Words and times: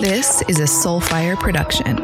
This 0.00 0.42
is 0.42 0.60
a 0.60 0.64
Soulfire 0.64 1.38
production. 1.38 1.96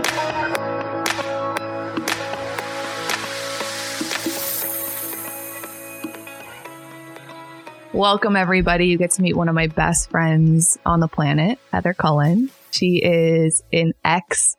Welcome, 7.93 8.35
everybody. 8.35 8.87
You 8.87 8.97
get 8.97 9.11
to 9.13 9.23
meet 9.23 9.37
one 9.37 9.51
of 9.51 9.55
my 9.55 9.67
best 9.67 10.09
friends 10.09 10.79
on 10.87 11.01
the 11.01 11.07
planet, 11.07 11.59
Heather 11.71 11.93
Cullen. 11.93 12.51
She 12.71 13.03
is 13.05 13.63
an 13.75 13.93
ex 14.03 14.57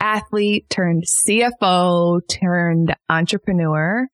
athlete 0.00 0.68
turned 0.68 1.04
CFO 1.04 2.20
turned 2.28 2.96
entrepreneur. 3.08 4.08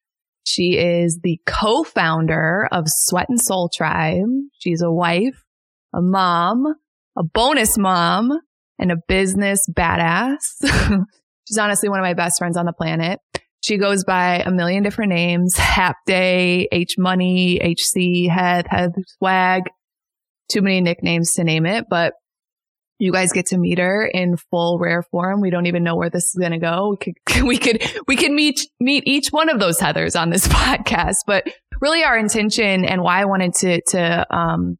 She 0.44 0.76
is 0.76 1.20
the 1.22 1.40
co-founder 1.46 2.68
of 2.70 2.84
Sweat 2.86 3.30
and 3.30 3.40
Soul 3.40 3.70
Tribe. 3.74 4.28
She's 4.58 4.82
a 4.82 4.92
wife, 4.92 5.42
a 5.94 6.02
mom, 6.02 6.66
a 7.16 7.22
bonus 7.22 7.78
mom, 7.78 8.38
and 8.78 8.92
a 8.92 8.96
business 9.08 9.66
badass. 9.68 10.38
She's 11.48 11.58
honestly 11.58 11.88
one 11.88 11.98
of 11.98 12.04
my 12.04 12.14
best 12.14 12.38
friends 12.38 12.56
on 12.56 12.66
the 12.66 12.72
planet. 12.72 13.20
She 13.60 13.76
goes 13.76 14.04
by 14.04 14.42
a 14.44 14.50
million 14.50 14.82
different 14.82 15.10
names. 15.10 15.56
Hap 15.56 15.96
Day, 16.06 16.68
H 16.70 16.96
Money, 16.96 17.58
HC, 17.58 18.30
Head, 18.30 18.66
Head 18.68 18.92
Swag. 19.18 19.64
Too 20.50 20.62
many 20.62 20.80
nicknames 20.80 21.34
to 21.34 21.44
name 21.44 21.66
it, 21.66 21.86
but 21.90 22.14
you 22.98 23.12
guys 23.12 23.32
get 23.32 23.46
to 23.46 23.58
meet 23.58 23.78
her 23.78 24.06
in 24.06 24.36
full 24.50 24.78
rare 24.78 25.02
form. 25.02 25.40
We 25.40 25.50
don't 25.50 25.66
even 25.66 25.84
know 25.84 25.96
where 25.96 26.10
this 26.10 26.24
is 26.24 26.34
going 26.34 26.52
to 26.52 26.58
go. 26.58 26.90
We 26.90 26.96
could, 26.96 27.42
we 27.42 27.58
could, 27.58 28.02
we 28.06 28.16
could 28.16 28.32
meet, 28.32 28.60
meet 28.80 29.04
each 29.06 29.28
one 29.28 29.48
of 29.48 29.60
those 29.60 29.78
Heathers 29.78 30.20
on 30.20 30.30
this 30.30 30.46
podcast, 30.48 31.18
but 31.26 31.46
really 31.80 32.02
our 32.02 32.18
intention 32.18 32.84
and 32.84 33.02
why 33.02 33.20
I 33.20 33.24
wanted 33.24 33.54
to, 33.54 33.80
to, 33.88 34.36
um, 34.36 34.78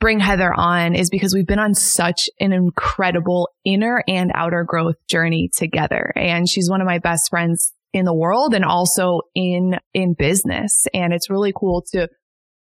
bring 0.00 0.18
Heather 0.18 0.52
on 0.52 0.94
is 0.94 1.10
because 1.10 1.34
we've 1.34 1.46
been 1.46 1.58
on 1.58 1.74
such 1.74 2.28
an 2.40 2.52
incredible 2.52 3.50
inner 3.64 4.02
and 4.08 4.32
outer 4.34 4.64
growth 4.64 4.96
journey 5.08 5.50
together. 5.54 6.12
And 6.16 6.48
she's 6.48 6.70
one 6.70 6.80
of 6.80 6.86
my 6.86 6.98
best 6.98 7.28
friends 7.30 7.72
in 7.92 8.06
the 8.06 8.14
world 8.14 8.54
and 8.54 8.64
also 8.64 9.20
in, 9.34 9.78
in 9.92 10.14
business. 10.14 10.86
And 10.94 11.12
it's 11.12 11.28
really 11.28 11.52
cool 11.54 11.84
to 11.92 12.08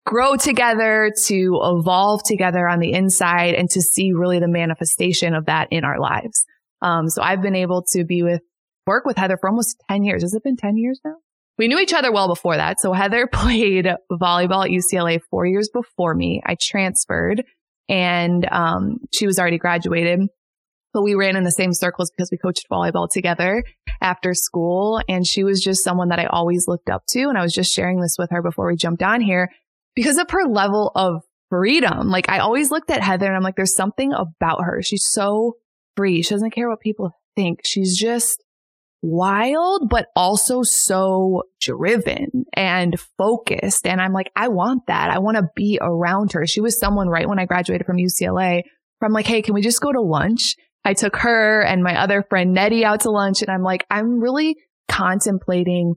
grow 0.05 0.35
together, 0.35 1.11
to 1.25 1.59
evolve 1.61 2.21
together 2.25 2.67
on 2.67 2.79
the 2.79 2.93
inside 2.93 3.53
and 3.53 3.69
to 3.69 3.81
see 3.81 4.13
really 4.13 4.39
the 4.39 4.47
manifestation 4.47 5.35
of 5.35 5.45
that 5.45 5.67
in 5.69 5.83
our 5.83 5.99
lives. 5.99 6.45
Um, 6.81 7.09
so 7.09 7.21
I've 7.21 7.41
been 7.41 7.55
able 7.55 7.83
to 7.91 8.03
be 8.03 8.23
with, 8.23 8.41
work 8.85 9.05
with 9.05 9.17
Heather 9.17 9.37
for 9.39 9.49
almost 9.49 9.81
10 9.89 10.03
years. 10.03 10.23
Has 10.23 10.33
it 10.33 10.43
been 10.43 10.57
10 10.57 10.77
years 10.77 10.99
now? 11.03 11.15
We 11.57 11.67
knew 11.67 11.79
each 11.79 11.93
other 11.93 12.11
well 12.11 12.27
before 12.27 12.57
that. 12.57 12.79
So 12.79 12.93
Heather 12.93 13.27
played 13.31 13.87
volleyball 14.11 14.65
at 14.65 14.71
UCLA 14.71 15.19
four 15.29 15.45
years 15.45 15.69
before 15.73 16.13
me. 16.13 16.41
I 16.45 16.55
transferred 16.61 17.43
and, 17.89 18.47
um, 18.51 18.97
she 19.13 19.25
was 19.25 19.39
already 19.39 19.57
graduated 19.57 20.27
but 20.97 21.03
we 21.03 21.13
ran 21.13 21.35
in 21.35 21.43
the 21.43 21.51
same 21.51 21.73
circles 21.73 22.09
because 22.09 22.31
we 22.31 22.39
coached 22.39 22.65
volleyball 22.71 23.07
together 23.07 23.63
after 24.01 24.33
school. 24.33 24.99
And 25.07 25.27
she 25.27 25.43
was 25.43 25.61
just 25.61 25.83
someone 25.83 26.09
that 26.09 26.17
I 26.17 26.25
always 26.25 26.67
looked 26.67 26.89
up 26.89 27.03
to. 27.09 27.29
And 27.29 27.37
I 27.37 27.43
was 27.43 27.53
just 27.53 27.71
sharing 27.71 28.01
this 28.01 28.15
with 28.17 28.31
her 28.31 28.41
before 28.41 28.67
we 28.67 28.75
jumped 28.75 29.03
on 29.03 29.21
here 29.21 29.51
because 29.95 30.17
of 30.17 30.27
her 30.31 30.45
level 30.45 30.91
of 30.95 31.21
freedom. 31.51 32.09
Like 32.09 32.29
I 32.29 32.39
always 32.39 32.71
looked 32.71 32.89
at 32.89 33.03
Heather 33.03 33.27
and 33.27 33.35
I'm 33.35 33.43
like, 33.43 33.55
there's 33.55 33.75
something 33.75 34.11
about 34.11 34.63
her. 34.63 34.81
She's 34.81 35.05
so 35.07 35.53
free. 35.95 36.23
She 36.23 36.33
doesn't 36.33 36.49
care 36.49 36.67
what 36.67 36.79
people 36.79 37.11
think. 37.35 37.59
She's 37.63 37.95
just 37.95 38.43
wild, 39.07 39.89
but 39.89 40.07
also 40.15 40.61
so 40.63 41.43
driven 41.61 42.45
and 42.53 42.99
focused. 43.17 43.87
And 43.87 44.01
I'm 44.01 44.13
like, 44.13 44.31
I 44.35 44.49
want 44.49 44.83
that. 44.87 45.09
I 45.09 45.19
want 45.19 45.37
to 45.37 45.47
be 45.55 45.79
around 45.81 46.33
her. 46.33 46.45
She 46.45 46.61
was 46.61 46.79
someone 46.79 47.07
right 47.07 47.27
when 47.27 47.39
I 47.39 47.45
graduated 47.45 47.85
from 47.85 47.97
UCLA. 47.97 48.63
From 48.99 49.13
like, 49.13 49.27
hey, 49.27 49.41
can 49.41 49.53
we 49.53 49.61
just 49.61 49.81
go 49.81 49.91
to 49.91 50.01
lunch? 50.01 50.55
I 50.83 50.93
took 50.93 51.17
her 51.17 51.61
and 51.61 51.83
my 51.83 52.01
other 52.01 52.23
friend 52.29 52.53
Nettie 52.53 52.83
out 52.83 53.01
to 53.01 53.11
lunch 53.11 53.41
and 53.41 53.51
I'm 53.51 53.61
like, 53.61 53.85
I'm 53.89 54.19
really 54.19 54.55
contemplating 54.89 55.93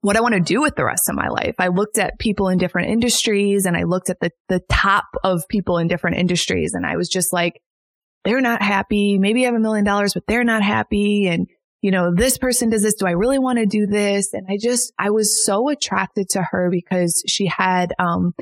what 0.00 0.16
I 0.16 0.20
want 0.20 0.34
to 0.34 0.40
do 0.40 0.60
with 0.60 0.76
the 0.76 0.84
rest 0.84 1.08
of 1.08 1.16
my 1.16 1.28
life. 1.28 1.54
I 1.58 1.68
looked 1.68 1.98
at 1.98 2.18
people 2.18 2.48
in 2.48 2.58
different 2.58 2.90
industries 2.90 3.64
and 3.64 3.76
I 3.76 3.84
looked 3.84 4.10
at 4.10 4.18
the, 4.20 4.30
the 4.48 4.60
top 4.70 5.06
of 5.24 5.42
people 5.48 5.78
in 5.78 5.88
different 5.88 6.18
industries 6.18 6.74
and 6.74 6.86
I 6.86 6.96
was 6.96 7.08
just 7.08 7.32
like, 7.32 7.54
they're 8.24 8.40
not 8.40 8.62
happy. 8.62 9.18
Maybe 9.18 9.42
I 9.42 9.46
have 9.46 9.54
a 9.54 9.60
million 9.60 9.84
dollars, 9.84 10.14
but 10.14 10.24
they're 10.28 10.44
not 10.44 10.62
happy. 10.62 11.26
And, 11.26 11.48
you 11.84 11.90
know, 11.90 12.14
this 12.14 12.38
person 12.38 12.70
does 12.70 12.82
this. 12.82 12.94
Do 12.94 13.06
I 13.06 13.10
really 13.10 13.38
want 13.38 13.58
to 13.58 13.66
do 13.66 13.86
this? 13.86 14.32
And 14.32 14.46
I 14.48 14.56
just, 14.58 14.90
I 14.98 15.10
was 15.10 15.44
so 15.44 15.68
attracted 15.68 16.30
to 16.30 16.40
her 16.40 16.70
because 16.70 17.22
she 17.28 17.44
had, 17.44 17.92
um, 17.98 18.32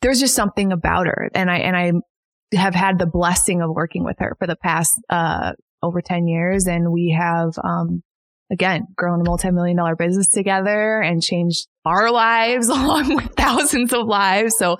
there's 0.00 0.18
just 0.18 0.34
something 0.34 0.72
about 0.72 1.06
her. 1.06 1.30
And 1.32 1.48
I, 1.48 1.58
and 1.58 1.76
I 1.76 2.56
have 2.56 2.74
had 2.74 2.98
the 2.98 3.06
blessing 3.06 3.62
of 3.62 3.70
working 3.70 4.02
with 4.02 4.16
her 4.18 4.34
for 4.36 4.48
the 4.48 4.56
past, 4.56 4.90
uh, 5.08 5.52
over 5.80 6.00
10 6.00 6.26
years. 6.26 6.66
And 6.66 6.90
we 6.90 7.16
have, 7.16 7.52
um, 7.62 8.02
again, 8.50 8.88
grown 8.96 9.20
a 9.20 9.24
multi-million 9.24 9.76
dollar 9.76 9.94
business 9.94 10.32
together 10.32 11.00
and 11.00 11.22
changed 11.22 11.68
our 11.84 12.10
lives 12.10 12.66
along 12.68 13.14
with 13.14 13.32
thousands 13.36 13.92
of 13.92 14.08
lives. 14.08 14.56
So 14.58 14.78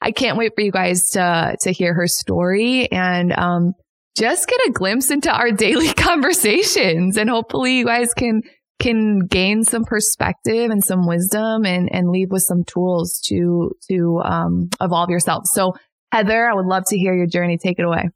I 0.00 0.10
can't 0.10 0.36
wait 0.36 0.54
for 0.56 0.60
you 0.60 0.72
guys 0.72 1.02
to, 1.12 1.56
to 1.60 1.70
hear 1.70 1.94
her 1.94 2.08
story 2.08 2.90
and, 2.90 3.32
um, 3.32 3.74
just 4.16 4.48
get 4.48 4.60
a 4.68 4.72
glimpse 4.72 5.10
into 5.10 5.30
our 5.30 5.50
daily 5.52 5.92
conversations 5.92 7.16
and 7.16 7.28
hopefully 7.28 7.78
you 7.78 7.84
guys 7.84 8.14
can, 8.14 8.42
can 8.78 9.20
gain 9.26 9.64
some 9.64 9.84
perspective 9.84 10.70
and 10.70 10.84
some 10.84 11.06
wisdom 11.06 11.64
and, 11.64 11.88
and 11.92 12.10
leave 12.10 12.30
with 12.30 12.42
some 12.42 12.64
tools 12.64 13.20
to, 13.26 13.72
to, 13.88 14.20
um, 14.24 14.68
evolve 14.80 15.10
yourself. 15.10 15.44
So 15.46 15.74
Heather, 16.12 16.48
I 16.48 16.54
would 16.54 16.66
love 16.66 16.84
to 16.88 16.98
hear 16.98 17.14
your 17.14 17.26
journey. 17.26 17.58
Take 17.58 17.78
it 17.78 17.84
away. 17.84 18.08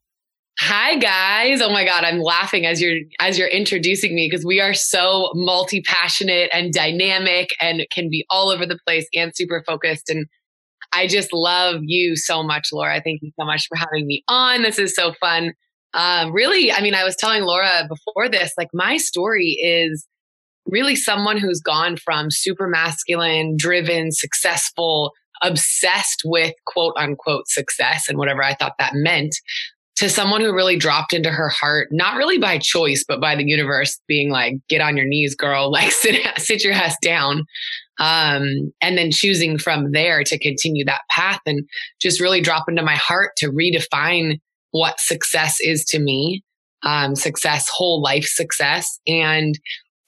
Hi 0.60 0.96
guys. 0.96 1.60
Oh 1.60 1.70
my 1.70 1.84
god, 1.84 2.02
I'm 2.02 2.18
laughing 2.18 2.66
as 2.66 2.82
you're 2.82 2.98
as 3.20 3.38
you're 3.38 3.48
introducing 3.48 4.14
me 4.14 4.28
because 4.28 4.44
we 4.44 4.60
are 4.60 4.74
so 4.74 5.30
multi-passionate 5.34 6.50
and 6.52 6.72
dynamic 6.72 7.50
and 7.60 7.86
can 7.92 8.10
be 8.10 8.26
all 8.28 8.50
over 8.50 8.66
the 8.66 8.78
place 8.84 9.06
and 9.14 9.32
super 9.34 9.62
focused 9.64 10.10
and 10.10 10.26
I 10.92 11.06
just 11.06 11.32
love 11.32 11.80
you 11.82 12.16
so 12.16 12.42
much, 12.42 12.68
Laura. 12.72 13.00
Thank 13.04 13.20
you 13.22 13.30
so 13.38 13.44
much 13.44 13.66
for 13.68 13.76
having 13.76 14.06
me 14.06 14.24
on. 14.26 14.62
This 14.62 14.78
is 14.78 14.94
so 14.94 15.12
fun. 15.20 15.52
Um, 15.94 16.32
really, 16.32 16.70
I 16.70 16.80
mean, 16.80 16.94
I 16.94 17.04
was 17.04 17.16
telling 17.16 17.42
Laura 17.42 17.88
before 17.88 18.28
this, 18.28 18.52
like 18.58 18.68
my 18.72 18.96
story 18.96 19.58
is 19.62 20.06
really 20.66 20.96
someone 20.96 21.38
who's 21.38 21.60
gone 21.60 21.96
from 21.96 22.30
super 22.30 22.68
masculine, 22.68 23.56
driven, 23.56 24.12
successful, 24.12 25.12
obsessed 25.42 26.22
with 26.24 26.52
quote 26.66 26.94
unquote 26.96 27.48
success 27.48 28.08
and 28.08 28.18
whatever 28.18 28.42
I 28.42 28.54
thought 28.54 28.74
that 28.78 28.92
meant 28.94 29.34
to 29.96 30.08
someone 30.08 30.40
who 30.40 30.54
really 30.54 30.76
dropped 30.76 31.12
into 31.12 31.30
her 31.30 31.48
heart, 31.48 31.88
not 31.90 32.16
really 32.16 32.38
by 32.38 32.56
choice, 32.58 33.04
but 33.06 33.20
by 33.20 33.34
the 33.34 33.44
universe 33.44 34.00
being 34.06 34.30
like, 34.30 34.54
get 34.68 34.80
on 34.80 34.96
your 34.96 35.06
knees, 35.06 35.34
girl, 35.34 35.72
like 35.72 35.90
sit, 35.90 36.20
sit 36.38 36.62
your 36.62 36.72
ass 36.72 36.96
down. 37.02 37.44
Um, 38.00 38.72
and 38.80 38.96
then 38.96 39.10
choosing 39.10 39.58
from 39.58 39.90
there 39.90 40.22
to 40.22 40.38
continue 40.38 40.84
that 40.84 41.00
path 41.10 41.40
and 41.46 41.68
just 42.00 42.20
really 42.20 42.40
drop 42.40 42.66
into 42.68 42.84
my 42.84 42.94
heart 42.94 43.32
to 43.38 43.50
redefine 43.50 44.38
what 44.70 45.00
success 45.00 45.56
is 45.60 45.84
to 45.86 45.98
me, 45.98 46.42
um, 46.82 47.14
success, 47.14 47.68
whole 47.72 48.02
life 48.02 48.26
success 48.26 48.98
and 49.06 49.54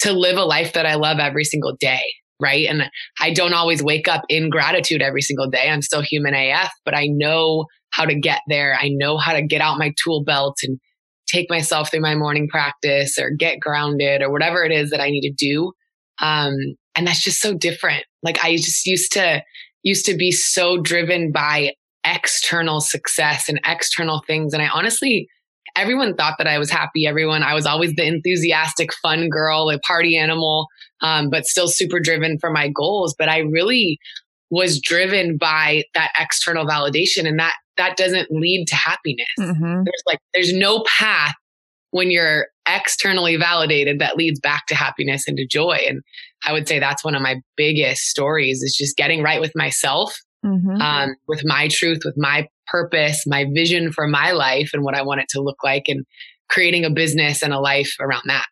to 0.00 0.12
live 0.12 0.36
a 0.36 0.44
life 0.44 0.72
that 0.74 0.86
I 0.86 0.94
love 0.94 1.18
every 1.18 1.44
single 1.44 1.76
day 1.78 2.02
right? 2.40 2.66
And 2.66 2.90
I 3.20 3.32
don't 3.32 3.52
always 3.52 3.82
wake 3.82 4.08
up 4.08 4.22
in 4.28 4.50
gratitude 4.50 5.02
every 5.02 5.22
single 5.22 5.48
day. 5.48 5.68
I'm 5.68 5.82
still 5.82 6.00
human 6.00 6.34
AF, 6.34 6.70
but 6.84 6.96
I 6.96 7.06
know 7.06 7.66
how 7.92 8.04
to 8.04 8.18
get 8.18 8.40
there. 8.48 8.76
I 8.80 8.88
know 8.88 9.18
how 9.18 9.34
to 9.34 9.42
get 9.42 9.60
out 9.60 9.78
my 9.78 9.92
tool 10.02 10.24
belt 10.24 10.56
and 10.62 10.78
take 11.28 11.50
myself 11.50 11.90
through 11.90 12.00
my 12.00 12.14
morning 12.14 12.48
practice 12.48 13.18
or 13.18 13.30
get 13.30 13.60
grounded 13.60 14.22
or 14.22 14.32
whatever 14.32 14.64
it 14.64 14.72
is 14.72 14.90
that 14.90 15.00
I 15.00 15.10
need 15.10 15.22
to 15.22 15.32
do. 15.32 15.72
Um, 16.20 16.54
and 16.96 17.06
that's 17.06 17.22
just 17.22 17.40
so 17.40 17.54
different. 17.54 18.04
Like 18.22 18.42
I 18.42 18.56
just 18.56 18.86
used 18.86 19.12
to, 19.12 19.42
used 19.82 20.06
to 20.06 20.16
be 20.16 20.32
so 20.32 20.78
driven 20.80 21.30
by 21.32 21.72
external 22.04 22.80
success 22.80 23.48
and 23.48 23.60
external 23.64 24.22
things. 24.26 24.54
And 24.54 24.62
I 24.62 24.68
honestly, 24.68 25.28
everyone 25.76 26.14
thought 26.14 26.36
that 26.38 26.46
I 26.46 26.58
was 26.58 26.70
happy. 26.70 27.06
Everyone, 27.06 27.42
I 27.42 27.54
was 27.54 27.66
always 27.66 27.94
the 27.94 28.06
enthusiastic, 28.06 28.90
fun 29.02 29.28
girl, 29.28 29.70
a 29.70 29.78
party 29.80 30.16
animal 30.16 30.66
um, 31.02 31.30
but 31.30 31.46
still 31.46 31.68
super 31.68 32.00
driven 32.00 32.38
for 32.38 32.50
my 32.50 32.68
goals. 32.68 33.14
But 33.18 33.28
I 33.28 33.38
really 33.38 33.98
was 34.50 34.80
driven 34.80 35.36
by 35.36 35.84
that 35.94 36.10
external 36.18 36.66
validation 36.66 37.26
and 37.26 37.38
that 37.38 37.54
that 37.76 37.96
doesn't 37.96 38.30
lead 38.30 38.66
to 38.66 38.76
happiness. 38.76 39.26
Mm-hmm. 39.38 39.84
There's 39.84 40.02
like, 40.06 40.18
there's 40.34 40.52
no 40.52 40.84
path 40.98 41.34
when 41.92 42.10
you're 42.10 42.46
externally 42.68 43.36
validated 43.36 44.00
that 44.00 44.16
leads 44.16 44.38
back 44.38 44.66
to 44.66 44.74
happiness 44.74 45.26
and 45.26 45.36
to 45.36 45.46
joy. 45.46 45.78
And 45.88 46.02
I 46.44 46.52
would 46.52 46.68
say 46.68 46.78
that's 46.78 47.04
one 47.04 47.14
of 47.14 47.22
my 47.22 47.36
biggest 47.56 48.02
stories 48.02 48.62
is 48.62 48.76
just 48.76 48.96
getting 48.96 49.22
right 49.22 49.40
with 49.40 49.52
myself, 49.54 50.14
mm-hmm. 50.44 50.80
um, 50.80 51.14
with 51.26 51.42
my 51.44 51.68
truth, 51.70 52.00
with 52.04 52.16
my 52.16 52.48
purpose, 52.66 53.24
my 53.26 53.46
vision 53.52 53.92
for 53.92 54.06
my 54.06 54.32
life 54.32 54.70
and 54.72 54.82
what 54.84 54.94
I 54.94 55.02
want 55.02 55.20
it 55.20 55.28
to 55.30 55.40
look 55.40 55.62
like 55.64 55.84
and 55.88 56.04
creating 56.48 56.84
a 56.84 56.90
business 56.90 57.42
and 57.42 57.52
a 57.52 57.60
life 57.60 57.94
around 58.00 58.24
that. 58.26 58.46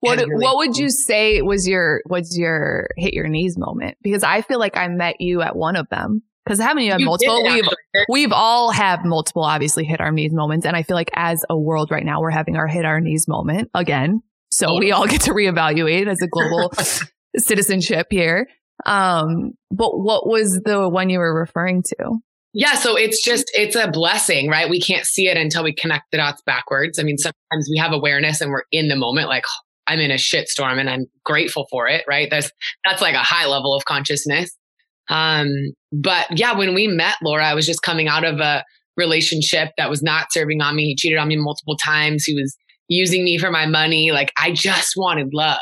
What 0.00 0.18
really 0.18 0.44
what 0.44 0.56
would 0.58 0.76
you 0.76 0.90
say 0.90 1.40
was 1.40 1.66
your 1.66 2.02
was 2.06 2.36
your 2.36 2.88
hit 2.96 3.14
your 3.14 3.26
knees 3.26 3.56
moment? 3.56 3.96
Because 4.02 4.22
I 4.22 4.42
feel 4.42 4.58
like 4.58 4.76
I 4.76 4.88
met 4.88 5.20
you 5.20 5.40
at 5.40 5.56
one 5.56 5.76
of 5.76 5.88
them. 5.88 6.22
Because 6.44 6.60
haven't 6.60 6.82
you 6.82 6.92
had 6.92 7.00
multiple? 7.00 7.42
We've, 7.42 7.64
we've 8.10 8.32
all 8.32 8.70
have 8.70 9.02
multiple, 9.02 9.44
obviously 9.44 9.84
hit 9.84 10.02
our 10.02 10.12
knees 10.12 10.34
moments. 10.34 10.66
And 10.66 10.76
I 10.76 10.82
feel 10.82 10.94
like 10.94 11.10
as 11.14 11.42
a 11.48 11.58
world 11.58 11.90
right 11.90 12.04
now, 12.04 12.20
we're 12.20 12.28
having 12.28 12.56
our 12.56 12.66
hit 12.66 12.84
our 12.84 13.00
knees 13.00 13.26
moment 13.26 13.70
again. 13.72 14.20
So 14.50 14.66
oh. 14.68 14.78
we 14.78 14.92
all 14.92 15.06
get 15.06 15.22
to 15.22 15.32
reevaluate 15.32 16.06
as 16.06 16.20
a 16.20 16.28
global 16.28 16.70
citizenship 17.38 18.08
here. 18.10 18.46
Um, 18.86 19.52
but 19.70 19.98
what 19.98 20.28
was 20.28 20.60
the 20.64 20.88
one 20.88 21.10
you 21.10 21.18
were 21.18 21.34
referring 21.34 21.82
to? 21.82 22.18
Yeah, 22.52 22.74
so 22.74 22.96
it's 22.96 23.22
just 23.22 23.50
it's 23.54 23.74
a 23.74 23.90
blessing, 23.90 24.48
right? 24.48 24.70
We 24.70 24.80
can't 24.80 25.04
see 25.04 25.26
it 25.26 25.36
until 25.36 25.64
we 25.64 25.74
connect 25.74 26.12
the 26.12 26.18
dots 26.18 26.40
backwards. 26.46 27.00
I 27.00 27.02
mean, 27.02 27.18
sometimes 27.18 27.68
we 27.68 27.78
have 27.78 27.92
awareness 27.92 28.40
and 28.40 28.50
we're 28.50 28.62
in 28.70 28.86
the 28.88 28.96
moment, 28.96 29.28
like 29.28 29.44
I'm 29.86 29.98
in 29.98 30.12
a 30.12 30.14
shitstorm 30.14 30.78
and 30.78 30.88
I'm 30.88 31.06
grateful 31.24 31.66
for 31.70 31.88
it, 31.88 32.04
right? 32.08 32.28
That's 32.30 32.50
that's 32.84 33.02
like 33.02 33.14
a 33.14 33.18
high 33.18 33.46
level 33.46 33.74
of 33.74 33.84
consciousness. 33.84 34.56
Um, 35.08 35.48
but 35.92 36.38
yeah, 36.38 36.56
when 36.56 36.74
we 36.74 36.86
met 36.86 37.16
Laura, 37.22 37.44
I 37.44 37.54
was 37.54 37.66
just 37.66 37.82
coming 37.82 38.08
out 38.08 38.24
of 38.24 38.38
a 38.38 38.64
relationship 38.96 39.70
that 39.76 39.90
was 39.90 40.02
not 40.02 40.32
serving 40.32 40.62
on 40.62 40.76
me. 40.76 40.84
He 40.84 40.96
cheated 40.96 41.18
on 41.18 41.28
me 41.28 41.36
multiple 41.36 41.76
times. 41.76 42.24
He 42.24 42.34
was 42.34 42.56
using 42.88 43.24
me 43.24 43.36
for 43.38 43.50
my 43.50 43.66
money. 43.66 44.12
Like 44.12 44.32
I 44.38 44.52
just 44.52 44.94
wanted 44.96 45.30
love. 45.32 45.58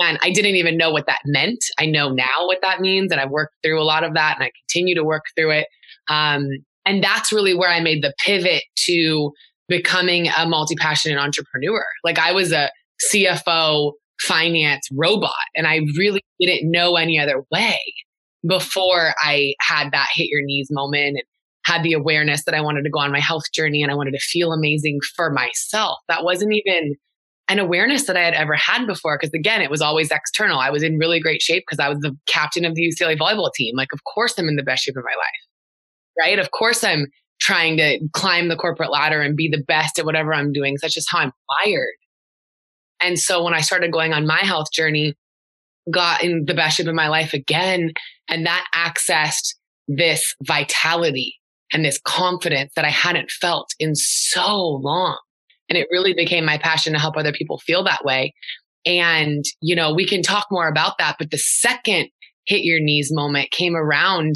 And 0.00 0.18
I 0.22 0.30
didn't 0.30 0.56
even 0.56 0.76
know 0.76 0.90
what 0.90 1.06
that 1.06 1.20
meant. 1.26 1.64
I 1.78 1.86
know 1.86 2.10
now 2.10 2.46
what 2.46 2.58
that 2.62 2.80
means. 2.80 3.12
And 3.12 3.20
I've 3.20 3.30
worked 3.30 3.54
through 3.62 3.80
a 3.80 3.84
lot 3.84 4.04
of 4.04 4.14
that 4.14 4.36
and 4.36 4.44
I 4.44 4.50
continue 4.68 4.94
to 4.94 5.04
work 5.04 5.24
through 5.36 5.52
it. 5.52 5.66
Um, 6.08 6.48
and 6.84 7.02
that's 7.02 7.32
really 7.32 7.54
where 7.54 7.70
I 7.70 7.80
made 7.80 8.02
the 8.02 8.12
pivot 8.24 8.64
to 8.86 9.32
becoming 9.68 10.28
a 10.36 10.46
multi 10.46 10.74
passionate 10.74 11.18
entrepreneur. 11.18 11.84
Like 12.04 12.18
I 12.18 12.32
was 12.32 12.52
a 12.52 12.70
CFO 13.12 13.92
finance 14.20 14.88
robot 14.92 15.32
and 15.54 15.66
I 15.66 15.80
really 15.96 16.22
didn't 16.40 16.70
know 16.70 16.96
any 16.96 17.18
other 17.18 17.44
way 17.50 17.78
before 18.46 19.14
I 19.20 19.54
had 19.60 19.90
that 19.92 20.08
hit 20.14 20.28
your 20.28 20.42
knees 20.44 20.68
moment 20.70 21.16
and 21.16 21.22
had 21.64 21.82
the 21.82 21.92
awareness 21.92 22.44
that 22.44 22.54
I 22.54 22.60
wanted 22.60 22.82
to 22.82 22.90
go 22.90 22.98
on 22.98 23.12
my 23.12 23.20
health 23.20 23.44
journey 23.54 23.82
and 23.82 23.92
I 23.92 23.94
wanted 23.94 24.12
to 24.12 24.18
feel 24.18 24.52
amazing 24.52 24.98
for 25.14 25.30
myself. 25.30 25.98
That 26.08 26.24
wasn't 26.24 26.52
even 26.52 26.96
an 27.52 27.58
awareness 27.58 28.06
that 28.06 28.16
I 28.16 28.22
had 28.24 28.34
ever 28.34 28.54
had 28.54 28.86
before. 28.86 29.16
Cause 29.18 29.30
again, 29.34 29.62
it 29.62 29.70
was 29.70 29.80
always 29.80 30.10
external. 30.10 30.58
I 30.58 30.70
was 30.70 30.82
in 30.82 30.98
really 30.98 31.20
great 31.20 31.42
shape 31.42 31.64
because 31.68 31.82
I 31.82 31.88
was 31.88 31.98
the 32.00 32.16
captain 32.26 32.64
of 32.64 32.74
the 32.74 32.82
UCLA 32.82 33.18
volleyball 33.18 33.52
team. 33.54 33.76
Like, 33.76 33.92
of 33.92 34.00
course 34.04 34.38
I'm 34.38 34.48
in 34.48 34.56
the 34.56 34.62
best 34.62 34.84
shape 34.84 34.96
of 34.96 35.04
my 35.04 35.16
life 35.16 35.52
right? 36.18 36.38
Of 36.38 36.50
course, 36.50 36.84
I'm 36.84 37.06
trying 37.40 37.76
to 37.78 37.98
climb 38.12 38.48
the 38.48 38.56
corporate 38.56 38.90
ladder 38.90 39.20
and 39.20 39.36
be 39.36 39.48
the 39.48 39.62
best 39.66 39.98
at 39.98 40.04
whatever 40.04 40.32
I'm 40.34 40.52
doing. 40.52 40.76
That's 40.80 40.94
just 40.94 41.10
how 41.10 41.18
I'm 41.18 41.32
wired. 41.64 41.94
And 43.00 43.18
so 43.18 43.42
when 43.42 43.54
I 43.54 43.60
started 43.60 43.92
going 43.92 44.12
on 44.12 44.26
my 44.26 44.38
health 44.38 44.68
journey, 44.72 45.14
got 45.92 46.22
in 46.22 46.44
the 46.46 46.54
best 46.54 46.76
shape 46.76 46.86
of 46.86 46.94
my 46.94 47.08
life 47.08 47.32
again, 47.32 47.92
and 48.28 48.46
that 48.46 48.66
accessed 48.74 49.54
this 49.88 50.34
vitality 50.42 51.34
and 51.72 51.84
this 51.84 52.00
confidence 52.04 52.72
that 52.76 52.84
I 52.84 52.90
hadn't 52.90 53.30
felt 53.30 53.70
in 53.80 53.96
so 53.96 54.56
long. 54.56 55.18
And 55.72 55.78
it 55.78 55.88
really 55.90 56.12
became 56.12 56.44
my 56.44 56.58
passion 56.58 56.92
to 56.92 56.98
help 56.98 57.16
other 57.16 57.32
people 57.32 57.56
feel 57.56 57.82
that 57.84 58.04
way. 58.04 58.34
And, 58.84 59.42
you 59.62 59.74
know, 59.74 59.94
we 59.94 60.06
can 60.06 60.20
talk 60.20 60.48
more 60.50 60.68
about 60.68 60.98
that. 60.98 61.16
But 61.18 61.30
the 61.30 61.38
second 61.38 62.10
hit 62.44 62.62
your 62.62 62.78
knees 62.78 63.08
moment 63.10 63.52
came 63.52 63.74
around 63.74 64.34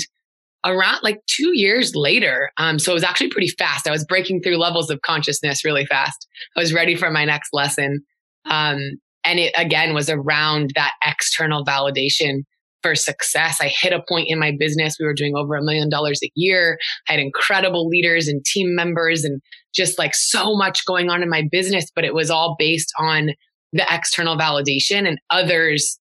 around 0.65 1.00
like 1.03 1.21
two 1.27 1.50
years 1.53 1.94
later. 1.94 2.49
Um, 2.56 2.79
so 2.79 2.91
it 2.91 2.94
was 2.94 3.05
actually 3.05 3.29
pretty 3.29 3.50
fast. 3.50 3.87
I 3.87 3.91
was 3.91 4.06
breaking 4.06 4.41
through 4.41 4.56
levels 4.56 4.88
of 4.88 5.03
consciousness 5.03 5.62
really 5.62 5.85
fast. 5.85 6.27
I 6.56 6.61
was 6.61 6.73
ready 6.73 6.97
for 6.97 7.11
my 7.11 7.27
next 7.27 7.50
lesson. 7.53 8.00
Um, 8.47 8.79
and 9.23 9.38
it 9.38 9.53
again 9.59 9.93
was 9.93 10.09
around 10.09 10.73
that 10.75 10.93
external 11.05 11.67
validation 11.67 12.44
for 12.83 12.94
success. 12.94 13.59
I 13.61 13.69
hit 13.69 13.93
a 13.93 14.03
point 14.09 14.29
in 14.31 14.38
my 14.38 14.53
business. 14.59 14.97
We 14.99 15.05
were 15.05 15.12
doing 15.12 15.35
over 15.37 15.55
a 15.55 15.62
million 15.62 15.91
dollars 15.91 16.21
a 16.25 16.31
year. 16.35 16.79
I 17.11 17.12
had 17.12 17.21
incredible 17.21 17.88
leaders 17.88 18.27
and 18.27 18.43
team 18.43 18.75
members 18.75 19.23
and 19.23 19.43
just 19.76 19.99
like 19.99 20.14
so 20.14 20.56
much 20.56 20.84
going 20.87 21.11
on 21.11 21.23
in 21.23 21.28
my 21.28 21.44
business, 21.50 21.90
but 21.94 22.05
it 22.05 22.14
was 22.14 22.31
all 22.31 22.56
based 22.58 22.93
on 22.99 23.31
the 23.73 23.87
external 23.90 24.37
validation 24.37 25.06
and 25.06 25.19
others 25.31 25.99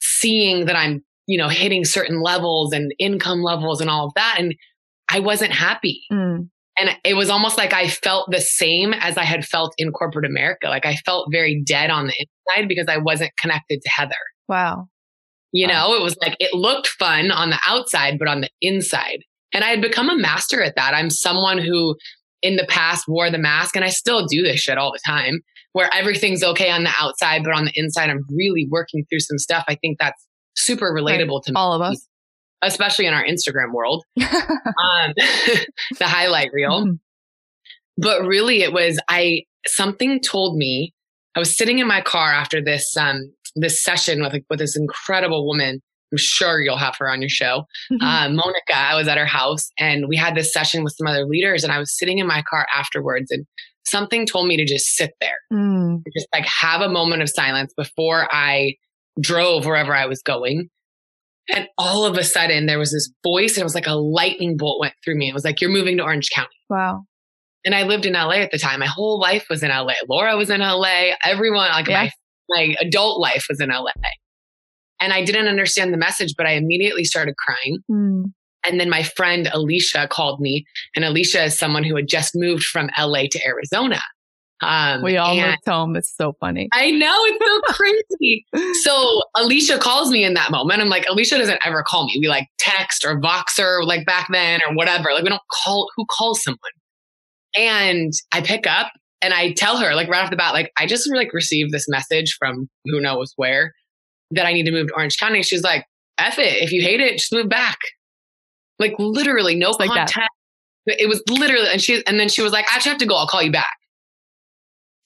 seeing 0.00 0.66
that 0.66 0.76
I'm 0.76 1.02
you 1.30 1.38
know, 1.38 1.48
hitting 1.48 1.84
certain 1.84 2.20
levels 2.20 2.72
and 2.72 2.92
income 2.98 3.40
levels 3.40 3.80
and 3.80 3.88
all 3.88 4.06
of 4.06 4.14
that. 4.16 4.34
And 4.40 4.56
I 5.08 5.20
wasn't 5.20 5.52
happy. 5.52 6.02
Mm. 6.12 6.48
And 6.76 6.90
it 7.04 7.14
was 7.14 7.30
almost 7.30 7.56
like 7.56 7.72
I 7.72 7.86
felt 7.86 8.32
the 8.32 8.40
same 8.40 8.92
as 8.92 9.16
I 9.16 9.22
had 9.22 9.44
felt 9.44 9.72
in 9.78 9.92
corporate 9.92 10.24
America. 10.24 10.66
Like 10.66 10.84
I 10.84 10.96
felt 10.96 11.28
very 11.30 11.62
dead 11.64 11.88
on 11.88 12.08
the 12.08 12.26
inside 12.48 12.66
because 12.66 12.86
I 12.88 12.96
wasn't 12.96 13.30
connected 13.38 13.80
to 13.80 13.90
Heather. 13.90 14.14
Wow. 14.48 14.88
You 15.52 15.68
wow. 15.68 15.72
know, 15.72 15.94
it 15.94 16.02
was 16.02 16.16
like 16.20 16.34
it 16.40 16.52
looked 16.52 16.88
fun 16.88 17.30
on 17.30 17.50
the 17.50 17.60
outside, 17.64 18.18
but 18.18 18.26
on 18.26 18.40
the 18.40 18.50
inside. 18.60 19.20
And 19.54 19.62
I 19.62 19.68
had 19.68 19.80
become 19.80 20.10
a 20.10 20.18
master 20.18 20.60
at 20.64 20.74
that. 20.74 20.94
I'm 20.94 21.10
someone 21.10 21.58
who 21.58 21.94
in 22.42 22.56
the 22.56 22.66
past 22.68 23.04
wore 23.06 23.30
the 23.30 23.38
mask 23.38 23.76
and 23.76 23.84
I 23.84 23.90
still 23.90 24.26
do 24.26 24.42
this 24.42 24.60
shit 24.60 24.78
all 24.78 24.92
the 24.92 25.00
time 25.06 25.40
where 25.72 25.88
everything's 25.94 26.42
okay 26.42 26.70
on 26.70 26.84
the 26.84 26.90
outside, 26.98 27.44
but 27.44 27.52
on 27.52 27.64
the 27.64 27.72
inside, 27.74 28.10
I'm 28.10 28.24
really 28.30 28.66
working 28.70 29.04
through 29.08 29.20
some 29.20 29.38
stuff. 29.38 29.64
I 29.68 29.76
think 29.76 29.98
that's 30.00 30.26
super 30.56 30.92
relatable 30.92 31.36
right. 31.36 31.44
to 31.46 31.52
all 31.54 31.72
of 31.72 31.80
us, 31.80 32.06
especially 32.62 33.06
in 33.06 33.14
our 33.14 33.24
Instagram 33.24 33.72
world. 33.72 34.04
um, 34.20 35.12
the 35.98 36.06
highlight 36.06 36.50
reel. 36.52 36.84
Mm-hmm. 36.84 36.94
But 37.98 38.22
really, 38.22 38.62
it 38.62 38.72
was 38.72 38.98
I 39.08 39.42
something 39.66 40.20
told 40.20 40.56
me. 40.56 40.94
I 41.36 41.38
was 41.38 41.56
sitting 41.56 41.78
in 41.78 41.86
my 41.86 42.00
car 42.00 42.32
after 42.32 42.62
this 42.62 42.96
um 42.96 43.32
this 43.54 43.82
session 43.82 44.22
with 44.22 44.32
like, 44.32 44.44
with 44.50 44.58
this 44.58 44.76
incredible 44.76 45.46
woman. 45.46 45.80
I'm 46.12 46.18
sure 46.18 46.60
you'll 46.60 46.76
have 46.76 46.96
her 46.98 47.08
on 47.08 47.22
your 47.22 47.28
show, 47.28 47.64
mm-hmm. 47.92 48.04
uh, 48.04 48.28
Monica. 48.30 48.76
I 48.76 48.96
was 48.96 49.08
at 49.08 49.18
her 49.18 49.26
house 49.26 49.70
and 49.78 50.06
we 50.08 50.16
had 50.16 50.34
this 50.34 50.52
session 50.52 50.82
with 50.82 50.94
some 50.96 51.06
other 51.06 51.24
leaders, 51.24 51.64
and 51.64 51.72
I 51.72 51.78
was 51.78 51.96
sitting 51.96 52.18
in 52.18 52.26
my 52.26 52.42
car 52.42 52.66
afterwards, 52.74 53.30
and 53.30 53.46
something 53.86 54.26
told 54.26 54.46
me 54.46 54.56
to 54.56 54.64
just 54.64 54.96
sit 54.96 55.12
there, 55.20 55.36
mm. 55.52 56.02
just 56.16 56.28
like 56.32 56.46
have 56.46 56.80
a 56.80 56.88
moment 56.88 57.22
of 57.22 57.28
silence 57.28 57.72
before 57.76 58.28
I 58.30 58.74
drove 59.20 59.66
wherever 59.66 59.94
I 59.94 60.06
was 60.06 60.22
going. 60.22 60.68
And 61.52 61.66
all 61.78 62.04
of 62.04 62.16
a 62.16 62.22
sudden 62.22 62.66
there 62.66 62.78
was 62.78 62.92
this 62.92 63.10
voice 63.24 63.54
and 63.54 63.62
it 63.62 63.64
was 63.64 63.74
like 63.74 63.86
a 63.86 63.94
lightning 63.94 64.56
bolt 64.56 64.80
went 64.80 64.94
through 65.04 65.16
me. 65.16 65.28
It 65.28 65.34
was 65.34 65.44
like, 65.44 65.60
you're 65.60 65.70
moving 65.70 65.96
to 65.96 66.04
Orange 66.04 66.30
County. 66.30 66.48
Wow. 66.68 67.02
And 67.64 67.74
I 67.74 67.82
lived 67.82 68.06
in 68.06 68.14
LA 68.14 68.36
at 68.36 68.52
the 68.52 68.58
time. 68.58 68.80
My 68.80 68.86
whole 68.86 69.18
life 69.20 69.46
was 69.50 69.62
in 69.62 69.70
LA. 69.70 69.94
Laura 70.08 70.36
was 70.36 70.48
in 70.48 70.60
LA. 70.60 71.10
Everyone, 71.24 71.68
like 71.70 71.88
yeah. 71.88 72.04
my, 72.04 72.10
my 72.48 72.74
adult 72.80 73.20
life 73.20 73.46
was 73.48 73.60
in 73.60 73.68
LA. 73.68 73.90
And 75.00 75.12
I 75.12 75.24
didn't 75.24 75.48
understand 75.48 75.92
the 75.92 75.98
message, 75.98 76.34
but 76.36 76.46
I 76.46 76.52
immediately 76.52 77.04
started 77.04 77.34
crying. 77.36 77.78
Mm. 77.90 78.32
And 78.66 78.78
then 78.78 78.90
my 78.90 79.02
friend 79.02 79.48
Alicia 79.52 80.08
called 80.08 80.40
me 80.40 80.66
and 80.94 81.04
Alicia 81.04 81.44
is 81.44 81.58
someone 81.58 81.82
who 81.82 81.96
had 81.96 82.08
just 82.08 82.32
moved 82.34 82.64
from 82.64 82.90
LA 82.98 83.22
to 83.30 83.40
Arizona. 83.44 84.00
Um, 84.62 85.02
we 85.02 85.16
all 85.16 85.34
moved 85.34 85.66
home. 85.66 85.96
It's 85.96 86.14
so 86.14 86.34
funny. 86.38 86.68
I 86.72 86.90
know 86.90 87.14
it's 87.24 87.46
so 87.46 87.60
crazy. 87.74 88.44
so 88.82 89.22
Alicia 89.36 89.78
calls 89.78 90.10
me 90.10 90.22
in 90.22 90.34
that 90.34 90.50
moment. 90.50 90.82
I'm 90.82 90.90
like, 90.90 91.06
Alicia 91.08 91.38
doesn't 91.38 91.60
ever 91.64 91.82
call 91.82 92.04
me. 92.04 92.18
We 92.20 92.28
like 92.28 92.46
text 92.58 93.04
or 93.04 93.18
Voxer 93.20 93.84
like 93.86 94.04
back 94.04 94.28
then 94.30 94.60
or 94.68 94.74
whatever. 94.74 95.08
Like 95.14 95.22
we 95.22 95.30
don't 95.30 95.40
call 95.64 95.88
who 95.96 96.04
calls 96.10 96.42
someone. 96.42 96.58
And 97.56 98.12
I 98.32 98.42
pick 98.42 98.66
up 98.66 98.92
and 99.22 99.32
I 99.32 99.52
tell 99.52 99.78
her 99.78 99.94
like 99.94 100.08
right 100.08 100.22
off 100.22 100.30
the 100.30 100.36
bat, 100.36 100.52
like 100.52 100.70
I 100.78 100.86
just 100.86 101.10
like 101.14 101.32
received 101.32 101.72
this 101.72 101.86
message 101.88 102.36
from 102.38 102.68
who 102.84 103.00
knows 103.00 103.32
where 103.36 103.72
that 104.32 104.46
I 104.46 104.52
need 104.52 104.64
to 104.64 104.72
move 104.72 104.88
to 104.88 104.94
Orange 104.94 105.18
County. 105.18 105.42
She's 105.42 105.62
like, 105.62 105.86
F 106.18 106.38
it. 106.38 106.62
If 106.62 106.72
you 106.72 106.82
hate 106.82 107.00
it, 107.00 107.18
just 107.18 107.32
move 107.32 107.48
back. 107.48 107.78
Like 108.78 108.94
literally 108.98 109.54
no 109.54 109.68
just 109.68 109.78
contact. 109.78 110.30
Like 110.86 111.00
it 111.00 111.08
was 111.08 111.22
literally, 111.28 111.68
and 111.70 111.80
she, 111.80 112.04
and 112.06 112.18
then 112.18 112.28
she 112.28 112.42
was 112.42 112.52
like, 112.52 112.66
I 112.70 112.76
actually 112.76 112.90
have 112.90 112.98
to 113.00 113.06
go. 113.06 113.16
I'll 113.16 113.26
call 113.26 113.42
you 113.42 113.52
back 113.52 113.68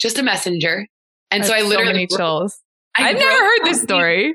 just 0.05 0.19
a 0.19 0.23
messenger. 0.23 0.87
And 1.31 1.43
That's 1.43 1.49
so 1.49 1.57
I 1.57 1.63
literally 1.63 2.07
so 2.11 2.17
chills. 2.17 2.61
I 2.97 3.09
I've 3.09 3.19
never 3.19 3.33
heard 3.33 3.65
this 3.65 3.83
story. 3.83 4.35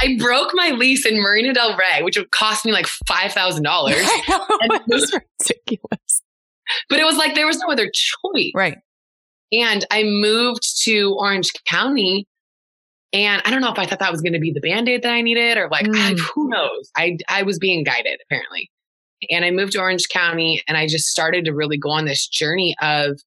I 0.00 0.16
broke 0.16 0.52
my 0.54 0.70
lease 0.70 1.04
in 1.04 1.20
Marina 1.20 1.52
Del 1.52 1.76
Rey, 1.76 2.02
which 2.02 2.16
would 2.16 2.30
cost 2.30 2.64
me 2.64 2.72
like 2.72 2.86
five 2.86 3.32
thousand 3.32 3.64
dollars. 3.64 3.96
It 4.60 4.82
was 4.86 5.12
ridiculous. 5.40 6.22
But 6.88 7.00
it 7.00 7.04
was 7.04 7.16
like 7.16 7.34
there 7.34 7.46
was 7.46 7.58
no 7.58 7.72
other 7.72 7.90
choice. 7.92 8.52
Right. 8.54 8.76
And 9.52 9.84
I 9.90 10.04
moved 10.04 10.82
to 10.84 11.16
Orange 11.18 11.50
County. 11.66 12.26
And 13.12 13.40
I 13.44 13.50
don't 13.50 13.60
know 13.60 13.72
if 13.72 13.78
I 13.78 13.86
thought 13.86 14.00
that 14.00 14.12
was 14.12 14.20
going 14.20 14.34
to 14.34 14.38
be 14.38 14.52
the 14.52 14.60
band-aid 14.60 15.02
that 15.02 15.12
I 15.12 15.22
needed 15.22 15.56
or 15.56 15.68
like, 15.70 15.86
mm. 15.86 15.96
I, 15.96 16.14
who 16.14 16.48
knows? 16.48 16.90
I, 16.96 17.16
I 17.28 17.42
was 17.42 17.58
being 17.58 17.84
guided 17.84 18.20
apparently. 18.26 18.70
And 19.30 19.44
I 19.44 19.50
moved 19.50 19.72
to 19.72 19.80
Orange 19.80 20.08
County 20.08 20.62
and 20.68 20.76
I 20.76 20.86
just 20.86 21.06
started 21.06 21.46
to 21.46 21.52
really 21.52 21.78
go 21.78 21.90
on 21.90 22.04
this 22.04 22.28
journey 22.28 22.76
of 22.80 23.20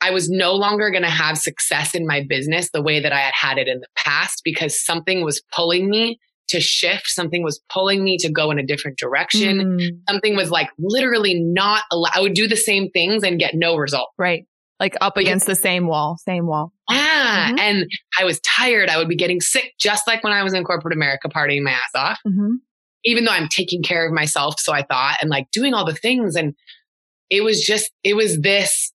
I 0.00 0.10
was 0.10 0.28
no 0.28 0.52
longer 0.52 0.90
going 0.90 1.02
to 1.02 1.10
have 1.10 1.38
success 1.38 1.94
in 1.94 2.06
my 2.06 2.24
business 2.28 2.70
the 2.70 2.82
way 2.82 3.00
that 3.00 3.12
I 3.12 3.20
had 3.20 3.34
had 3.34 3.58
it 3.58 3.68
in 3.68 3.80
the 3.80 3.88
past 3.96 4.42
because 4.44 4.84
something 4.84 5.24
was 5.24 5.42
pulling 5.54 5.88
me 5.88 6.18
to 6.48 6.60
shift. 6.60 7.08
Something 7.08 7.42
was 7.42 7.60
pulling 7.68 8.04
me 8.04 8.16
to 8.18 8.30
go 8.30 8.50
in 8.50 8.58
a 8.58 8.66
different 8.66 8.98
direction. 8.98 9.78
Mm. 9.78 10.00
Something 10.08 10.36
was 10.36 10.50
like 10.50 10.70
literally 10.78 11.34
not 11.34 11.82
allowed. 11.90 12.12
I 12.14 12.20
would 12.20 12.34
do 12.34 12.46
the 12.46 12.56
same 12.56 12.90
things 12.90 13.22
and 13.22 13.38
get 13.38 13.54
no 13.54 13.76
result. 13.76 14.10
Right. 14.18 14.44
Like 14.80 14.96
up 15.00 15.16
against 15.16 15.46
the 15.46 15.56
same 15.56 15.86
wall, 15.86 16.18
same 16.24 16.46
wall. 16.46 16.72
Yeah. 16.88 17.48
Mm-hmm. 17.48 17.58
And 17.58 17.90
I 18.18 18.24
was 18.24 18.40
tired. 18.40 18.88
I 18.88 18.96
would 18.96 19.08
be 19.08 19.16
getting 19.16 19.40
sick 19.40 19.74
just 19.80 20.06
like 20.06 20.22
when 20.22 20.32
I 20.32 20.42
was 20.42 20.54
in 20.54 20.62
corporate 20.64 20.94
America 20.94 21.28
partying 21.28 21.62
my 21.62 21.72
ass 21.72 21.94
off. 21.94 22.18
Mm-hmm. 22.26 22.54
even 23.04 23.24
though 23.24 23.32
I'm 23.32 23.48
taking 23.48 23.82
care 23.82 24.06
of 24.06 24.12
myself. 24.12 24.58
So 24.58 24.72
I 24.72 24.82
thought, 24.82 25.18
and 25.20 25.30
like 25.30 25.50
doing 25.50 25.74
all 25.74 25.84
the 25.84 25.94
things. 25.94 26.36
And 26.36 26.54
it 27.30 27.42
was 27.42 27.60
just, 27.62 27.90
it 28.02 28.14
was 28.14 28.40
this 28.40 28.92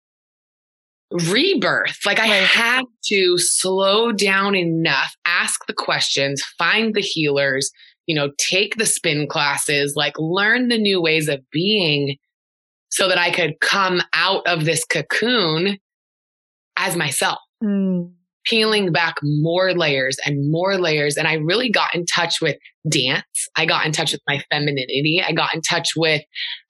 rebirth. 1.11 1.99
Like 2.07 2.19
I 2.19 2.29
right. 2.29 2.49
had 2.49 2.85
to 3.07 3.39
slow 3.39 4.13
down 4.13 4.55
enough, 4.55 5.15
ask 5.25 5.67
the 5.67 5.75
questions, 5.75 6.43
find 6.59 6.95
the 6.95 7.01
healers, 7.01 7.71
you 8.07 8.15
know, 8.15 8.31
take 8.39 8.77
the 8.77 8.87
spin 8.87 9.27
classes, 9.27 9.95
like 9.97 10.15
learn 10.19 10.69
the 10.69 10.79
new 10.79 11.01
ways 11.01 11.29
of 11.29 11.41
being 11.51 12.17
so 12.91 13.09
that 13.09 13.19
I 13.19 13.31
could 13.31 13.61
come 13.61 14.03
out 14.13 14.47
of 14.47 14.65
this 14.65 14.85
cocoon 14.85 15.79
as 16.77 16.97
myself. 16.97 17.39
Mm 17.63 18.13
peeling 18.47 18.91
back 18.93 19.17
more 19.23 19.73
layers 19.75 20.17
and 20.25 20.51
more 20.51 20.79
layers. 20.79 21.17
And 21.17 21.29
I 21.29 21.35
really 21.35 21.71
got 21.71 21.95
in 21.95 22.07
touch 22.07 22.41
with 22.41 22.57
dance. 22.91 23.25
I 23.57 23.67
got 23.67 23.85
in 23.85 23.93
touch 23.93 24.13
with 24.13 24.23
my 24.27 24.43
femininity. 24.51 25.23
I 25.27 25.33
got 25.33 25.55
in 25.55 25.61
touch 25.61 25.91
with 25.97 26.23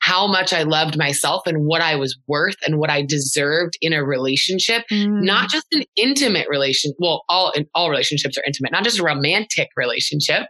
how 0.03 0.27
much 0.27 0.53
I 0.53 0.65
loved 0.65 0.99
myself 0.99 1.43
and 1.47 1.67
what 1.67 1.81
I 1.81 1.97
was 1.97 2.19
worth 2.27 2.57
and 2.67 2.79
what 2.79 2.91
I 2.91 3.03
deserved 3.03 3.79
in 3.81 3.93
a 3.93 4.05
relationship, 4.05 4.83
mm. 4.91 5.23
not 5.23 5.49
just 5.49 5.67
an 5.73 5.85
intimate 5.97 6.49
relation. 6.51 6.93
Well, 6.99 7.25
all, 7.29 7.53
all 7.75 7.91
relationships 7.91 8.37
are 8.37 8.45
intimate, 8.47 8.73
not 8.73 8.85
just 8.85 8.99
a 8.99 9.05
romantic 9.05 9.69
relationship, 9.77 10.47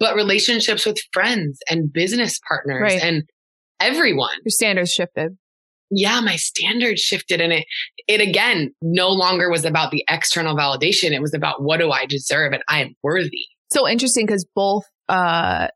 but 0.00 0.16
relationships 0.16 0.84
with 0.84 0.98
friends 1.12 1.58
and 1.70 1.92
business 1.92 2.40
partners 2.46 2.82
right. 2.82 3.02
and 3.02 3.24
everyone. 3.80 4.36
Your 4.44 4.50
standards 4.50 4.92
shifted 4.92 5.36
yeah, 5.90 6.20
my 6.20 6.36
standards 6.36 7.00
shifted 7.00 7.40
and 7.40 7.52
it, 7.52 7.66
it 8.06 8.20
again 8.20 8.74
no 8.82 9.08
longer 9.08 9.50
was 9.50 9.64
about 9.64 9.90
the 9.90 10.04
external 10.08 10.56
validation. 10.56 11.12
It 11.12 11.22
was 11.22 11.34
about 11.34 11.62
what 11.62 11.78
do 11.80 11.90
I 11.90 12.06
deserve 12.06 12.52
and 12.52 12.62
I 12.68 12.82
am 12.82 12.94
worthy. 13.02 13.46
So 13.70 13.88
interesting 13.88 14.26
because 14.26 14.46
both, 14.54 14.84
uh, 15.08 15.68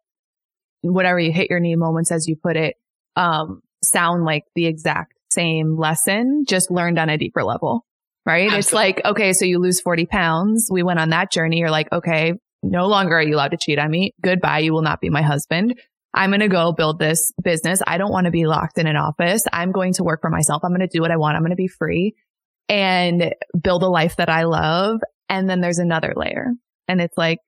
whatever 0.82 1.18
you 1.18 1.32
hit 1.32 1.50
your 1.50 1.60
knee 1.60 1.76
moments, 1.76 2.10
as 2.10 2.26
you 2.26 2.36
put 2.36 2.56
it, 2.56 2.76
um, 3.16 3.62
sound 3.82 4.24
like 4.24 4.44
the 4.54 4.66
exact 4.66 5.14
same 5.30 5.78
lesson, 5.78 6.44
just 6.46 6.70
learned 6.70 6.98
on 6.98 7.08
a 7.08 7.16
deeper 7.16 7.42
level, 7.42 7.86
right? 8.26 8.50
Absolutely. 8.52 8.58
It's 8.58 8.72
like, 8.72 9.04
okay, 9.04 9.32
so 9.32 9.44
you 9.44 9.58
lose 9.58 9.80
40 9.80 10.06
pounds. 10.06 10.68
We 10.70 10.82
went 10.82 10.98
on 10.98 11.10
that 11.10 11.32
journey. 11.32 11.58
You're 11.58 11.70
like, 11.70 11.90
okay, 11.92 12.34
no 12.62 12.86
longer 12.86 13.16
are 13.16 13.22
you 13.22 13.34
allowed 13.34 13.52
to 13.52 13.56
cheat 13.56 13.78
on 13.78 13.90
me. 13.90 14.12
Goodbye. 14.22 14.60
You 14.60 14.72
will 14.72 14.82
not 14.82 15.00
be 15.00 15.10
my 15.10 15.22
husband. 15.22 15.74
I'm 16.14 16.30
going 16.30 16.40
to 16.40 16.48
go 16.48 16.72
build 16.72 16.98
this 16.98 17.32
business. 17.42 17.80
I 17.86 17.98
don't 17.98 18.12
want 18.12 18.26
to 18.26 18.30
be 18.30 18.46
locked 18.46 18.78
in 18.78 18.86
an 18.86 18.96
office. 18.96 19.44
I'm 19.52 19.72
going 19.72 19.94
to 19.94 20.04
work 20.04 20.20
for 20.20 20.30
myself. 20.30 20.62
I'm 20.64 20.70
going 20.70 20.80
to 20.80 20.86
do 20.86 21.00
what 21.00 21.10
I 21.10 21.16
want. 21.16 21.36
I'm 21.36 21.42
going 21.42 21.50
to 21.50 21.56
be 21.56 21.68
free 21.68 22.14
and 22.68 23.34
build 23.60 23.82
a 23.82 23.88
life 23.88 24.16
that 24.16 24.28
I 24.28 24.44
love. 24.44 25.00
And 25.28 25.48
then 25.48 25.60
there's 25.60 25.78
another 25.78 26.12
layer 26.14 26.48
and 26.88 27.00
it's 27.00 27.16
like, 27.16 27.38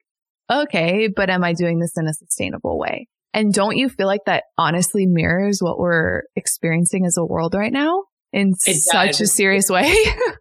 okay, 0.51 1.09
but 1.15 1.31
am 1.31 1.45
I 1.45 1.53
doing 1.53 1.79
this 1.79 1.97
in 1.97 2.07
a 2.07 2.15
sustainable 2.15 2.79
way? 2.79 3.09
And 3.33 3.53
don't 3.53 3.77
you 3.77 3.89
feel 3.89 4.07
like 4.07 4.23
that 4.27 4.45
honestly 4.57 5.07
mirrors 5.07 5.61
what 5.61 5.79
we're 5.79 6.23
experiencing 6.37 7.05
as 7.05 7.17
a 7.17 7.25
world 7.25 7.55
right 7.55 7.73
now 7.73 8.05
in 8.33 8.53
it 8.67 8.77
such 8.77 9.19
does. 9.19 9.21
a 9.23 9.27
serious 9.27 9.69
way? 9.69 9.93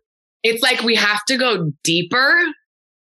it's 0.44 0.62
like 0.62 0.84
we 0.84 0.96
have 0.96 1.24
to 1.26 1.38
go 1.38 1.72
deeper 1.84 2.40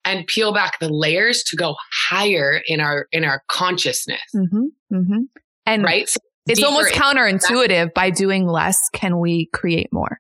and 0.06 0.26
peel 0.28 0.54
back 0.54 0.80
the 0.80 0.90
layers 0.90 1.44
to 1.44 1.56
go 1.56 1.76
higher 2.08 2.62
in 2.68 2.80
our 2.80 3.08
in 3.12 3.26
our 3.26 3.42
consciousness. 3.48 4.22
Mm-hmm, 4.36 4.96
mm-hmm. 4.96 5.22
And 5.66 5.84
right, 5.84 6.08
so 6.08 6.20
it's 6.48 6.64
almost 6.64 6.94
counterintuitive. 6.94 7.94
By 7.94 8.12
doing 8.12 8.48
less, 8.48 8.80
can 8.94 9.20
we 9.20 9.48
create 9.48 9.90
more? 9.92 10.20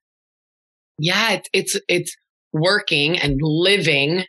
Yeah, 0.97 1.33
it's 1.33 1.49
it's 1.53 1.79
it's 1.87 2.15
working 2.51 3.17
and 3.19 3.39
living 3.41 4.25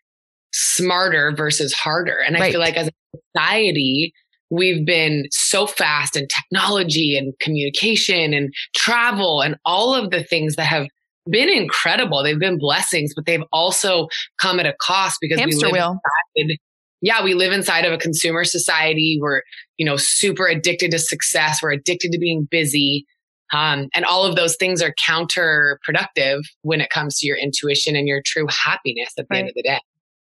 smarter 0.52 1.32
versus 1.36 1.72
harder. 1.72 2.18
And 2.18 2.36
I 2.36 2.50
feel 2.50 2.60
like 2.60 2.76
as 2.76 2.88
a 2.88 3.18
society, 3.34 4.12
we've 4.50 4.86
been 4.86 5.26
so 5.30 5.66
fast 5.66 6.16
in 6.16 6.26
technology 6.28 7.16
and 7.16 7.34
communication 7.40 8.32
and 8.32 8.52
travel 8.74 9.40
and 9.42 9.56
all 9.64 9.94
of 9.94 10.10
the 10.10 10.22
things 10.22 10.56
that 10.56 10.64
have 10.64 10.86
been 11.30 11.48
incredible. 11.48 12.22
They've 12.22 12.38
been 12.38 12.58
blessings, 12.58 13.12
but 13.14 13.26
they've 13.26 13.42
also 13.52 14.08
come 14.38 14.58
at 14.60 14.66
a 14.66 14.74
cost 14.80 15.18
because 15.20 15.38
Hamster 15.38 15.66
we 15.66 15.80
live. 15.80 15.96
Inside, 16.34 16.58
yeah, 17.02 17.22
we 17.22 17.34
live 17.34 17.52
inside 17.52 17.84
of 17.84 17.92
a 17.92 17.98
consumer 17.98 18.44
society. 18.44 19.18
We're, 19.20 19.42
you 19.76 19.86
know, 19.86 19.96
super 19.96 20.46
addicted 20.46 20.90
to 20.92 20.98
success. 20.98 21.60
We're 21.62 21.72
addicted 21.72 22.12
to 22.12 22.18
being 22.18 22.48
busy. 22.50 23.06
Um, 23.52 23.88
and 23.94 24.04
all 24.04 24.24
of 24.24 24.34
those 24.34 24.56
things 24.56 24.82
are 24.82 24.92
counterproductive 25.08 26.42
when 26.62 26.80
it 26.80 26.90
comes 26.90 27.18
to 27.18 27.26
your 27.26 27.36
intuition 27.36 27.94
and 27.94 28.08
your 28.08 28.22
true 28.24 28.46
happiness 28.48 29.12
at 29.18 29.28
the 29.28 29.34
right. 29.34 29.38
end 29.40 29.48
of 29.48 29.54
the 29.54 29.62
day. 29.62 29.80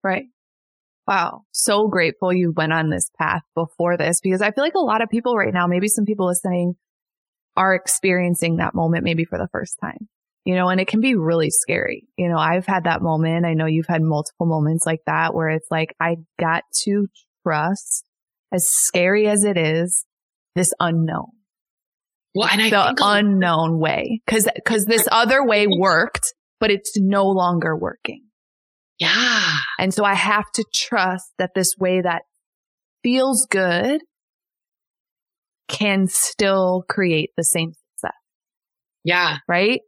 Right. 0.03 0.25
Wow. 1.07 1.41
So 1.51 1.87
grateful 1.89 2.33
you 2.33 2.53
went 2.55 2.73
on 2.73 2.89
this 2.89 3.11
path 3.19 3.41
before 3.55 3.97
this 3.97 4.21
because 4.21 4.41
I 4.41 4.51
feel 4.51 4.63
like 4.63 4.73
a 4.73 4.79
lot 4.79 5.03
of 5.03 5.09
people 5.09 5.35
right 5.35 5.53
now, 5.53 5.67
maybe 5.67 5.89
some 5.89 6.05
people 6.05 6.25
listening 6.25 6.75
are 7.55 7.75
experiencing 7.75 8.57
that 8.57 8.73
moment 8.73 9.03
maybe 9.03 9.25
for 9.25 9.37
the 9.37 9.49
first 9.51 9.77
time 9.79 10.07
you 10.45 10.55
know, 10.55 10.69
and 10.69 10.81
it 10.81 10.87
can 10.87 10.99
be 10.99 11.15
really 11.15 11.49
scary. 11.49 12.07
You 12.17 12.29
know, 12.29 12.37
I've 12.37 12.65
had 12.65 12.83
that 12.83 13.01
moment. 13.01 13.45
I 13.45 13.53
know 13.53 13.65
you've 13.65 13.87
had 13.87 14.01
multiple 14.01 14.45
moments 14.45 14.85
like 14.85 14.99
that 15.05 15.33
where 15.33 15.49
it's 15.49 15.67
like, 15.71 15.95
I 15.99 16.17
got 16.39 16.63
to 16.83 17.07
trust 17.45 18.03
as 18.51 18.67
scary 18.69 19.27
as 19.27 19.43
it 19.43 19.57
is, 19.57 20.05
this 20.55 20.73
unknown. 20.79 21.31
Well, 22.35 22.49
and 22.51 22.61
I 22.61 22.69
the 22.69 22.95
unknown 23.01 23.79
way, 23.79 24.21
cause, 24.27 24.47
cause 24.65 24.85
this 24.85 25.07
other 25.11 25.45
way 25.45 25.67
worked, 25.67 26.33
but 26.59 26.71
it's 26.71 26.93
no 26.97 27.25
longer 27.27 27.77
working. 27.77 28.23
Yeah. 28.99 29.57
And 29.79 29.93
so 29.93 30.03
I 30.03 30.13
have 30.13 30.45
to 30.55 30.65
trust 30.73 31.25
that 31.37 31.51
this 31.55 31.75
way 31.79 32.01
that 32.01 32.23
feels 33.03 33.47
good 33.49 34.01
can 35.67 36.07
still 36.07 36.83
create 36.89 37.31
the 37.37 37.43
same 37.43 37.71
success. 37.71 38.17
Yeah. 39.03 39.37
Right. 39.47 39.81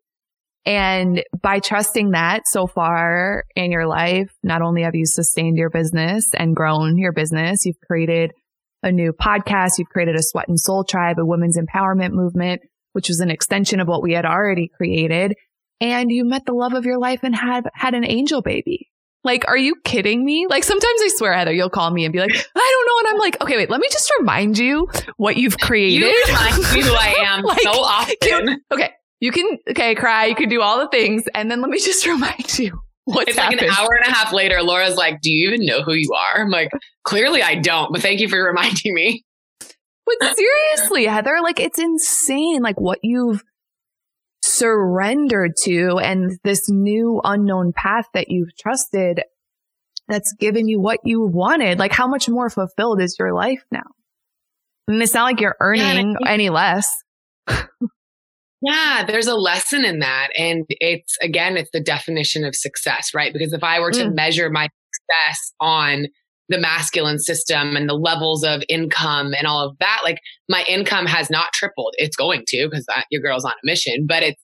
And 0.65 1.23
by 1.41 1.59
trusting 1.59 2.11
that 2.11 2.47
so 2.47 2.65
far 2.65 3.43
in 3.55 3.71
your 3.71 3.85
life, 3.85 4.31
not 4.41 4.63
only 4.63 4.81
have 4.81 4.95
you 4.95 5.05
sustained 5.05 5.57
your 5.57 5.69
business 5.69 6.25
and 6.35 6.55
grown 6.55 6.97
your 6.97 7.13
business, 7.13 7.65
you've 7.65 7.79
created 7.85 8.31
a 8.81 8.91
new 8.91 9.13
podcast, 9.13 9.73
you've 9.77 9.89
created 9.89 10.15
a 10.15 10.23
sweat 10.23 10.47
and 10.47 10.59
soul 10.59 10.83
tribe, 10.83 11.17
a 11.19 11.25
women's 11.25 11.57
empowerment 11.57 12.11
movement, 12.11 12.61
which 12.93 13.09
was 13.09 13.19
an 13.19 13.29
extension 13.29 13.79
of 13.79 13.87
what 13.87 14.01
we 14.01 14.13
had 14.13 14.25
already 14.25 14.69
created. 14.75 15.35
And 15.81 16.09
you 16.11 16.25
met 16.25 16.45
the 16.45 16.53
love 16.53 16.73
of 16.73 16.85
your 16.85 16.97
life 16.97 17.19
and 17.23 17.35
had, 17.35 17.65
had 17.73 17.93
an 17.93 18.05
angel 18.05 18.41
baby. 18.41 18.89
Like, 19.23 19.43
are 19.47 19.57
you 19.57 19.75
kidding 19.83 20.23
me? 20.23 20.45
Like, 20.47 20.63
sometimes 20.63 21.01
I 21.03 21.09
swear, 21.15 21.33
Heather, 21.33 21.51
you'll 21.51 21.69
call 21.69 21.89
me 21.89 22.05
and 22.05 22.13
be 22.13 22.19
like, 22.19 22.31
I 22.31 22.33
don't 22.33 22.87
know. 22.87 22.99
And 22.99 23.13
I'm 23.13 23.19
like, 23.19 23.41
okay, 23.41 23.57
wait, 23.57 23.71
let 23.71 23.81
me 23.81 23.87
just 23.91 24.11
remind 24.19 24.57
you 24.57 24.87
what 25.17 25.35
you've 25.35 25.57
created. 25.57 26.05
You 26.05 26.23
remind 26.27 26.57
me 26.57 26.81
who 26.81 26.93
I 26.93 27.15
am 27.25 27.43
like, 27.43 27.61
so 27.61 27.71
often. 27.71 28.61
Okay. 28.71 28.91
You 29.25 29.31
can, 29.31 29.57
okay, 29.71 29.95
cry. 29.95 30.27
You 30.27 30.35
can 30.35 30.49
do 30.49 30.61
all 30.61 30.77
the 30.77 30.87
things. 30.87 31.23
And 31.33 31.49
then 31.49 31.59
let 31.59 31.71
me 31.71 31.79
just 31.83 32.05
remind 32.05 32.59
you 32.59 32.79
what's 33.05 33.29
It's 33.29 33.39
happened. 33.39 33.61
like 33.61 33.71
an 33.71 33.75
hour 33.75 33.89
and 33.95 34.05
a 34.05 34.15
half 34.15 34.31
later. 34.31 34.61
Laura's 34.61 34.97
like, 34.97 35.19
do 35.21 35.31
you 35.31 35.47
even 35.47 35.65
know 35.65 35.81
who 35.81 35.93
you 35.93 36.11
are? 36.15 36.41
I'm 36.43 36.51
like, 36.51 36.69
clearly 37.05 37.41
I 37.41 37.55
don't, 37.55 37.91
but 37.91 38.03
thank 38.03 38.19
you 38.19 38.29
for 38.29 38.43
reminding 38.45 38.93
me. 38.93 39.23
But 39.59 40.35
seriously, 40.37 41.05
Heather, 41.05 41.39
like 41.41 41.59
it's 41.59 41.79
insane. 41.79 42.61
Like 42.61 42.79
what 42.79 42.99
you've 43.01 43.43
surrendered 44.43 45.53
to 45.63 45.97
and 45.97 46.37
this 46.43 46.69
new 46.69 47.19
unknown 47.23 47.73
path 47.73 48.05
that 48.13 48.29
you've 48.29 48.55
trusted 48.55 49.23
that's 50.07 50.33
given 50.33 50.67
you 50.67 50.79
what 50.79 50.99
you 51.03 51.25
wanted. 51.25 51.79
Like 51.79 51.93
how 51.93 52.07
much 52.07 52.29
more 52.29 52.51
fulfilled 52.51 53.01
is 53.01 53.15
your 53.17 53.33
life 53.33 53.63
now? 53.71 53.89
And 54.87 55.01
it's 55.01 55.15
not 55.15 55.23
like 55.23 55.41
you're 55.41 55.57
earning 55.59 56.15
yeah, 56.21 56.29
any 56.29 56.51
less. 56.51 56.87
Yeah, 58.65 59.05
there's 59.05 59.27
a 59.27 59.35
lesson 59.35 59.85
in 59.85 59.99
that. 59.99 60.29
And 60.35 60.65
it's 60.69 61.17
again, 61.21 61.55
it's 61.55 61.69
the 61.71 61.79
definition 61.79 62.43
of 62.43 62.55
success, 62.55 63.11
right? 63.13 63.31
Because 63.31 63.53
if 63.53 63.63
I 63.63 63.79
were 63.79 63.91
to 63.91 64.05
mm. 64.05 64.15
measure 64.15 64.49
my 64.49 64.69
success 64.93 65.53
on 65.59 66.07
the 66.49 66.59
masculine 66.59 67.19
system 67.19 67.75
and 67.75 67.87
the 67.87 67.93
levels 67.95 68.43
of 68.43 68.63
income 68.67 69.33
and 69.37 69.45
all 69.45 69.67
of 69.67 69.77
that, 69.79 70.01
like 70.03 70.17
my 70.49 70.63
income 70.67 71.05
has 71.05 71.29
not 71.29 71.53
tripled. 71.53 71.93
It's 71.97 72.15
going 72.15 72.43
to 72.47 72.67
because 72.69 72.87
your 73.11 73.21
girl's 73.21 73.45
on 73.45 73.51
a 73.51 73.65
mission, 73.65 74.05
but 74.07 74.23
it's 74.23 74.41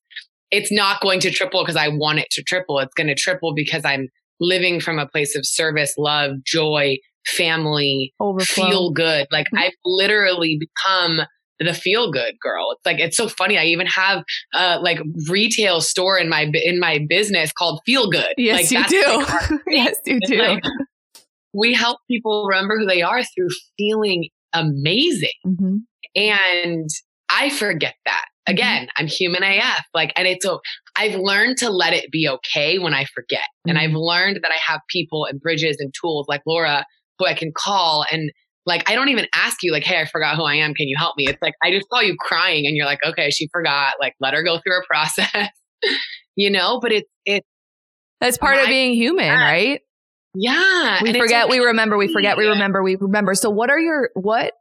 it's 0.51 0.71
not 0.71 1.01
going 1.01 1.19
to 1.21 1.31
triple 1.31 1.63
because 1.63 1.77
I 1.77 1.87
want 1.87 2.19
it 2.19 2.27
to 2.31 2.43
triple. 2.43 2.77
It's 2.79 2.93
going 2.93 3.07
to 3.07 3.15
triple 3.15 3.55
because 3.55 3.85
I'm 3.85 4.07
living 4.39 4.79
from 4.79 4.99
a 4.99 5.07
place 5.07 5.35
of 5.35 5.45
service, 5.47 5.95
love, 5.97 6.43
joy, 6.45 6.97
family, 7.25 8.13
Overflow. 8.19 8.69
feel 8.69 8.91
good. 8.91 9.27
Like 9.31 9.47
mm. 9.51 9.59
I've 9.59 9.73
literally 9.83 10.59
become 10.59 11.25
the 11.65 11.73
feel 11.73 12.11
good 12.11 12.33
girl. 12.39 12.71
It's 12.71 12.85
like 12.85 12.99
it's 12.99 13.17
so 13.17 13.27
funny. 13.27 13.57
I 13.57 13.65
even 13.65 13.87
have 13.87 14.23
a 14.53 14.79
like 14.79 14.99
retail 15.29 15.81
store 15.81 16.17
in 16.17 16.29
my 16.29 16.51
in 16.53 16.79
my 16.79 17.05
business 17.07 17.51
called 17.51 17.81
Feel 17.85 18.09
Good. 18.09 18.33
Yes, 18.37 18.71
like, 18.71 18.89
you 18.89 19.03
do. 19.03 19.59
yes, 19.67 19.95
you 20.05 20.19
do. 20.25 20.37
Like, 20.37 20.63
we 21.53 21.73
help 21.73 21.99
people 22.09 22.45
remember 22.47 22.79
who 22.79 22.85
they 22.85 23.01
are 23.01 23.23
through 23.23 23.49
feeling 23.77 24.29
amazing. 24.53 25.29
Mm-hmm. 25.45 25.77
And 26.15 26.89
I 27.29 27.49
forget 27.49 27.95
that. 28.05 28.25
Mm-hmm. 28.47 28.53
Again, 28.53 28.83
mm-hmm. 28.83 29.03
I'm 29.03 29.07
human 29.07 29.43
AF. 29.43 29.83
Like, 29.93 30.13
and 30.15 30.27
it's 30.27 30.45
so 30.45 30.61
I've 30.95 31.15
learned 31.15 31.57
to 31.57 31.69
let 31.69 31.93
it 31.93 32.11
be 32.11 32.27
okay 32.27 32.79
when 32.79 32.93
I 32.93 33.05
forget. 33.05 33.39
Mm-hmm. 33.41 33.69
And 33.69 33.79
I've 33.79 33.93
learned 33.93 34.39
that 34.43 34.51
I 34.51 34.59
have 34.71 34.81
people 34.89 35.25
and 35.25 35.39
bridges 35.39 35.77
and 35.79 35.93
tools 35.99 36.27
like 36.27 36.41
Laura 36.45 36.85
who 37.19 37.27
I 37.27 37.33
can 37.33 37.51
call 37.55 38.05
and 38.11 38.31
like 38.65 38.89
I 38.89 38.95
don't 38.95 39.09
even 39.09 39.27
ask 39.33 39.57
you 39.63 39.71
like, 39.71 39.83
hey, 39.83 39.99
I 39.99 40.05
forgot 40.05 40.35
who 40.35 40.43
I 40.43 40.55
am. 40.55 40.73
Can 40.73 40.87
you 40.87 40.95
help 40.97 41.15
me? 41.17 41.25
It's 41.27 41.41
like 41.41 41.53
I 41.63 41.71
just 41.71 41.87
saw 41.89 41.99
you 41.99 42.15
crying 42.19 42.65
and 42.67 42.75
you're 42.75 42.85
like, 42.85 42.99
okay, 43.05 43.29
she 43.29 43.47
forgot. 43.51 43.95
Like 43.99 44.13
let 44.19 44.33
her 44.33 44.43
go 44.43 44.59
through 44.59 44.73
her 44.73 44.85
process. 44.89 45.49
you 46.35 46.49
know, 46.49 46.79
but 46.81 46.91
it's 46.91 47.09
it's 47.25 47.47
that's 48.19 48.37
part 48.37 48.59
of 48.59 48.67
being 48.67 48.93
human, 48.93 49.29
right? 49.29 49.81
Yeah. 50.33 50.99
We 51.03 51.13
forget, 51.13 51.49
we 51.49 51.59
remember, 51.59 51.97
we 51.97 52.11
forget, 52.11 52.37
we 52.37 52.45
remember, 52.45 52.81
we 52.83 52.95
remember. 52.95 53.33
So 53.33 53.49
what 53.49 53.69
are 53.69 53.79
your 53.79 54.11
what 54.13 54.53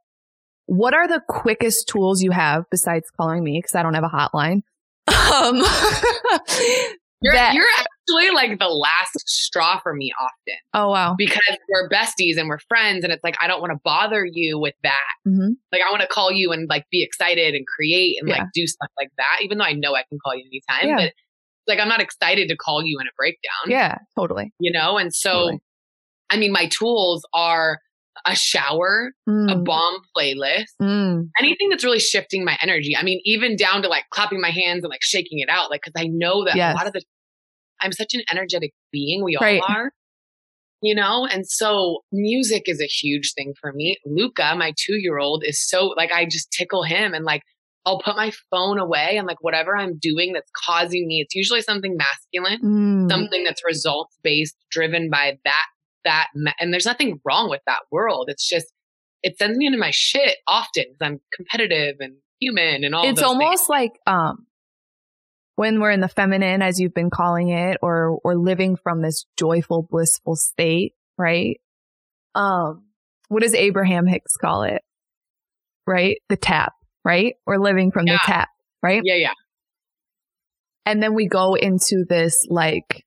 what 0.67 0.95
are 0.95 1.07
the 1.07 1.21
quickest 1.29 1.89
tools 1.89 2.23
you 2.23 2.31
have 2.31 2.65
besides 2.71 3.11
calling 3.17 3.45
me? 3.45 3.59
Because 3.59 3.75
I 3.75 3.83
don't 3.83 3.95
have 3.95 4.05
a 4.05 4.09
hotline. 4.09 4.63
Um, 5.31 5.63
you're, 7.23 7.35
that, 7.35 7.55
you're 7.55 7.65
actually 8.11 8.35
like 8.35 8.59
the 8.59 8.69
last 8.69 9.29
straw 9.29 9.81
for 9.81 9.95
me 9.95 10.13
often. 10.21 10.59
Oh, 10.75 10.91
wow. 10.91 11.15
Because 11.17 11.41
we're 11.69 11.89
besties 11.89 12.39
and 12.39 12.49
we're 12.49 12.59
friends. 12.69 13.05
And 13.05 13.13
it's 13.13 13.25
like, 13.25 13.37
I 13.41 13.47
don't 13.47 13.61
want 13.61 13.73
to 13.73 13.81
bother 13.85 14.27
you 14.31 14.59
with 14.59 14.75
that. 14.83 14.93
Mm-hmm. 15.27 15.53
Like, 15.73 15.83
I 15.83 15.91
want 15.91 16.03
to 16.03 16.09
call 16.09 16.33
you 16.33 16.53
and 16.53 16.69
like 16.69 16.87
be 16.91 17.03
excited 17.03 17.55
and 17.55 17.67
create 17.67 18.17
and 18.21 18.29
yeah. 18.29 18.39
like 18.39 18.47
do 18.55 18.67
stuff 18.67 18.91
like 18.99 19.11
that, 19.17 19.39
even 19.43 19.59
though 19.59 19.65
I 19.65 19.73
know 19.73 19.95
I 19.95 20.05
can 20.09 20.19
call 20.25 20.35
you 20.35 20.45
anytime. 20.47 20.89
Yeah. 20.89 21.07
But 21.07 21.13
like, 21.67 21.81
I'm 21.81 21.89
not 21.89 22.01
excited 22.01 22.49
to 22.49 22.57
call 22.57 22.85
you 22.85 22.99
in 23.01 23.07
a 23.07 23.15
breakdown. 23.17 23.69
Yeah, 23.69 23.99
totally. 24.17 24.53
You 24.59 24.73
know? 24.73 24.99
And 24.99 25.15
so, 25.15 25.31
totally. 25.33 25.61
I 26.31 26.37
mean, 26.37 26.53
my 26.53 26.67
tools 26.69 27.27
are 27.35 27.79
a 28.27 28.37
shower, 28.37 29.13
mm. 29.29 29.51
a 29.51 29.57
bomb 29.57 29.99
playlist, 30.17 30.67
mm. 30.81 31.29
anything 31.39 31.71
that's 31.71 31.85
really 31.85 31.99
shifting 31.99 32.45
my 32.45 32.57
energy. 32.61 32.97
I 32.97 33.03
mean, 33.03 33.21
even 33.25 33.57
down 33.57 33.83
to 33.83 33.89
like 33.89 34.05
clapping 34.11 34.41
my 34.41 34.51
hands 34.51 34.85
and 34.85 34.91
like 34.91 35.03
shaking 35.03 35.39
it 35.39 35.49
out, 35.49 35.71
like, 35.71 35.83
cause 35.83 35.93
I 35.97 36.07
know 36.07 36.45
that 36.45 36.55
yes. 36.55 36.75
a 36.75 36.77
lot 36.77 36.87
of 36.87 36.93
the, 36.93 37.03
I'm 37.81 37.93
such 37.93 38.15
an 38.15 38.23
energetic 38.31 38.73
being. 38.93 39.25
We 39.25 39.37
right. 39.41 39.61
all 39.61 39.75
are, 39.75 39.93
you 40.83 40.95
know? 40.95 41.27
And 41.27 41.47
so 41.47 42.01
music 42.13 42.65
is 42.67 42.81
a 42.81 42.87
huge 42.87 43.33
thing 43.35 43.55
for 43.61 43.73
me. 43.73 43.99
Luca, 44.05 44.55
my 44.57 44.73
two 44.77 44.97
year 44.97 45.19
old 45.19 45.43
is 45.47 45.67
so 45.67 45.89
like, 45.97 46.13
I 46.13 46.25
just 46.25 46.51
tickle 46.51 46.83
him 46.83 47.15
and 47.15 47.25
like, 47.25 47.43
I'll 47.87 48.01
put 48.01 48.15
my 48.15 48.31
phone 48.51 48.79
away 48.79 49.17
and 49.17 49.27
like 49.27 49.43
whatever 49.43 49.75
I'm 49.77 49.99
doing 49.99 50.35
that's 50.35 50.51
causing 50.67 51.07
me, 51.07 51.21
it's 51.21 51.35
usually 51.35 51.63
something 51.63 51.97
masculine, 51.97 52.61
mm. 52.63 53.11
something 53.11 53.43
that's 53.43 53.65
results 53.65 54.19
based, 54.23 54.55
driven 54.71 55.09
by 55.09 55.39
that 55.45 55.65
that 56.05 56.29
and 56.59 56.73
there's 56.73 56.87
nothing 56.87 57.21
wrong 57.25 57.51
with 57.51 57.61
that 57.67 57.81
world 57.91 58.27
it's 58.29 58.49
just 58.49 58.67
it 59.23 59.37
sends 59.39 59.57
me 59.59 59.67
into 59.67 59.79
my 59.79 59.91
shit 59.93 60.39
often 60.47 60.85
because 60.89 61.07
i'm 61.07 61.21
competitive 61.35 61.97
and 62.01 62.15
human 62.41 62.85
and 62.85 62.95
all 62.95 63.07
it's 63.07 63.23
almost 63.23 63.67
things. 63.67 63.69
like 63.69 63.93
um 64.07 64.47
when 65.61 65.79
we're 65.79 65.91
in 65.91 66.01
the 66.01 66.09
feminine 66.09 66.63
as 66.63 66.81
you've 66.81 66.95
been 66.95 67.11
calling 67.11 67.51
it 67.51 67.77
or 67.83 68.19
or 68.25 68.35
living 68.35 68.77
from 68.83 69.03
this 69.03 69.27
joyful 69.37 69.87
blissful 69.91 70.35
state 70.35 70.95
right? 71.19 71.61
Um 72.35 72.87
what 73.29 73.43
does 73.43 73.53
abraham 73.55 74.07
hicks 74.07 74.39
call 74.39 74.63
it? 74.63 74.81
Right? 75.87 76.17
The 76.31 76.39
tap 76.39 76.73
right? 77.05 77.35
We're 77.45 77.59
living 77.59 77.91
from 77.91 78.07
yeah. 78.07 78.15
the 78.15 78.21
tap 78.25 78.49
right? 78.83 79.03
Yeah 79.05 79.17
yeah. 79.17 79.33
And 80.87 81.03
then 81.03 81.13
we 81.13 81.29
go 81.29 81.57
into 81.57 82.07
this 82.09 82.47
like 82.49 83.05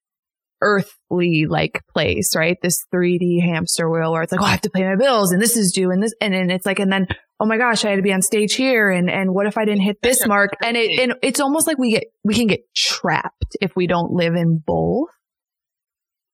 earthly 0.64 1.46
like 1.48 1.84
place, 1.94 2.36
right? 2.36 2.58
This 2.62 2.80
3D 2.94 3.42
hamster 3.42 3.90
wheel 3.90 4.12
where 4.12 4.24
it's 4.24 4.32
like, 4.32 4.42
oh, 4.42 4.46
I 4.46 4.52
have 4.52 4.62
to 4.62 4.70
pay 4.70 4.84
my 4.84 4.96
bills 4.96 5.32
and 5.32 5.42
this 5.42 5.58
is 5.58 5.74
due 5.74 5.92
and 5.92 6.02
this, 6.02 6.14
and 6.22 6.34
then 6.34 6.50
it's 6.50 6.66
like, 6.66 6.80
and 6.80 6.92
then, 6.92 7.08
oh 7.40 7.46
my 7.46 7.58
gosh, 7.58 7.84
I 7.84 7.90
had 7.90 7.98
to 7.98 8.02
be 8.02 8.14
on 8.14 8.22
stage 8.22 8.56
here. 8.56 8.90
And, 8.90 9.10
and 9.10 9.34
what 9.34 9.46
if 9.46 9.58
I 9.58 9.66
didn't 9.66 9.82
hit 9.82 9.98
this 10.02 10.26
mark? 10.26 10.52
And 10.64 10.78
it, 10.78 11.00
and 11.00 11.16
it's 11.22 11.42
almost 11.42 11.68
like 11.68 11.78
we 11.78 11.92
get, 11.92 12.06
we 12.24 12.34
can 12.34 12.48
get 12.48 12.62
trapped 12.76 13.58
if 13.62 13.76
we 13.76 13.86
don't 13.86 14.12
live 14.14 14.36
in 14.36 14.64
both. 14.66 15.10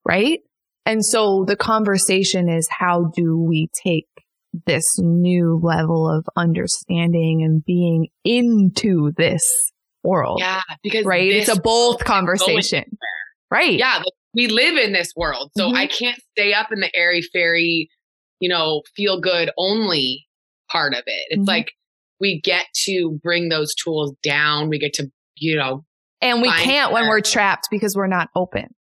Right. 0.07 0.39
And 0.85 1.03
so 1.03 1.43
the 1.45 1.55
conversation 1.55 2.49
is 2.49 2.67
how 2.69 3.11
do 3.15 3.37
we 3.37 3.69
take 3.83 4.07
this 4.65 4.97
new 4.99 5.59
level 5.61 6.09
of 6.09 6.25
understanding 6.37 7.41
and 7.43 7.63
being 7.65 8.07
into 8.23 9.11
this 9.17 9.43
world? 10.03 10.37
Yeah. 10.39 10.61
Because 10.83 11.05
right. 11.05 11.31
It's 11.31 11.49
a 11.49 11.59
both 11.59 12.03
conversation. 12.03 12.97
Right. 13.51 13.79
Yeah 13.79 14.03
we 14.33 14.47
live 14.47 14.77
in 14.77 14.93
this 14.93 15.13
world. 15.15 15.51
So 15.57 15.67
mm-hmm. 15.67 15.75
I 15.75 15.87
can't 15.87 16.19
stay 16.31 16.53
up 16.53 16.71
in 16.71 16.79
the 16.79 16.91
airy 16.95 17.21
fairy, 17.21 17.89
you 18.39 18.49
know, 18.49 18.83
feel 18.95 19.19
good 19.19 19.51
only 19.57 20.27
part 20.71 20.93
of 20.93 21.03
it. 21.05 21.25
It's 21.29 21.39
mm-hmm. 21.39 21.47
like 21.47 21.71
we 22.19 22.41
get 22.41 22.65
to 22.85 23.19
bring 23.23 23.49
those 23.49 23.73
tools 23.75 24.13
down. 24.23 24.69
We 24.69 24.79
get 24.79 24.93
to, 24.95 25.11
you 25.35 25.55
know, 25.55 25.85
and 26.21 26.41
we 26.41 26.51
can't 26.51 26.91
when 26.91 27.07
we're 27.07 27.21
trapped 27.21 27.67
because 27.71 27.95
we're 27.95 28.07
not 28.07 28.29
open. 28.35 28.75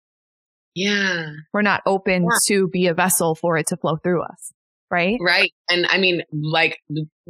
Yeah. 0.75 1.31
We're 1.53 1.61
not 1.63 1.81
open 1.85 2.23
yeah. 2.23 2.37
to 2.47 2.67
be 2.67 2.87
a 2.87 2.93
vessel 2.93 3.35
for 3.35 3.57
it 3.57 3.67
to 3.67 3.77
flow 3.77 3.97
through 3.97 4.23
us 4.23 4.53
right? 4.89 5.17
Right. 5.21 5.51
And 5.69 5.85
I 5.89 5.97
mean, 5.97 6.23
like 6.31 6.77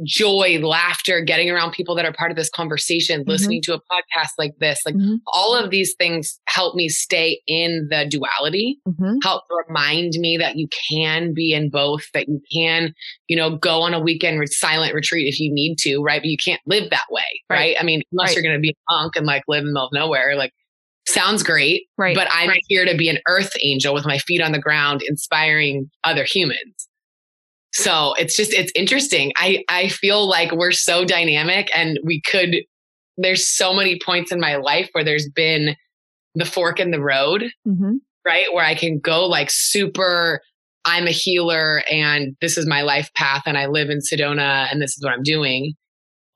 joy, 0.04 0.58
laughter, 0.62 1.20
getting 1.20 1.50
around 1.50 1.72
people 1.72 1.94
that 1.96 2.04
are 2.04 2.12
part 2.12 2.30
of 2.30 2.36
this 2.36 2.50
conversation, 2.50 3.20
mm-hmm. 3.20 3.30
listening 3.30 3.62
to 3.62 3.74
a 3.74 3.78
podcast 3.78 4.30
like 4.38 4.52
this, 4.60 4.80
like 4.86 4.94
mm-hmm. 4.94 5.16
all 5.26 5.56
of 5.56 5.70
these 5.70 5.94
things 5.98 6.38
help 6.46 6.74
me 6.74 6.88
stay 6.88 7.40
in 7.46 7.88
the 7.90 8.06
duality, 8.08 8.78
mm-hmm. 8.86 9.16
help 9.22 9.44
remind 9.66 10.12
me 10.18 10.36
that 10.36 10.56
you 10.56 10.68
can 10.88 11.34
be 11.34 11.52
in 11.52 11.70
both, 11.70 12.04
that 12.14 12.28
you 12.28 12.40
can, 12.52 12.94
you 13.26 13.36
know, 13.36 13.56
go 13.56 13.80
on 13.80 13.94
a 13.94 14.00
weekend 14.00 14.38
silent 14.50 14.94
retreat 14.94 15.26
if 15.26 15.40
you 15.40 15.52
need 15.52 15.76
to, 15.78 16.00
right? 16.00 16.22
But 16.22 16.28
you 16.28 16.36
can't 16.42 16.62
live 16.66 16.90
that 16.90 17.06
way, 17.10 17.22
right? 17.50 17.56
right? 17.56 17.76
I 17.78 17.82
mean, 17.82 18.02
unless 18.12 18.28
right. 18.28 18.36
you're 18.36 18.42
going 18.42 18.56
to 18.56 18.60
be 18.60 18.70
a 18.70 18.92
monk 18.92 19.16
and 19.16 19.26
like 19.26 19.42
live 19.48 19.60
in 19.60 19.66
the 19.66 19.72
middle 19.72 19.86
of 19.86 19.92
nowhere, 19.92 20.36
like 20.36 20.52
sounds 21.08 21.42
great, 21.42 21.86
right? 21.96 22.14
But 22.14 22.28
I'm 22.32 22.48
right. 22.48 22.62
here 22.68 22.84
to 22.84 22.96
be 22.96 23.08
an 23.08 23.18
earth 23.26 23.52
angel 23.62 23.94
with 23.94 24.06
my 24.06 24.18
feet 24.18 24.40
on 24.40 24.52
the 24.52 24.58
ground, 24.58 25.02
inspiring 25.06 25.90
other 26.04 26.24
humans. 26.24 26.88
So 27.78 28.14
it's 28.14 28.36
just, 28.36 28.52
it's 28.52 28.72
interesting. 28.74 29.32
I, 29.36 29.64
I 29.68 29.88
feel 29.88 30.28
like 30.28 30.52
we're 30.52 30.72
so 30.72 31.04
dynamic 31.04 31.70
and 31.76 31.98
we 32.04 32.20
could, 32.20 32.56
there's 33.16 33.48
so 33.48 33.72
many 33.72 33.98
points 34.04 34.32
in 34.32 34.40
my 34.40 34.56
life 34.56 34.88
where 34.92 35.04
there's 35.04 35.28
been 35.28 35.76
the 36.34 36.44
fork 36.44 36.80
in 36.80 36.90
the 36.90 37.00
road, 37.00 37.44
mm-hmm. 37.66 37.96
right? 38.26 38.46
Where 38.52 38.64
I 38.64 38.74
can 38.74 38.98
go 38.98 39.26
like 39.26 39.48
super, 39.50 40.40
I'm 40.84 41.06
a 41.06 41.12
healer 41.12 41.82
and 41.90 42.36
this 42.40 42.58
is 42.58 42.66
my 42.66 42.82
life 42.82 43.10
path 43.14 43.42
and 43.46 43.56
I 43.56 43.66
live 43.66 43.90
in 43.90 43.98
Sedona 43.98 44.68
and 44.70 44.82
this 44.82 44.96
is 44.96 45.02
what 45.02 45.12
I'm 45.12 45.22
doing. 45.22 45.74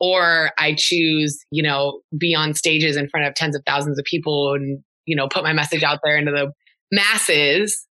Or 0.01 0.51
I 0.59 0.75
choose, 0.77 1.39
you 1.51 1.63
know, 1.63 2.01
be 2.17 2.35
on 2.35 2.55
stages 2.55 2.97
in 2.97 3.09
front 3.09 3.27
of 3.27 3.35
tens 3.35 3.57
of 3.57 3.63
thousands 3.67 3.99
of 3.99 4.05
people 4.05 4.55
and, 4.55 4.83
you 5.07 5.17
know, 5.17 5.29
put 5.29 5.45
my 5.45 5.53
message 5.53 5.83
out 5.83 6.01
there 6.05 6.17
into 6.17 6.33
the 6.33 6.53
masses 6.91 7.87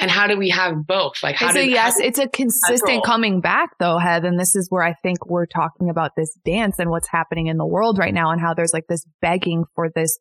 and 0.00 0.10
how 0.10 0.26
do 0.26 0.36
we 0.36 0.50
have 0.50 0.86
both? 0.86 1.22
Like, 1.22 1.36
how 1.36 1.46
it's 1.46 1.54
do 1.54 1.60
a, 1.60 1.66
yes, 1.66 1.98
it's 2.00 2.18
a 2.18 2.28
consistent 2.28 3.04
coming 3.04 3.40
back 3.40 3.70
though, 3.78 3.98
Heath. 3.98 4.24
And 4.24 4.38
this 4.38 4.56
is 4.56 4.70
where 4.70 4.82
I 4.82 4.94
think 5.02 5.26
we're 5.26 5.46
talking 5.46 5.88
about 5.88 6.12
this 6.16 6.36
dance 6.44 6.78
and 6.78 6.90
what's 6.90 7.08
happening 7.08 7.46
in 7.46 7.58
the 7.58 7.66
world 7.66 7.98
right 7.98 8.12
now 8.12 8.30
and 8.30 8.40
how 8.40 8.54
there's 8.54 8.72
like 8.72 8.86
this 8.88 9.06
begging 9.20 9.64
for 9.74 9.90
this, 9.94 10.18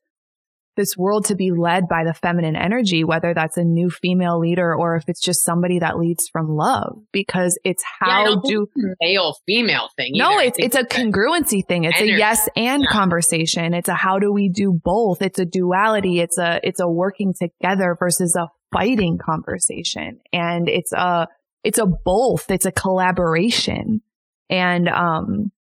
this 0.76 0.98
world 0.98 1.26
to 1.26 1.36
be 1.36 1.52
led 1.52 1.88
by 1.88 2.04
the 2.04 2.14
feminine 2.14 2.56
energy, 2.56 3.04
whether 3.04 3.34
that's 3.34 3.58
a 3.58 3.64
new 3.64 3.90
female 3.90 4.40
leader 4.40 4.76
or 4.76 4.96
if 4.96 5.04
it's 5.08 5.22
just 5.22 5.44
somebody 5.44 5.80
that 5.80 5.98
leads 5.98 6.28
from 6.30 6.50
love, 6.50 6.98
because 7.12 7.58
it's 7.64 7.84
how 8.00 8.30
yeah, 8.30 8.36
do 8.44 8.68
male 9.02 9.36
female 9.46 9.90
thing. 9.96 10.12
No, 10.16 10.40
it's, 10.40 10.58
it's 10.60 10.76
a 10.76 10.84
congruency 10.84 11.66
thing. 11.66 11.84
It's 11.84 11.98
energy. 11.98 12.14
a 12.14 12.18
yes 12.18 12.50
and 12.56 12.84
yeah. 12.84 12.90
conversation. 12.92 13.74
It's 13.74 13.90
a 13.90 13.94
how 13.94 14.20
do 14.20 14.32
we 14.32 14.50
do 14.50 14.74
both? 14.74 15.22
It's 15.22 15.40
a 15.40 15.46
duality. 15.46 16.20
It's 16.20 16.38
a, 16.38 16.60
it's 16.64 16.80
a 16.80 16.88
working 16.88 17.34
together 17.34 17.96
versus 18.00 18.36
a 18.36 18.48
fighting 18.72 19.20
conversation 19.24 20.20
and 20.32 20.68
it's 20.68 20.92
a, 20.94 21.28
it's 21.64 21.78
a 21.78 21.86
both. 21.86 22.50
It's 22.50 22.66
a 22.66 22.72
collaboration. 22.72 24.02
And, 24.50 24.90
um, 24.90 25.52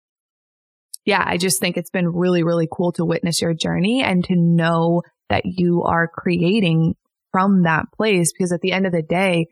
yeah, 1.04 1.22
I 1.26 1.36
just 1.36 1.60
think 1.60 1.76
it's 1.76 1.90
been 1.90 2.08
really, 2.08 2.42
really 2.42 2.68
cool 2.70 2.92
to 2.92 3.04
witness 3.04 3.40
your 3.40 3.54
journey 3.54 4.02
and 4.02 4.24
to 4.24 4.36
know 4.36 5.02
that 5.28 5.42
you 5.44 5.82
are 5.82 6.08
creating 6.08 6.94
from 7.32 7.64
that 7.64 7.86
place. 7.96 8.32
Because 8.32 8.52
at 8.52 8.60
the 8.60 8.72
end 8.72 8.86
of 8.86 8.92
the 8.92 9.02
day, 9.02 9.48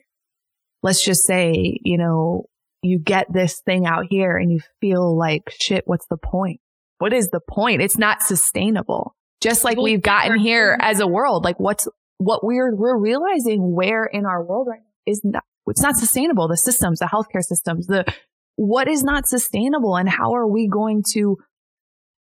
let's 0.82 1.04
just 1.04 1.26
say, 1.26 1.78
you 1.82 1.98
know, 1.98 2.44
you 2.82 2.98
get 2.98 3.26
this 3.32 3.60
thing 3.64 3.86
out 3.86 4.06
here 4.08 4.36
and 4.36 4.50
you 4.50 4.60
feel 4.80 5.16
like 5.18 5.52
shit, 5.60 5.84
what's 5.86 6.06
the 6.08 6.16
point? 6.16 6.60
What 6.98 7.12
is 7.12 7.28
the 7.28 7.40
point? 7.40 7.82
It's 7.82 7.98
not 7.98 8.22
sustainable. 8.22 9.16
Just 9.40 9.64
like 9.64 9.78
we've 9.78 10.02
gotten 10.02 10.38
here 10.38 10.76
as 10.80 11.00
a 11.00 11.06
world, 11.06 11.44
like 11.44 11.58
what's, 11.58 11.88
what 12.18 12.44
we're, 12.44 12.74
we're 12.74 12.98
realizing 12.98 13.74
where 13.74 14.04
in 14.04 14.26
our 14.26 14.44
world 14.44 14.68
right 14.68 14.80
now 14.80 15.12
is 15.12 15.22
not, 15.24 15.42
it's 15.66 15.82
not 15.82 15.96
sustainable. 15.96 16.46
The 16.46 16.58
systems, 16.58 16.98
the 16.98 17.06
healthcare 17.06 17.42
systems, 17.42 17.86
the, 17.86 18.04
what 18.60 18.88
is 18.88 19.02
not 19.02 19.26
sustainable 19.26 19.96
and 19.96 20.06
how 20.06 20.34
are 20.34 20.46
we 20.46 20.68
going 20.68 21.02
to 21.14 21.38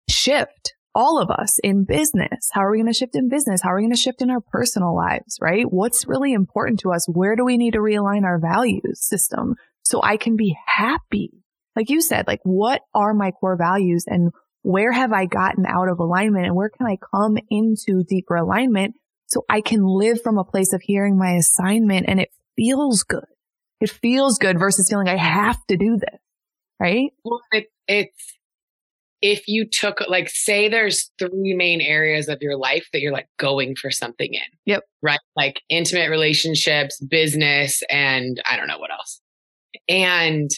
shift 0.09 0.73
all 0.95 1.21
of 1.21 1.31
us 1.31 1.59
in 1.65 1.85
business? 1.85 2.49
How 2.53 2.65
are 2.65 2.71
we 2.71 2.79
going 2.79 2.93
to 2.93 2.97
shift 2.97 3.17
in 3.17 3.29
business? 3.29 3.61
How 3.61 3.71
are 3.71 3.77
we 3.77 3.83
going 3.83 3.91
to 3.91 4.01
shift 4.01 4.23
in 4.23 4.31
our 4.31 4.41
personal 4.41 4.95
lives, 4.95 5.39
right? 5.41 5.65
What's 5.69 6.07
really 6.07 6.33
important 6.33 6.79
to 6.81 6.93
us? 6.93 7.09
Where 7.09 7.35
do 7.35 7.45
we 7.45 7.57
need 7.57 7.73
to 7.73 7.81
realign 7.81 8.23
our 8.23 8.39
values 8.39 9.05
system 9.05 9.57
so 9.83 10.01
I 10.01 10.17
can 10.17 10.37
be 10.37 10.57
happy? 10.65 11.33
Like 11.75 11.91
you 11.91 12.01
said, 12.01 12.29
like 12.29 12.41
what 12.45 12.83
are 12.95 13.15
my 13.15 13.33
core 13.33 13.57
values 13.57 14.05
and 14.07 14.31
where 14.63 14.93
have 14.93 15.13
I 15.13 15.27
gotten 15.27 15.67
out 15.67 15.89
of 15.89 15.99
alignment 15.99 16.47
and 16.47 16.55
where 16.55 16.71
can 16.71 16.87
I 16.87 16.99
come 17.13 17.37
into 17.51 18.05
deeper 18.09 18.37
alignment 18.37 18.95
so 19.27 19.45
I 19.51 19.61
can 19.61 19.85
live 19.85 20.23
from 20.23 20.39
a 20.39 20.45
place 20.45 20.73
of 20.73 20.83
hearing 20.83 21.19
my 21.19 21.33
assignment 21.33 22.07
and 22.09 22.21
it 22.21 22.29
feels 22.55 23.03
good. 23.03 23.27
It 23.81 23.91
feels 23.91 24.39
good 24.39 24.61
versus 24.61 24.89
feeling 24.89 25.09
I 25.09 25.17
have 25.17 25.59
to 25.67 25.77
do 25.77 25.97
this. 25.97 26.21
Right. 26.81 27.11
Well, 27.25 27.41
it, 27.53 27.67
it's, 27.87 28.39
if 29.21 29.49
you 29.49 29.67
took 29.69 30.01
like 30.09 30.29
say 30.29 30.69
there's 30.69 31.11
three 31.19 31.55
main 31.55 31.81
areas 31.81 32.29
of 32.29 32.39
your 32.41 32.57
life 32.57 32.87
that 32.93 33.01
you're 33.01 33.13
like 33.13 33.27
going 33.39 33.75
for 33.75 33.91
something 33.91 34.33
in. 34.33 34.41
Yep. 34.67 34.85
Right? 35.03 35.19
Like 35.37 35.61
intimate 35.69 36.09
relationships, 36.09 37.01
business, 37.01 37.83
and 37.91 38.41
I 38.49 38.57
don't 38.57 38.69
know 38.69 38.79
what 38.79 38.93
else. 38.93 39.21
And 39.89 40.51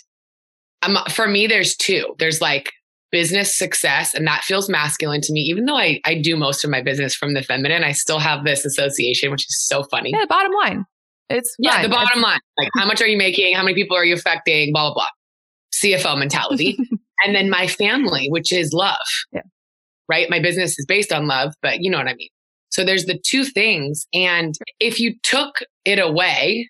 um, 0.83 0.99
for 1.09 1.27
me, 1.27 1.47
there's 1.47 1.75
two. 1.77 2.15
There's 2.19 2.41
like 2.41 2.71
business 3.11 3.57
success, 3.57 4.15
and 4.15 4.27
that 4.27 4.45
feels 4.45 4.69
masculine 4.69 5.21
to 5.23 5.33
me. 5.33 5.41
Even 5.41 5.65
though 5.65 5.77
I, 5.77 6.01
I 6.05 6.21
do 6.21 6.37
most 6.37 6.65
of 6.65 6.71
my 6.71 6.83
business 6.83 7.15
from 7.15 7.35
the 7.35 7.43
feminine, 7.43 7.83
I 7.83 7.93
still 7.93 8.19
have 8.19 8.45
this 8.45 8.65
association, 8.65 9.31
which 9.31 9.43
is 9.43 9.65
so 9.67 9.85
funny. 9.85 10.11
Yeah, 10.13 10.27
bottom 10.29 10.53
line. 10.63 10.85
It's 11.29 11.55
yeah, 11.59 11.83
the 11.83 11.89
bottom 11.89 12.19
It's- 12.19 12.23
line. 12.23 12.41
Like 12.59 12.69
how 12.77 12.87
much 12.87 13.01
are 13.01 13.07
you 13.07 13.17
making? 13.17 13.55
How 13.55 13.63
many 13.63 13.75
people 13.75 13.97
are 13.97 14.05
you 14.05 14.15
affecting? 14.15 14.73
Blah 14.73 14.89
blah 14.89 14.95
blah. 14.95 15.07
CFO 15.75 16.19
mentality. 16.19 16.79
and 17.25 17.35
then 17.35 17.51
my 17.51 17.67
family, 17.67 18.29
which 18.31 18.53
is 18.53 18.73
love. 18.73 18.97
Yeah. 19.33 19.43
Right. 20.09 20.29
My 20.29 20.41
business 20.41 20.79
is 20.79 20.87
based 20.87 21.13
on 21.13 21.29
love, 21.29 21.55
but 21.63 21.81
you 21.81 21.91
know 21.91 21.99
what 21.99 22.09
I 22.09 22.15
mean. 22.15 22.31
So 22.71 22.85
there's 22.85 23.07
the 23.07 23.19
two 23.19 23.45
things. 23.45 24.07
And 24.13 24.55
if 24.79 25.01
you 25.01 25.15
took 25.23 25.61
it 25.85 25.99
away, 25.99 26.69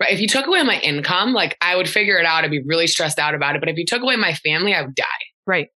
right? 0.00 0.12
If 0.12 0.20
you 0.20 0.28
took 0.28 0.46
away 0.46 0.62
my 0.62 0.80
income, 0.80 1.32
like 1.32 1.56
I 1.60 1.76
would 1.76 1.88
figure 1.88 2.18
it 2.18 2.26
out. 2.26 2.44
I'd 2.44 2.50
be 2.50 2.62
really 2.62 2.86
stressed 2.86 3.18
out 3.18 3.34
about 3.34 3.56
it. 3.56 3.60
But 3.60 3.68
if 3.68 3.76
you 3.76 3.84
took 3.84 4.02
away 4.02 4.16
my 4.16 4.34
family, 4.34 4.74
I 4.74 4.82
would 4.82 4.94
die. 4.94 5.04
right. 5.46 5.68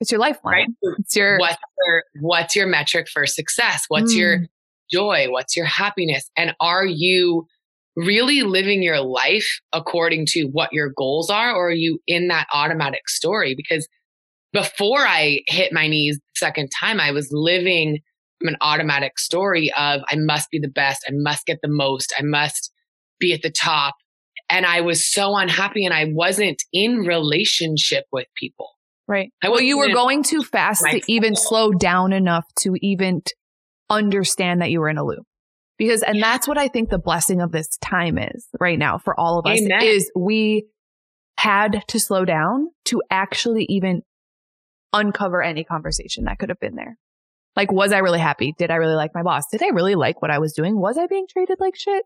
It's 0.00 0.12
your 0.12 0.20
lifeline. 0.20 0.54
Right. 0.54 0.96
It's 1.00 1.16
your 1.16 1.38
What's 1.38 1.56
your, 1.86 2.02
what's 2.20 2.56
your 2.56 2.66
metric 2.68 3.08
for 3.12 3.26
success? 3.26 3.84
What's 3.88 4.14
your 4.14 4.38
mm. 4.38 4.46
joy? 4.92 5.26
What's 5.28 5.56
your 5.56 5.66
happiness? 5.66 6.30
And 6.36 6.54
are 6.60 6.86
you 6.86 7.48
really 7.98 8.42
living 8.42 8.82
your 8.82 9.00
life 9.00 9.60
according 9.72 10.26
to 10.26 10.44
what 10.44 10.72
your 10.72 10.92
goals 10.96 11.30
are, 11.30 11.52
or 11.54 11.68
are 11.68 11.72
you 11.72 11.98
in 12.06 12.28
that 12.28 12.46
automatic 12.54 13.08
story? 13.08 13.54
Because 13.56 13.88
before 14.52 15.00
I 15.00 15.40
hit 15.48 15.72
my 15.72 15.88
knees 15.88 16.16
the 16.16 16.38
second 16.38 16.70
time, 16.80 17.00
I 17.00 17.10
was 17.10 17.28
living 17.32 17.98
an 18.40 18.56
automatic 18.60 19.18
story 19.18 19.72
of 19.76 20.00
I 20.08 20.14
must 20.16 20.48
be 20.50 20.60
the 20.60 20.68
best, 20.68 21.04
I 21.08 21.12
must 21.12 21.44
get 21.44 21.58
the 21.60 21.68
most, 21.68 22.14
I 22.16 22.22
must 22.22 22.72
be 23.18 23.32
at 23.32 23.42
the 23.42 23.50
top. 23.50 23.96
And 24.48 24.64
I 24.64 24.80
was 24.80 25.06
so 25.06 25.36
unhappy 25.36 25.84
and 25.84 25.92
I 25.92 26.06
wasn't 26.08 26.62
in 26.72 26.98
relationship 26.98 28.04
with 28.12 28.26
people. 28.36 28.68
right. 29.08 29.30
I 29.42 29.48
Well, 29.48 29.60
you 29.60 29.76
were 29.76 29.92
going 29.92 30.22
too 30.22 30.42
fast 30.42 30.84
to 30.88 31.02
even 31.08 31.34
slow 31.34 31.72
down 31.72 32.12
enough 32.12 32.46
to 32.60 32.76
even 32.80 33.22
understand 33.90 34.62
that 34.62 34.70
you 34.70 34.80
were 34.80 34.88
in 34.88 34.98
a 34.98 35.04
loop. 35.04 35.26
Because, 35.78 36.02
and 36.02 36.20
that's 36.22 36.48
what 36.48 36.58
I 36.58 36.68
think 36.68 36.90
the 36.90 36.98
blessing 36.98 37.40
of 37.40 37.52
this 37.52 37.68
time 37.78 38.18
is 38.18 38.48
right 38.58 38.78
now 38.78 38.98
for 38.98 39.18
all 39.18 39.38
of 39.38 39.46
us 39.46 39.60
Amen. 39.60 39.80
is 39.82 40.10
we 40.16 40.66
had 41.38 41.84
to 41.88 42.00
slow 42.00 42.24
down 42.24 42.68
to 42.86 43.00
actually 43.10 43.64
even 43.68 44.02
uncover 44.92 45.40
any 45.40 45.62
conversation 45.62 46.24
that 46.24 46.38
could 46.38 46.48
have 46.48 46.58
been 46.58 46.74
there. 46.74 46.98
Like, 47.54 47.70
was 47.70 47.92
I 47.92 47.98
really 47.98 48.18
happy? 48.18 48.54
Did 48.58 48.70
I 48.70 48.76
really 48.76 48.94
like 48.94 49.12
my 49.14 49.22
boss? 49.22 49.44
Did 49.50 49.62
I 49.62 49.68
really 49.68 49.94
like 49.94 50.20
what 50.20 50.30
I 50.30 50.38
was 50.38 50.52
doing? 50.52 50.78
Was 50.78 50.98
I 50.98 51.06
being 51.06 51.26
treated 51.30 51.58
like 51.60 51.76
shit? 51.76 52.04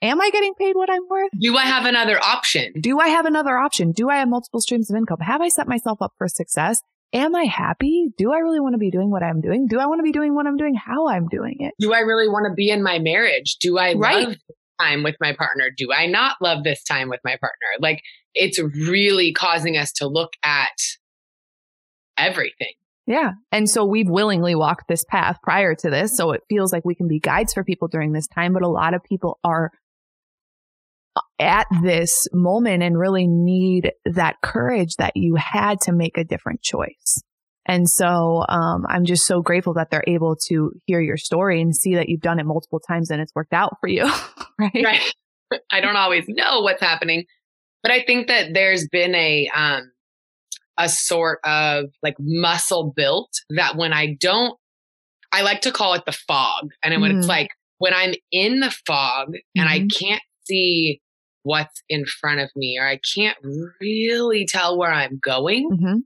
Am 0.00 0.20
I 0.20 0.30
getting 0.30 0.54
paid 0.54 0.74
what 0.74 0.90
I'm 0.90 1.06
worth? 1.08 1.30
Do 1.38 1.56
I 1.56 1.64
have 1.64 1.84
another 1.84 2.18
option? 2.22 2.72
Do 2.80 2.98
I 2.98 3.08
have 3.08 3.24
another 3.24 3.56
option? 3.56 3.92
Do 3.92 4.10
I 4.10 4.16
have 4.16 4.28
multiple 4.28 4.60
streams 4.60 4.90
of 4.90 4.96
income? 4.96 5.20
Have 5.20 5.40
I 5.40 5.48
set 5.48 5.68
myself 5.68 6.02
up 6.02 6.12
for 6.18 6.26
success? 6.28 6.80
Am 7.14 7.34
I 7.34 7.44
happy? 7.44 8.08
Do 8.16 8.32
I 8.32 8.38
really 8.38 8.60
want 8.60 8.74
to 8.74 8.78
be 8.78 8.90
doing 8.90 9.10
what 9.10 9.22
I'm 9.22 9.40
doing? 9.40 9.66
Do 9.68 9.78
I 9.78 9.86
want 9.86 9.98
to 9.98 10.02
be 10.02 10.12
doing 10.12 10.34
what 10.34 10.46
I'm 10.46 10.56
doing? 10.56 10.74
How 10.74 11.08
I'm 11.08 11.28
doing 11.28 11.56
it? 11.60 11.74
Do 11.78 11.92
I 11.92 11.98
really 12.00 12.28
want 12.28 12.46
to 12.48 12.54
be 12.54 12.70
in 12.70 12.82
my 12.82 12.98
marriage? 12.98 13.56
Do 13.60 13.78
I 13.78 13.92
Right. 13.94 14.24
love 14.24 14.32
this 14.32 14.56
time 14.80 15.02
with 15.02 15.16
my 15.20 15.34
partner? 15.34 15.66
Do 15.76 15.92
I 15.92 16.06
not 16.06 16.36
love 16.40 16.64
this 16.64 16.82
time 16.82 17.10
with 17.10 17.20
my 17.24 17.32
partner? 17.32 17.66
Like 17.80 18.00
it's 18.34 18.58
really 18.58 19.32
causing 19.32 19.76
us 19.76 19.92
to 19.94 20.06
look 20.06 20.30
at 20.42 20.72
everything. 22.16 22.72
Yeah. 23.06 23.32
And 23.50 23.68
so 23.68 23.84
we've 23.84 24.08
willingly 24.08 24.54
walked 24.54 24.88
this 24.88 25.04
path 25.04 25.36
prior 25.42 25.74
to 25.74 25.90
this. 25.90 26.16
So 26.16 26.30
it 26.32 26.42
feels 26.48 26.72
like 26.72 26.84
we 26.84 26.94
can 26.94 27.08
be 27.08 27.18
guides 27.18 27.52
for 27.52 27.64
people 27.64 27.88
during 27.88 28.12
this 28.12 28.28
time, 28.28 28.52
but 28.52 28.62
a 28.62 28.68
lot 28.68 28.94
of 28.94 29.02
people 29.02 29.38
are 29.44 29.70
at 31.38 31.66
this 31.82 32.26
moment 32.32 32.82
and 32.82 32.98
really 32.98 33.26
need 33.26 33.92
that 34.04 34.36
courage 34.42 34.96
that 34.96 35.16
you 35.16 35.34
had 35.36 35.80
to 35.82 35.92
make 35.92 36.16
a 36.16 36.24
different 36.24 36.62
choice. 36.62 37.22
And 37.66 37.88
so 37.88 38.44
um, 38.48 38.84
I'm 38.88 39.04
just 39.04 39.26
so 39.26 39.40
grateful 39.40 39.74
that 39.74 39.90
they're 39.90 40.04
able 40.06 40.36
to 40.48 40.72
hear 40.86 41.00
your 41.00 41.16
story 41.16 41.60
and 41.60 41.74
see 41.74 41.94
that 41.94 42.08
you've 42.08 42.20
done 42.20 42.40
it 42.40 42.46
multiple 42.46 42.80
times 42.80 43.10
and 43.10 43.20
it's 43.20 43.34
worked 43.34 43.52
out 43.52 43.76
for 43.80 43.88
you. 43.88 44.04
right? 44.58 44.82
Right. 44.84 45.14
I 45.70 45.80
don't 45.80 45.96
always 45.96 46.24
know 46.28 46.62
what's 46.62 46.80
happening, 46.80 47.24
but 47.82 47.92
I 47.92 48.02
think 48.04 48.28
that 48.28 48.54
there's 48.54 48.88
been 48.88 49.14
a 49.14 49.48
um 49.54 49.92
a 50.78 50.88
sort 50.88 51.40
of 51.44 51.86
like 52.02 52.14
muscle 52.18 52.92
built 52.96 53.30
that 53.50 53.76
when 53.76 53.92
I 53.92 54.16
don't 54.18 54.58
I 55.30 55.42
like 55.42 55.60
to 55.62 55.72
call 55.72 55.94
it 55.94 56.04
the 56.06 56.12
fog. 56.12 56.70
And 56.82 57.00
when 57.00 57.10
it's 57.12 57.26
Mm. 57.26 57.28
like 57.28 57.50
when 57.78 57.92
I'm 57.94 58.14
in 58.32 58.60
the 58.60 58.74
fog 58.86 59.34
and 59.54 59.68
I 59.68 59.80
Mhm. 59.80 59.98
can't 59.98 60.22
see 60.44 61.00
what's 61.42 61.82
in 61.88 62.04
front 62.04 62.40
of 62.40 62.50
me 62.56 62.78
or 62.78 62.86
I 62.86 62.98
can't 63.14 63.36
really 63.80 64.46
tell 64.46 64.78
where 64.78 64.92
I'm 64.92 65.18
going, 65.22 65.68
hmm 65.70 65.98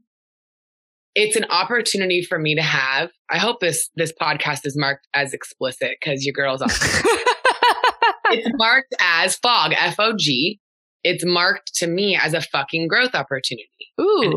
it's 1.19 1.35
an 1.35 1.47
opportunity 1.49 2.23
for 2.23 2.39
me 2.39 2.55
to 2.55 2.61
have. 2.63 3.11
I 3.31 3.39
hope 3.39 3.61
this 3.61 3.89
this 3.97 4.13
podcast 4.21 4.67
is 4.67 4.77
marked 4.77 5.09
as 5.15 5.33
explicit 5.33 5.93
because 5.99 6.27
your 6.27 6.35
girl's 6.35 6.61
on. 6.61 6.69
it's 8.31 8.51
marked 8.57 8.95
as 9.01 9.35
fog, 9.37 9.73
F 9.73 9.97
O 9.99 10.13
G. 10.17 10.61
It's 11.03 11.25
marked 11.25 11.75
to 11.77 11.87
me 11.87 12.19
as 12.23 12.35
a 12.35 12.43
fucking 12.43 12.87
growth 12.89 13.15
opportunity. 13.15 13.71
Ooh. 13.99 14.35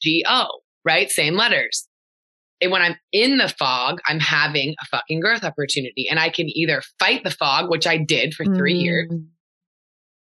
G 0.00 0.24
O, 0.26 0.46
right? 0.86 1.10
Same 1.10 1.34
letters. 1.34 1.86
And 2.62 2.70
when 2.72 2.80
I'm 2.80 2.96
in 3.12 3.36
the 3.36 3.48
fog, 3.48 3.98
I'm 4.06 4.20
having 4.20 4.74
a 4.80 4.86
fucking 4.86 5.20
growth 5.20 5.44
opportunity. 5.44 6.08
And 6.08 6.18
I 6.18 6.30
can 6.30 6.48
either 6.48 6.80
fight 6.98 7.24
the 7.24 7.30
fog, 7.30 7.68
which 7.68 7.86
I 7.86 7.98
did 7.98 8.32
for 8.34 8.44
three 8.46 8.76
years, 8.76 9.10
Mm. 9.10 9.26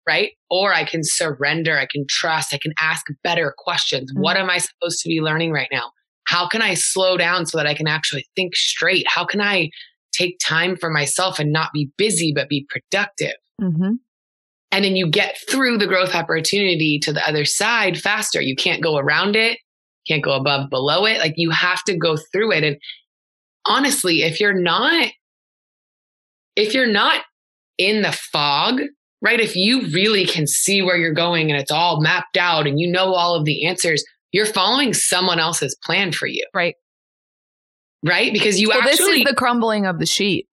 Right? 0.07 0.33
Or 0.51 0.73
I 0.73 0.85
can 0.85 1.01
surrender. 1.03 1.79
I 1.79 1.87
can 1.91 2.07
trust. 2.09 2.55
I 2.55 2.59
can 2.59 2.73
ask 2.81 3.07
better 3.25 3.55
questions. 3.59 4.13
What 4.15 4.37
am 4.37 4.49
I 4.51 4.59
supposed 4.59 5.01
to 5.01 5.09
be 5.09 5.21
learning 5.21 5.53
right 5.53 5.69
now? 5.73 5.91
How 6.27 6.49
can 6.49 6.63
I 6.63 6.75
slow 6.75 7.17
down 7.17 7.47
so 7.47 7.57
that 7.59 7.67
I 7.67 7.75
can 7.75 7.87
actually 7.89 8.27
think 8.37 8.55
straight? 8.57 9.07
How 9.09 9.25
can 9.25 9.41
I 9.41 9.71
take 10.13 10.39
time 10.45 10.77
for 10.77 10.91
myself 10.91 11.39
and 11.39 11.53
not 11.53 11.73
be 11.73 11.91
busy, 11.97 12.33
but 12.35 12.49
be 12.49 12.67
productive? 12.69 13.35
hmm 13.61 13.95
And 14.73 14.85
then 14.85 14.97
you 14.97 15.09
get 15.09 15.39
through 15.49 15.79
the 15.79 15.87
growth 15.87 16.15
opportunity 16.15 16.99
to 17.03 17.13
the 17.13 17.27
other 17.27 17.45
side 17.45 17.99
faster. 17.99 18.41
You 18.41 18.57
can't 18.57 18.83
go 18.83 18.99
around 18.99 19.37
it, 19.37 19.59
can't 20.07 20.23
go 20.23 20.33
above, 20.33 20.71
below 20.71 21.05
it. 21.05 21.19
Like 21.19 21.35
you 21.37 21.51
have 21.51 21.83
to 21.85 21.97
go 21.97 22.17
through 22.33 22.53
it. 22.53 22.65
And 22.65 22.77
honestly, 23.67 24.23
if 24.23 24.41
you're 24.41 24.61
not, 24.61 25.09
if 26.55 26.75
you're 26.75 26.87
not 26.87 27.23
in 27.79 28.03
the 28.03 28.13
fog, 28.13 28.81
right? 29.23 29.41
If 29.41 29.57
you 29.57 29.83
really 29.89 30.27
can 30.27 30.47
see 30.47 30.83
where 30.83 30.97
you're 30.97 31.15
going 31.15 31.51
and 31.51 31.61
it's 31.61 31.71
all 31.71 32.01
mapped 32.01 32.37
out 32.37 32.67
and 32.67 32.79
you 32.79 32.91
know 32.91 33.15
all 33.15 33.35
of 33.35 33.45
the 33.45 33.67
answers, 33.67 34.05
you're 34.33 34.47
following 34.47 34.93
someone 34.93 35.39
else's 35.39 35.77
plan 35.83 36.13
for 36.13 36.27
you. 36.27 36.47
Right. 36.55 36.75
Right? 38.05 38.33
Because 38.33 38.61
you 38.61 38.69
Well, 38.69 38.83
this 38.83 39.01
is 39.01 39.25
the 39.25 39.35
crumbling 39.35 39.87
of 39.87 39.99
the 39.99 40.07
sheep. 40.07 40.49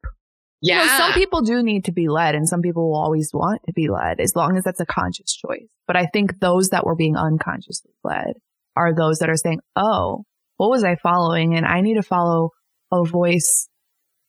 You 0.62 0.76
know, 0.76 0.84
yeah. 0.84 0.98
some 0.98 1.12
people 1.14 1.42
do 1.42 1.62
need 1.62 1.86
to 1.86 1.92
be 1.92 2.08
led 2.08 2.36
and 2.36 2.48
some 2.48 2.62
people 2.62 2.90
will 2.90 2.98
always 2.98 3.32
want 3.34 3.62
to 3.66 3.74
be 3.74 3.90
led 3.90 4.22
as 4.22 4.34
long 4.34 4.56
as 4.56 4.64
that's 4.64 4.80
a 4.80 4.86
conscious 4.86 5.36
choice. 5.36 5.68
But 5.88 5.98
I 5.98 6.06
think 6.06 6.40
those 6.40 6.70
that 6.70 6.86
were 6.86 6.96
being 6.96 7.18
unconsciously 7.18 7.92
led 8.04 8.36
are 8.78 8.96
those 8.96 9.20
that 9.20 9.30
are 9.30 9.36
saying, 9.36 9.60
Oh, 9.76 10.24
what 10.56 10.70
was 10.70 10.86
I 10.86 10.96
following? 10.96 11.56
And 11.56 11.66
I 11.66 11.82
need 11.82 11.96
to 11.96 12.04
follow 12.04 12.52
a 12.94 13.04
voice 13.04 13.68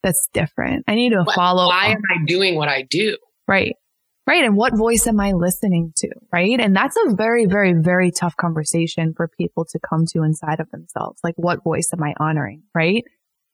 that's 0.02 0.26
different. 0.32 0.84
I 0.88 0.96
need 0.96 1.10
to 1.10 1.24
Wh- 1.24 1.34
follow. 1.34 1.68
why 1.68 1.86
am 1.86 2.02
I 2.10 2.24
doing 2.26 2.56
what 2.56 2.68
I 2.68 2.82
do? 2.82 3.16
Right. 3.46 3.76
Right. 4.26 4.44
And 4.44 4.56
what 4.56 4.76
voice 4.76 5.06
am 5.06 5.20
I 5.20 5.32
listening 5.32 5.92
to? 5.96 6.08
Right. 6.32 6.58
And 6.58 6.74
that's 6.74 6.96
a 7.06 7.14
very, 7.14 7.44
very, 7.44 7.74
very 7.74 8.10
tough 8.10 8.34
conversation 8.36 9.12
for 9.14 9.28
people 9.28 9.66
to 9.66 9.78
come 9.78 10.06
to 10.12 10.22
inside 10.22 10.60
of 10.60 10.70
themselves. 10.70 11.20
Like, 11.22 11.34
what 11.36 11.62
voice 11.62 11.90
am 11.92 12.02
I 12.02 12.14
honoring? 12.18 12.62
Right. 12.74 13.04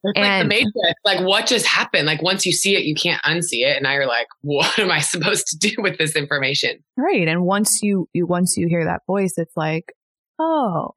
It's 0.05 0.17
like 0.17 0.25
the 0.25 0.31
And- 0.31 0.49
Matrix. 0.49 0.75
Like, 1.05 1.21
what 1.27 1.47
just 1.47 1.67
happened? 1.67 2.07
Like, 2.07 2.23
once 2.23 2.47
you 2.47 2.53
see 2.53 2.77
it, 2.77 2.85
you 2.85 2.95
can't 2.95 3.21
unsee 3.23 3.67
it. 3.67 3.77
And 3.77 3.83
now 3.83 3.93
you're 3.95 4.07
like, 4.07 4.29
what 4.43 4.79
am 4.79 4.91
I 4.93 5.01
supposed 5.01 5.49
to 5.49 5.59
do 5.59 5.75
with 5.79 5.99
this 5.99 6.15
information? 6.15 6.79
Right. 6.97 7.27
And 7.27 7.43
once 7.43 7.83
you, 7.83 8.09
you, 8.13 8.27
once 8.27 8.57
you 8.57 8.69
hear 8.69 8.85
that 8.85 9.03
voice, 9.07 9.35
it's 9.39 9.57
like, 9.57 9.93
oh, 10.39 10.93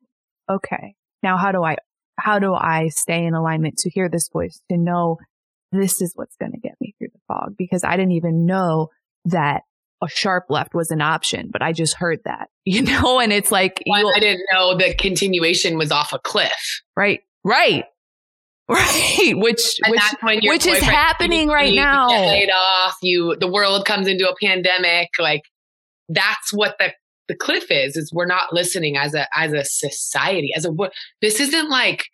okay. 0.50 0.94
Now 1.24 1.36
how 1.38 1.52
do 1.52 1.64
I, 1.64 1.78
how 2.20 2.38
do 2.38 2.54
I 2.54 2.90
stay 2.90 3.26
in 3.26 3.34
alignment 3.34 3.78
to 3.80 3.90
hear 3.90 4.08
this 4.08 4.30
voice, 4.32 4.62
to 4.70 4.78
know 4.78 5.18
this 5.72 6.00
is 6.00 6.12
what's 6.16 6.36
going 6.36 6.52
to 6.52 6.60
get 6.60 6.76
me 6.80 6.94
through 7.00 7.10
the 7.12 7.20
fog? 7.28 7.56
Because 7.58 7.84
I 7.84 7.98
didn't 7.98 8.12
even 8.12 8.46
know 8.46 8.90
that 9.26 9.62
a 10.04 10.08
sharp 10.10 10.46
left 10.50 10.74
was 10.74 10.92
an 10.92 11.02
option, 11.02 11.50
but 11.52 11.62
I 11.62 11.72
just 11.72 11.96
heard 11.96 12.20
that, 12.26 12.50
you 12.66 12.82
know, 12.82 13.20
and 13.20 13.32
it's 13.34 13.52
like, 13.52 13.82
you'll- 13.86 14.12
I 14.16 14.20
didn't 14.20 14.44
know 14.52 14.78
the 14.78 14.94
continuation 14.96 15.78
was 15.78 15.92
off 15.92 16.14
a 16.14 16.20
cliff. 16.20 16.82
right, 16.96 17.22
right. 17.44 17.86
Right, 18.70 19.34
which 19.36 19.76
And 19.84 19.94
which 19.94 20.44
which 20.46 20.66
is 20.66 20.80
happening 20.80 21.50
right 21.50 21.74
you, 21.74 21.82
now. 21.82 22.08
laid 22.08 22.50
off. 22.50 22.96
You, 23.02 23.36
the 23.38 23.52
world 23.52 23.86
comes 23.86 24.08
into 24.08 24.28
a 24.30 24.34
pandemic. 24.42 25.10
Like 25.20 25.42
that's 26.08 26.54
what 26.54 26.78
the 26.80 26.94
the 27.28 27.36
cliff 27.36 27.66
is. 27.70 27.98
Is 27.98 28.12
we're 28.14 28.26
not 28.26 28.54
listening 28.54 28.96
as 28.96 29.14
a 29.16 29.28
as 29.38 29.52
a 29.52 29.66
society. 29.66 30.52
As 30.56 30.66
a 30.66 30.70
this 31.22 31.42
isn't 31.42 31.70
like 31.70 32.06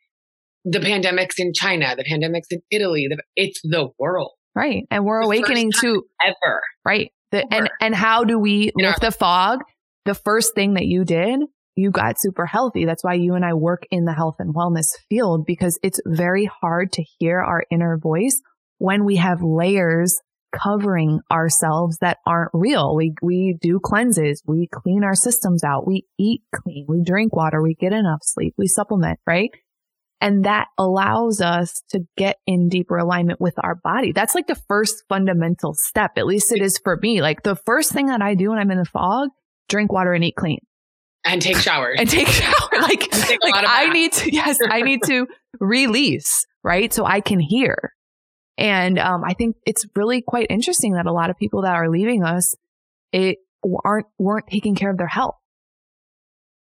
the 0.65 0.80
pandemics 0.80 1.36
in 1.38 1.54
China, 1.54 1.95
the 1.95 2.04
pandemics 2.04 2.48
in 2.50 2.62
Italy. 2.72 3.08
The, 3.08 3.22
it's 3.36 3.62
the 3.63 3.89
world 4.00 4.32
right, 4.60 4.84
and 4.91 5.06
we're 5.06 5.22
awakening 5.22 5.72
to 5.82 6.04
ever. 6.24 6.62
right. 6.86 7.12
The, 7.32 7.41
and 7.43 7.65
Ever. 7.65 7.69
and 7.82 7.95
how 7.95 8.24
do 8.24 8.39
we 8.39 8.72
In 8.76 8.86
our- 8.86 8.91
lift 8.91 9.02
the 9.02 9.12
fog? 9.12 9.60
The 10.06 10.15
first 10.15 10.56
thing 10.56 10.74
that 10.74 10.86
you 10.86 11.06
did, 11.06 11.39
you 11.76 11.91
got 11.91 12.19
super 12.19 12.45
healthy. 12.48 12.86
That's 12.86 13.04
why 13.04 13.13
you 13.13 13.36
and 13.36 13.45
I 13.45 13.54
work 13.54 13.84
in 13.91 14.06
the 14.06 14.13
health 14.13 14.36
and 14.39 14.54
wellness 14.56 14.88
field 15.10 15.45
because 15.45 15.78
it's 15.84 16.00
very 16.08 16.50
hard 16.62 16.91
to 16.93 17.04
hear 17.19 17.39
our 17.39 17.63
inner 17.69 17.98
voice 18.02 18.41
when 18.80 19.06
we 19.06 19.17
have 19.17 19.43
layers 19.43 20.19
covering 20.63 21.19
ourselves 21.32 22.00
that 22.02 22.17
aren't 22.26 22.50
real. 22.54 22.95
We, 22.95 23.13
we 23.22 23.56
do 23.62 23.80
cleanses. 23.80 24.41
We 24.48 24.67
clean 24.72 25.04
our 25.04 25.13
systems 25.13 25.63
out. 25.63 25.86
We 25.86 26.06
eat 26.17 26.41
clean. 26.56 26.86
We 26.89 27.04
drink 27.04 27.36
water. 27.36 27.62
We 27.62 27.76
get 27.76 27.93
enough 27.93 28.22
sleep. 28.24 28.56
We 28.58 28.65
supplement, 28.65 29.19
right? 29.28 29.52
And 30.22 30.44
that 30.44 30.68
allows 30.78 31.40
us 31.40 31.82
to 31.92 32.02
get 32.18 32.38
in 32.46 32.68
deeper 32.68 32.98
alignment 32.98 33.40
with 33.40 33.54
our 33.64 33.76
body. 33.76 34.12
That's 34.12 34.36
like 34.36 34.48
the 34.48 34.60
first 34.68 35.04
fundamental 35.08 35.74
step. 35.74 36.18
At 36.18 36.26
least 36.26 36.52
it 36.52 36.62
is 36.62 36.78
for 36.84 36.98
me. 36.98 37.22
Like 37.22 37.44
the 37.44 37.56
first 37.56 37.94
thing 37.94 38.08
that 38.08 38.22
I 38.22 38.36
do 38.36 38.50
when 38.50 38.60
I'm 38.60 38.70
in 38.72 38.80
the 38.80 38.86
fog, 38.86 39.30
drink 39.70 39.92
water 39.94 40.12
and 40.14 40.24
eat 40.26 40.36
clean 40.36 40.60
And 41.24 41.42
take 41.42 41.56
showers. 41.58 41.98
and 42.00 42.10
take 42.10 42.28
shower. 42.28 42.54
Like, 42.82 43.02
take 43.12 43.40
like 43.44 43.54
I 43.68 43.90
need 43.94 44.14
to, 44.14 44.34
yes, 44.34 44.58
I 44.68 44.82
need 44.82 45.04
to 45.04 45.28
release, 45.60 46.46
right? 46.64 46.92
So 46.94 47.06
I 47.06 47.22
can 47.22 47.40
hear. 47.40 47.94
And 48.58 48.98
um, 48.98 49.24
I 49.24 49.34
think 49.34 49.58
it's 49.66 49.86
really 49.96 50.22
quite 50.22 50.48
interesting 50.50 50.94
that 50.94 51.06
a 51.06 51.14
lot 51.14 51.30
of 51.30 51.38
people 51.38 51.62
that 51.64 51.76
are 51.76 51.90
leaving 51.90 52.24
us, 52.24 52.56
it 53.12 53.38
aren't 53.86 54.08
weren't 54.18 54.48
taking 54.48 54.76
care 54.76 54.90
of 54.90 54.98
their 54.98 55.08
health. 55.08 55.36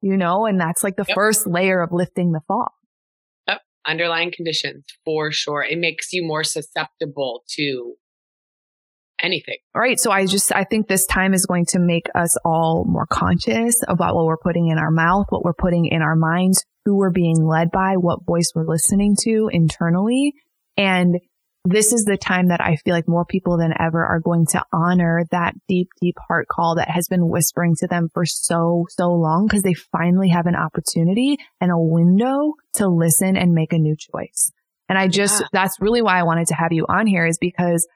You 0.01 0.17
know, 0.17 0.45
and 0.45 0.59
that's 0.59 0.83
like 0.83 0.95
the 0.95 1.05
Yep. 1.07 1.15
first 1.15 1.47
layer 1.47 1.81
of 1.81 1.91
lifting 1.91 2.31
the 2.33 2.41
fog. 2.47 2.69
Underlying 3.87 4.31
conditions 4.31 4.83
for 5.05 5.31
sure. 5.31 5.63
It 5.63 5.77
makes 5.77 6.11
you 6.13 6.25
more 6.25 6.43
susceptible 6.43 7.43
to 7.55 7.95
anything. 9.21 9.57
All 9.73 9.81
right. 9.81 9.99
So 9.99 10.11
I 10.11 10.25
just, 10.25 10.53
I 10.53 10.63
think 10.63 10.87
this 10.87 11.05
time 11.05 11.33
is 11.33 11.45
going 11.45 11.65
to 11.69 11.79
make 11.79 12.07
us 12.13 12.37
all 12.45 12.85
more 12.87 13.07
conscious 13.07 13.75
about 13.87 14.15
what 14.15 14.25
we're 14.25 14.37
putting 14.37 14.67
in 14.67 14.77
our 14.77 14.91
mouth, 14.91 15.25
what 15.29 15.43
we're 15.43 15.53
putting 15.53 15.85
in 15.85 16.01
our 16.01 16.15
minds, 16.15 16.63
who 16.85 16.95
we're 16.95 17.11
being 17.11 17.43
led 17.43 17.71
by, 17.71 17.95
what 17.95 18.25
voice 18.25 18.51
we're 18.53 18.67
listening 18.67 19.15
to 19.23 19.49
internally. 19.51 20.33
And 20.77 21.19
this 21.69 21.91
is 21.91 22.05
the 22.05 22.17
time 22.17 22.47
that 22.47 22.61
I 22.61 22.75
feel 22.77 22.93
like 22.93 23.07
more 23.07 23.25
people 23.25 23.57
than 23.57 23.73
ever 23.79 24.05
are 24.05 24.19
going 24.19 24.45
to 24.51 24.63
honor 24.71 25.25
that 25.31 25.53
deep, 25.67 25.89
deep 26.01 26.15
heart 26.27 26.47
call 26.47 26.75
that 26.75 26.89
has 26.89 27.07
been 27.07 27.29
whispering 27.29 27.75
to 27.79 27.87
them 27.87 28.09
for 28.13 28.25
so, 28.25 28.85
so 28.89 29.09
long 29.09 29.47
because 29.47 29.63
they 29.63 29.73
finally 29.73 30.29
have 30.29 30.45
an 30.45 30.55
opportunity 30.55 31.37
and 31.59 31.71
a 31.71 31.77
window 31.77 32.53
to 32.75 32.87
listen 32.87 33.35
and 33.35 33.51
make 33.53 33.73
a 33.73 33.77
new 33.77 33.95
choice. 33.97 34.51
And 34.89 34.97
I 34.97 35.07
just, 35.07 35.41
Yeah. 35.41 35.47
that's 35.51 35.75
really 35.81 36.01
why 36.01 36.19
I 36.19 36.23
wanted 36.23 36.47
to 36.47 36.55
have 36.55 36.71
you 36.71 36.85
on 36.87 37.07
here 37.07 37.25
is 37.25 37.37
because 37.37 37.87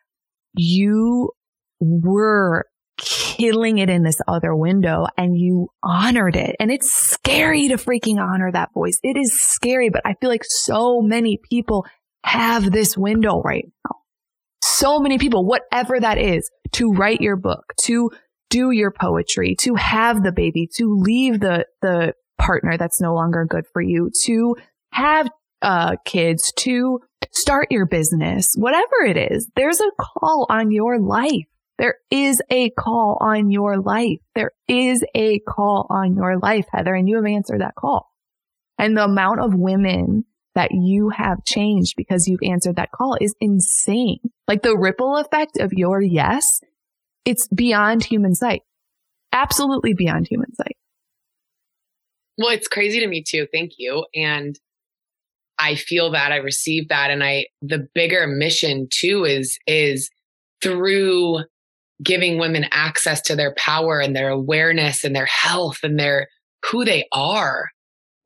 you 0.53 1.31
were 1.79 2.65
killing 2.97 3.77
it 3.77 3.89
in 3.89 4.03
this 4.03 4.19
other 4.27 4.55
window 4.55 5.05
and 5.17 5.37
you 5.37 5.69
honored 5.81 6.35
it. 6.35 6.55
And 6.59 6.71
it's 6.71 6.91
scary 6.91 7.69
to 7.69 7.75
freaking 7.75 8.19
honor 8.19 8.51
that 8.51 8.73
voice. 8.73 8.99
It 9.01 9.17
is 9.17 9.39
scary, 9.39 9.89
but 9.89 10.01
I 10.05 10.15
feel 10.19 10.29
like 10.29 10.43
so 10.43 11.01
many 11.01 11.39
people 11.49 11.85
have 12.23 12.71
this 12.71 12.97
window 12.97 13.41
right 13.41 13.65
now. 13.85 13.95
So 14.63 14.99
many 14.99 15.17
people, 15.17 15.45
whatever 15.45 15.99
that 15.99 16.17
is, 16.17 16.49
to 16.73 16.91
write 16.91 17.21
your 17.21 17.35
book, 17.35 17.73
to 17.81 18.11
do 18.49 18.71
your 18.71 18.91
poetry, 18.91 19.55
to 19.61 19.75
have 19.75 20.23
the 20.23 20.31
baby, 20.31 20.67
to 20.75 20.95
leave 20.99 21.39
the, 21.39 21.65
the 21.81 22.13
partner 22.37 22.77
that's 22.77 23.01
no 23.01 23.13
longer 23.13 23.45
good 23.45 23.65
for 23.71 23.81
you, 23.81 24.11
to 24.23 24.55
have 24.91 25.29
uh, 25.61 25.95
kids, 26.05 26.51
to 26.57 26.99
start 27.31 27.67
your 27.71 27.85
business, 27.85 28.53
whatever 28.55 29.05
it 29.05 29.17
is, 29.17 29.49
there's 29.55 29.79
a 29.79 29.91
call 29.99 30.45
on 30.49 30.71
your 30.71 30.99
life. 30.99 31.45
There 31.77 31.95
is 32.11 32.41
a 32.51 32.69
call 32.71 33.17
on 33.21 33.49
your 33.49 33.79
life. 33.79 34.19
There 34.35 34.51
is 34.67 35.03
a 35.15 35.39
call 35.39 35.87
on 35.89 36.15
your 36.15 36.37
life, 36.37 36.65
Heather, 36.71 36.93
and 36.93 37.07
you 37.07 37.15
have 37.15 37.25
answered 37.25 37.61
that 37.61 37.75
call. 37.75 38.07
And 38.77 38.97
the 38.97 39.05
amount 39.05 39.39
of 39.39 39.53
women 39.53 40.25
that 40.55 40.71
you 40.71 41.09
have 41.09 41.43
changed 41.45 41.93
because 41.95 42.27
you've 42.27 42.43
answered 42.43 42.75
that 42.75 42.91
call 42.91 43.17
is 43.19 43.35
insane. 43.39 44.19
Like 44.47 44.63
the 44.63 44.77
ripple 44.77 45.17
effect 45.17 45.57
of 45.59 45.71
your 45.73 46.01
yes, 46.01 46.59
it's 47.25 47.47
beyond 47.47 48.03
human 48.03 48.35
sight. 48.35 48.61
Absolutely 49.31 49.93
beyond 49.93 50.27
human 50.27 50.53
sight. 50.53 50.75
Well, 52.37 52.49
it's 52.49 52.67
crazy 52.67 52.99
to 52.99 53.07
me 53.07 53.23
too. 53.23 53.47
Thank 53.53 53.73
you. 53.77 54.05
And 54.15 54.57
I 55.57 55.75
feel 55.75 56.11
that 56.11 56.31
I 56.31 56.37
received 56.37 56.89
that. 56.89 57.11
And 57.11 57.23
I, 57.23 57.45
the 57.61 57.87
bigger 57.93 58.27
mission 58.27 58.87
too 58.91 59.25
is, 59.25 59.57
is 59.67 60.09
through 60.61 61.39
giving 62.03 62.39
women 62.39 62.65
access 62.71 63.21
to 63.21 63.35
their 63.35 63.53
power 63.55 63.99
and 63.99 64.15
their 64.15 64.29
awareness 64.29 65.03
and 65.03 65.15
their 65.15 65.27
health 65.27 65.79
and 65.83 65.99
their 65.99 66.27
who 66.71 66.83
they 66.83 67.07
are 67.11 67.67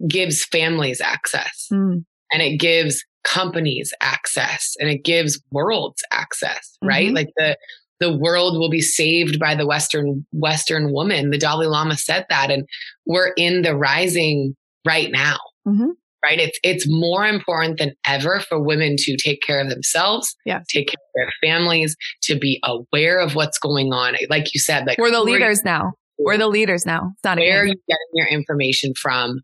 gives 0.07 0.43
families 0.45 1.01
access 1.01 1.67
Mm, 1.71 2.05
and 2.31 2.41
it 2.41 2.57
gives 2.57 3.03
companies 3.23 3.91
access 4.01 4.75
and 4.79 4.89
it 4.89 5.03
gives 5.03 5.41
worlds 5.51 6.03
access, 6.11 6.77
right? 6.83 7.09
Mhm. 7.11 7.15
Like 7.15 7.29
the, 7.37 7.57
the 7.99 8.15
world 8.15 8.57
will 8.59 8.69
be 8.69 8.81
saved 8.81 9.39
by 9.39 9.55
the 9.55 9.65
Western, 9.65 10.25
Western 10.31 10.91
woman. 10.91 11.29
The 11.31 11.37
Dalai 11.37 11.65
Lama 11.67 11.95
said 11.97 12.25
that. 12.29 12.51
And 12.51 12.65
we're 13.05 13.33
in 13.37 13.61
the 13.63 13.75
rising 13.75 14.55
right 14.85 15.11
now. 15.11 15.37
Mhm. 15.67 15.91
Right. 16.23 16.39
It's, 16.39 16.59
it's 16.63 16.85
more 16.89 17.25
important 17.25 17.77
than 17.77 17.93
ever 18.05 18.39
for 18.39 18.59
women 18.59 18.95
to 18.97 19.15
take 19.15 19.41
care 19.43 19.59
of 19.61 19.69
themselves, 19.69 20.35
Yes. 20.45 20.65
take 20.67 20.87
care 20.87 20.95
of 20.95 21.11
their 21.13 21.31
families, 21.49 21.95
to 22.23 22.37
be 22.37 22.59
aware 22.63 23.19
of 23.19 23.35
what's 23.35 23.59
going 23.59 23.93
on. 23.93 24.15
Like 24.29 24.53
you 24.53 24.59
said, 24.59 24.85
like 24.87 24.97
We're 24.97 25.11
the 25.11 25.17
who 25.17 25.23
are 25.25 25.27
you- 25.27 25.33
leaders 25.35 25.63
now. 25.63 25.93
We're 26.17 26.37
the 26.37 26.47
leaders 26.47 26.85
now. 26.85 27.11
It's 27.13 27.23
not 27.23 27.37
where 27.37 27.61
are 27.61 27.65
you 27.65 27.75
getting 27.87 28.07
your 28.13 28.27
information 28.27 28.93
from? 28.99 29.41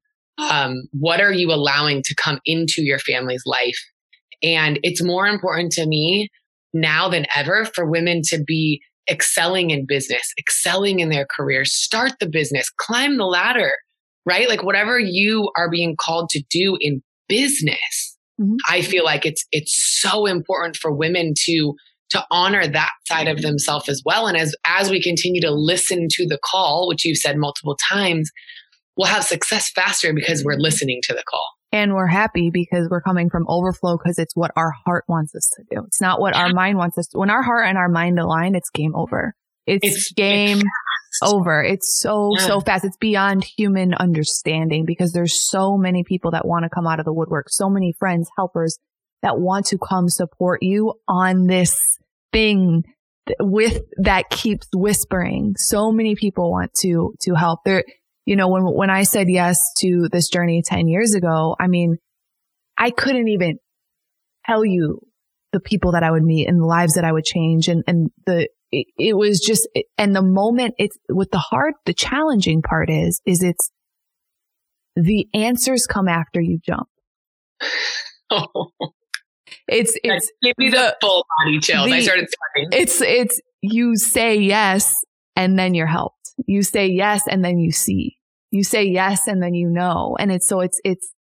Um, 0.49 0.83
what 0.91 1.21
are 1.21 1.33
you 1.33 1.51
allowing 1.51 2.01
to 2.03 2.15
come 2.15 2.39
into 2.45 2.81
your 2.81 2.99
family's 2.99 3.43
life? 3.45 3.77
And 4.43 4.79
it's 4.83 5.03
more 5.03 5.27
important 5.27 5.71
to 5.73 5.85
me 5.85 6.29
now 6.73 7.09
than 7.09 7.25
ever 7.35 7.65
for 7.65 7.85
women 7.85 8.21
to 8.25 8.43
be 8.43 8.81
excelling 9.09 9.71
in 9.71 9.85
business, 9.85 10.33
excelling 10.39 10.99
in 10.99 11.09
their 11.09 11.27
careers, 11.29 11.73
start 11.73 12.13
the 12.19 12.29
business, 12.29 12.69
climb 12.77 13.17
the 13.17 13.25
ladder, 13.25 13.73
right? 14.25 14.47
Like 14.47 14.63
whatever 14.63 14.99
you 14.99 15.51
are 15.57 15.69
being 15.69 15.95
called 15.99 16.29
to 16.29 16.43
do 16.49 16.77
in 16.79 17.01
business. 17.27 18.17
Mhm. 18.39 18.57
I 18.69 18.81
feel 18.81 19.03
like 19.03 19.25
it's 19.25 19.45
it's 19.51 19.99
so 19.99 20.25
important 20.25 20.75
for 20.77 20.91
women 20.91 21.33
to 21.45 21.75
to 22.11 22.25
honor 22.29 22.67
that 22.67 22.91
side 23.07 23.27
of 23.27 23.41
themselves 23.41 23.87
as 23.89 24.01
well. 24.05 24.27
And 24.27 24.37
as 24.37 24.55
as 24.65 24.89
we 24.89 25.01
continue 25.01 25.41
to 25.41 25.51
listen 25.51 26.07
to 26.11 26.25
the 26.25 26.39
call, 26.43 26.87
which 26.87 27.05
you've 27.05 27.17
said 27.17 27.37
multiple 27.37 27.77
times, 27.89 28.29
we'll 28.97 29.07
have 29.07 29.23
success 29.23 29.71
faster 29.71 30.13
because 30.13 30.43
we're 30.43 30.53
mm-hmm. 30.53 30.61
listening 30.61 30.99
to 31.03 31.13
the 31.13 31.23
call. 31.23 31.45
And 31.73 31.93
we're 31.93 32.07
happy 32.07 32.49
because 32.51 32.89
we're 32.89 33.01
coming 33.01 33.29
from 33.29 33.45
overflow 33.47 33.97
because 33.97 34.19
it's 34.19 34.35
what 34.35 34.51
our 34.57 34.73
heart 34.85 35.05
wants 35.07 35.33
us 35.35 35.49
to 35.55 35.63
do. 35.73 35.83
It's 35.87 36.01
not 36.01 36.19
what 36.19 36.35
our 36.35 36.51
mind 36.51 36.77
wants 36.77 36.97
us 36.97 37.07
to. 37.07 37.17
When 37.17 37.29
our 37.29 37.41
heart 37.41 37.65
and 37.65 37.77
our 37.77 37.87
mind 37.87 38.19
align, 38.19 38.55
it's 38.55 38.69
game 38.69 38.93
over. 38.93 39.35
It's, 39.65 39.85
It's- 39.85 40.11
game 40.11 40.61
it's 41.11 41.31
over. 41.33 41.61
It's 41.61 41.99
so, 41.99 42.31
Yeah. 42.37 42.45
so 42.45 42.61
fast. 42.61 42.85
It's 42.85 42.97
beyond 42.97 43.43
human 43.43 43.93
understanding 43.93 44.85
because 44.85 45.11
there's 45.11 45.49
so 45.49 45.77
many 45.77 46.03
people 46.03 46.31
that 46.31 46.47
want 46.47 46.63
to 46.63 46.69
come 46.69 46.87
out 46.87 46.99
of 46.99 47.05
the 47.05 47.13
woodwork. 47.13 47.47
So 47.49 47.69
many 47.69 47.93
friends, 47.99 48.29
helpers 48.37 48.77
that 49.21 49.37
want 49.37 49.65
to 49.67 49.77
come 49.77 50.07
support 50.07 50.63
you 50.63 50.93
on 51.07 51.47
this 51.47 51.75
thing 52.31 52.83
th- 53.27 53.37
with 53.41 53.81
that 53.97 54.29
keeps 54.29 54.67
whispering. 54.73 55.53
So 55.57 55.91
many 55.91 56.15
people 56.15 56.49
want 56.49 56.73
to, 56.81 57.13
to 57.21 57.35
help. 57.35 57.59
There, 57.65 57.83
you 58.25 58.35
know, 58.35 58.49
when, 58.49 58.63
when 58.63 58.89
I 58.89 59.03
said 59.03 59.27
yes 59.29 59.59
to 59.79 60.07
this 60.11 60.29
journey 60.29 60.61
10 60.65 60.87
years 60.87 61.13
ago, 61.13 61.55
I 61.59 61.67
mean, 61.67 61.97
I 62.77 62.91
couldn't 62.91 63.27
even 63.27 63.57
tell 64.45 64.65
you 64.65 64.99
the 65.51 65.59
people 65.59 65.91
that 65.93 66.03
I 66.03 66.11
would 66.11 66.23
meet 66.23 66.47
and 66.47 66.61
the 66.61 66.65
lives 66.65 66.93
that 66.93 67.03
I 67.03 67.11
would 67.11 67.25
change 67.25 67.67
and, 67.67 67.83
and 67.87 68.09
the, 68.25 68.47
it, 68.71 68.87
it 68.97 69.17
was 69.17 69.39
just, 69.39 69.67
and 69.97 70.15
the 70.15 70.21
moment 70.21 70.75
it's 70.77 70.97
with 71.09 71.29
the 71.31 71.39
hard, 71.39 71.73
the 71.85 71.93
challenging 71.93 72.61
part 72.61 72.89
is, 72.89 73.21
is 73.25 73.43
it's 73.43 73.69
the 74.95 75.27
answers 75.33 75.85
come 75.87 76.07
after 76.07 76.39
you 76.41 76.59
jump. 76.65 76.87
It's, 79.67 79.97
it's, 80.03 80.31
Give 80.41 80.53
me 80.57 80.69
the, 80.69 80.77
the- 80.77 80.97
full 81.01 81.25
body 81.43 81.59
chills. 81.59 81.91
I 81.91 82.01
started 82.01 82.27
sweating. 82.55 82.79
it's, 82.81 83.01
it's, 83.01 83.39
you 83.61 83.95
say 83.95 84.37
yes 84.37 84.93
and 85.35 85.57
then 85.57 85.73
you're 85.73 85.87
helped. 85.87 86.20
You 86.45 86.63
say 86.63 86.87
yes 86.87 87.23
and 87.29 87.43
then 87.43 87.57
you 87.59 87.71
see. 87.71 88.17
You 88.51 88.63
say 88.63 88.83
yes 88.83 89.27
and 89.27 89.41
then 89.41 89.53
you 89.53 89.69
know. 89.69 90.15
And 90.19 90.31
it's, 90.31 90.47
so 90.47 90.59
it's, 90.59 90.79
it's, 90.83 91.13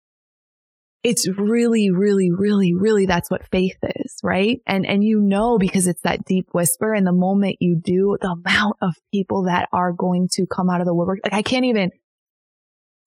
it's 1.05 1.29
really, 1.29 1.91
really, 1.91 2.31
really, 2.31 2.75
really 2.75 3.07
that's 3.07 3.31
what 3.31 3.47
faith 3.51 3.77
is, 3.83 4.17
right? 4.23 4.61
And, 4.67 4.85
and 4.85 5.05
you 5.05 5.21
know, 5.21 5.59
because 5.59 5.87
it's 5.87 6.03
that 6.03 6.25
deep 6.25 6.49
whisper 6.53 6.93
and 6.93 7.07
the 7.07 7.13
moment 7.13 7.57
you 7.61 7.81
do, 7.83 8.17
the 8.21 8.31
amount 8.31 8.77
of 8.83 8.95
people 9.13 9.45
that 9.45 9.69
are 9.73 9.93
going 9.93 10.29
to 10.33 10.47
come 10.47 10.69
out 10.69 10.81
of 10.81 10.87
the 10.87 10.95
woodwork, 10.95 11.21
like 11.23 11.35
I 11.35 11.43
can't 11.43 11.67
even, 11.67 11.91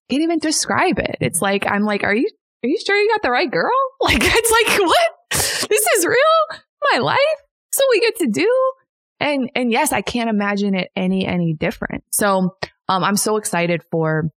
can't 0.10 0.24
even 0.24 0.40
describe 0.40 1.00
it. 1.00 1.18
It's 1.20 1.42
like, 1.42 1.66
I'm 1.70 1.84
like, 1.84 2.04
are 2.04 2.16
you, 2.16 2.30
are 2.64 2.68
you 2.68 2.78
sure 2.86 2.96
you 2.96 3.10
got 3.10 3.24
the 3.24 3.32
right 3.32 3.52
girl? 3.52 3.72
Like, 4.02 4.22
it's 4.24 4.52
like, 4.52 4.80
what? 4.80 5.10
This 5.30 5.86
is 5.98 6.06
real? 6.06 6.60
My 6.92 7.00
life? 7.00 7.18
So 7.72 7.84
we 7.92 8.00
get 8.00 8.16
to 8.18 8.28
do? 8.28 8.50
And, 9.22 9.50
and 9.56 9.72
yes, 9.72 9.94
I 9.94 10.02
can't 10.02 10.30
imagine 10.30 10.76
it 10.76 10.90
any, 10.96 11.26
any 11.26 11.54
different. 11.54 12.04
So, 12.12 12.56
um, 12.90 13.04
I'm 13.04 13.16
so 13.16 13.38
excited 13.38 13.84
for 13.92 14.30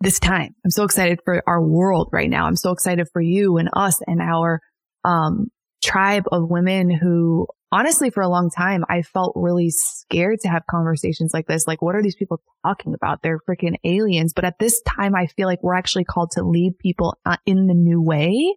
this 0.00 0.18
time. 0.18 0.54
I'm 0.64 0.70
so 0.70 0.84
excited 0.84 1.18
for 1.24 1.42
our 1.46 1.62
world 1.62 2.08
right 2.12 2.30
now. 2.30 2.46
I'm 2.46 2.56
so 2.56 2.70
excited 2.70 3.08
for 3.12 3.20
you 3.20 3.58
and 3.58 3.68
us 3.74 4.00
and 4.06 4.22
our, 4.22 4.60
um, 5.04 5.48
tribe 5.82 6.24
of 6.32 6.48
women 6.48 6.90
who 6.90 7.46
honestly 7.70 8.08
for 8.08 8.22
a 8.22 8.28
long 8.28 8.50
time 8.50 8.84
I 8.88 9.02
felt 9.02 9.34
really 9.36 9.68
scared 9.70 10.40
to 10.40 10.48
have 10.48 10.62
conversations 10.70 11.32
like 11.34 11.46
this. 11.46 11.66
Like, 11.66 11.82
what 11.82 11.94
are 11.94 12.02
these 12.02 12.16
people 12.16 12.40
talking 12.64 12.94
about? 12.94 13.20
They're 13.22 13.40
freaking 13.48 13.74
aliens. 13.84 14.32
But 14.32 14.44
at 14.44 14.58
this 14.58 14.80
time, 14.82 15.14
I 15.14 15.26
feel 15.26 15.46
like 15.46 15.62
we're 15.62 15.74
actually 15.74 16.04
called 16.04 16.30
to 16.32 16.42
lead 16.42 16.78
people 16.78 17.18
uh, 17.26 17.36
in 17.44 17.66
the 17.66 17.74
new 17.74 18.00
way 18.00 18.56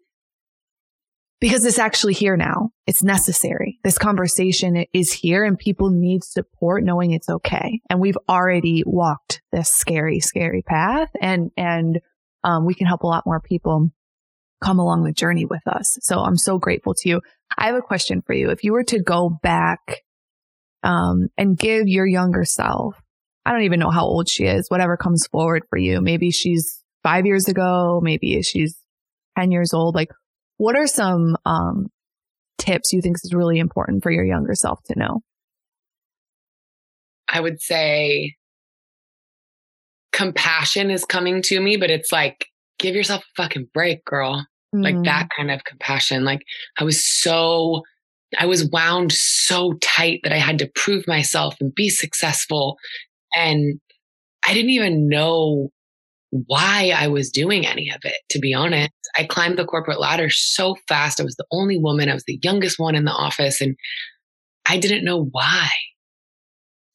because 1.41 1.65
it's 1.65 1.79
actually 1.79 2.13
here 2.13 2.37
now. 2.37 2.66
It's 2.87 3.03
necessary. 3.03 3.79
This 3.83 3.97
conversation 3.97 4.85
is 4.93 5.11
here 5.11 5.43
and 5.43 5.59
people 5.59 5.89
need 5.89 6.23
support 6.23 6.83
knowing 6.83 7.11
it's 7.11 7.29
okay. 7.29 7.81
And 7.89 7.99
we've 7.99 8.17
already 8.29 8.83
walked 8.85 9.41
this 9.51 9.69
scary, 9.69 10.19
scary 10.19 10.61
path 10.61 11.09
and, 11.21 11.51
and, 11.57 11.99
um, 12.43 12.65
we 12.65 12.73
can 12.73 12.87
help 12.87 13.03
a 13.03 13.07
lot 13.07 13.25
more 13.25 13.41
people 13.41 13.89
come 14.63 14.79
along 14.79 15.03
the 15.03 15.11
journey 15.11 15.45
with 15.45 15.67
us. 15.67 15.97
So 16.01 16.19
I'm 16.19 16.37
so 16.37 16.57
grateful 16.57 16.93
to 16.95 17.09
you. 17.09 17.21
I 17.57 17.67
have 17.67 17.75
a 17.75 17.81
question 17.81 18.21
for 18.25 18.33
you. 18.33 18.49
If 18.51 18.63
you 18.63 18.71
were 18.71 18.85
to 18.85 19.01
go 19.01 19.29
back, 19.29 20.01
um, 20.83 21.27
and 21.37 21.57
give 21.57 21.87
your 21.87 22.07
younger 22.07 22.45
self, 22.45 22.95
I 23.45 23.51
don't 23.51 23.63
even 23.63 23.79
know 23.79 23.89
how 23.89 24.05
old 24.05 24.29
she 24.29 24.45
is, 24.45 24.69
whatever 24.69 24.97
comes 24.97 25.27
forward 25.27 25.63
for 25.69 25.77
you. 25.77 26.01
Maybe 26.01 26.31
she's 26.31 26.83
five 27.03 27.25
years 27.25 27.47
ago. 27.47 27.99
Maybe 28.01 28.41
she's 28.41 28.77
10 29.37 29.51
years 29.51 29.73
old. 29.73 29.95
Like, 29.95 30.11
what 30.57 30.75
are 30.75 30.87
some 30.87 31.37
um, 31.45 31.87
tips 32.57 32.93
you 32.93 33.01
think 33.01 33.17
is 33.23 33.33
really 33.33 33.59
important 33.59 34.03
for 34.03 34.11
your 34.11 34.25
younger 34.25 34.55
self 34.55 34.81
to 34.85 34.97
know? 34.97 35.21
I 37.29 37.39
would 37.39 37.61
say 37.61 38.35
compassion 40.13 40.89
is 40.89 41.05
coming 41.05 41.41
to 41.43 41.59
me, 41.59 41.77
but 41.77 41.91
it's 41.91 42.11
like, 42.11 42.47
give 42.79 42.95
yourself 42.95 43.23
a 43.23 43.43
fucking 43.43 43.67
break, 43.73 44.03
girl. 44.05 44.45
Mm. 44.73 44.83
Like 44.83 45.03
that 45.03 45.29
kind 45.35 45.51
of 45.51 45.63
compassion. 45.63 46.23
Like 46.23 46.41
I 46.77 46.83
was 46.83 47.05
so, 47.05 47.81
I 48.37 48.45
was 48.45 48.69
wound 48.71 49.11
so 49.11 49.73
tight 49.81 50.21
that 50.23 50.33
I 50.33 50.37
had 50.37 50.59
to 50.59 50.69
prove 50.75 51.07
myself 51.07 51.55
and 51.59 51.73
be 51.73 51.89
successful. 51.89 52.77
And 53.35 53.79
I 54.45 54.53
didn't 54.53 54.71
even 54.71 55.07
know 55.07 55.69
why 56.31 56.93
I 56.95 57.07
was 57.07 57.29
doing 57.29 57.65
any 57.65 57.89
of 57.89 57.99
it, 58.03 58.15
to 58.29 58.39
be 58.39 58.53
honest. 58.53 58.91
I 59.17 59.23
climbed 59.23 59.57
the 59.57 59.65
corporate 59.65 59.99
ladder 59.99 60.29
so 60.29 60.75
fast. 60.87 61.19
I 61.19 61.23
was 61.23 61.35
the 61.35 61.45
only 61.51 61.77
woman. 61.77 62.09
I 62.09 62.13
was 62.13 62.25
the 62.25 62.39
youngest 62.43 62.79
one 62.79 62.95
in 62.95 63.05
the 63.05 63.11
office 63.11 63.61
and 63.61 63.75
I 64.67 64.77
didn't 64.77 65.05
know 65.05 65.25
why. 65.31 65.69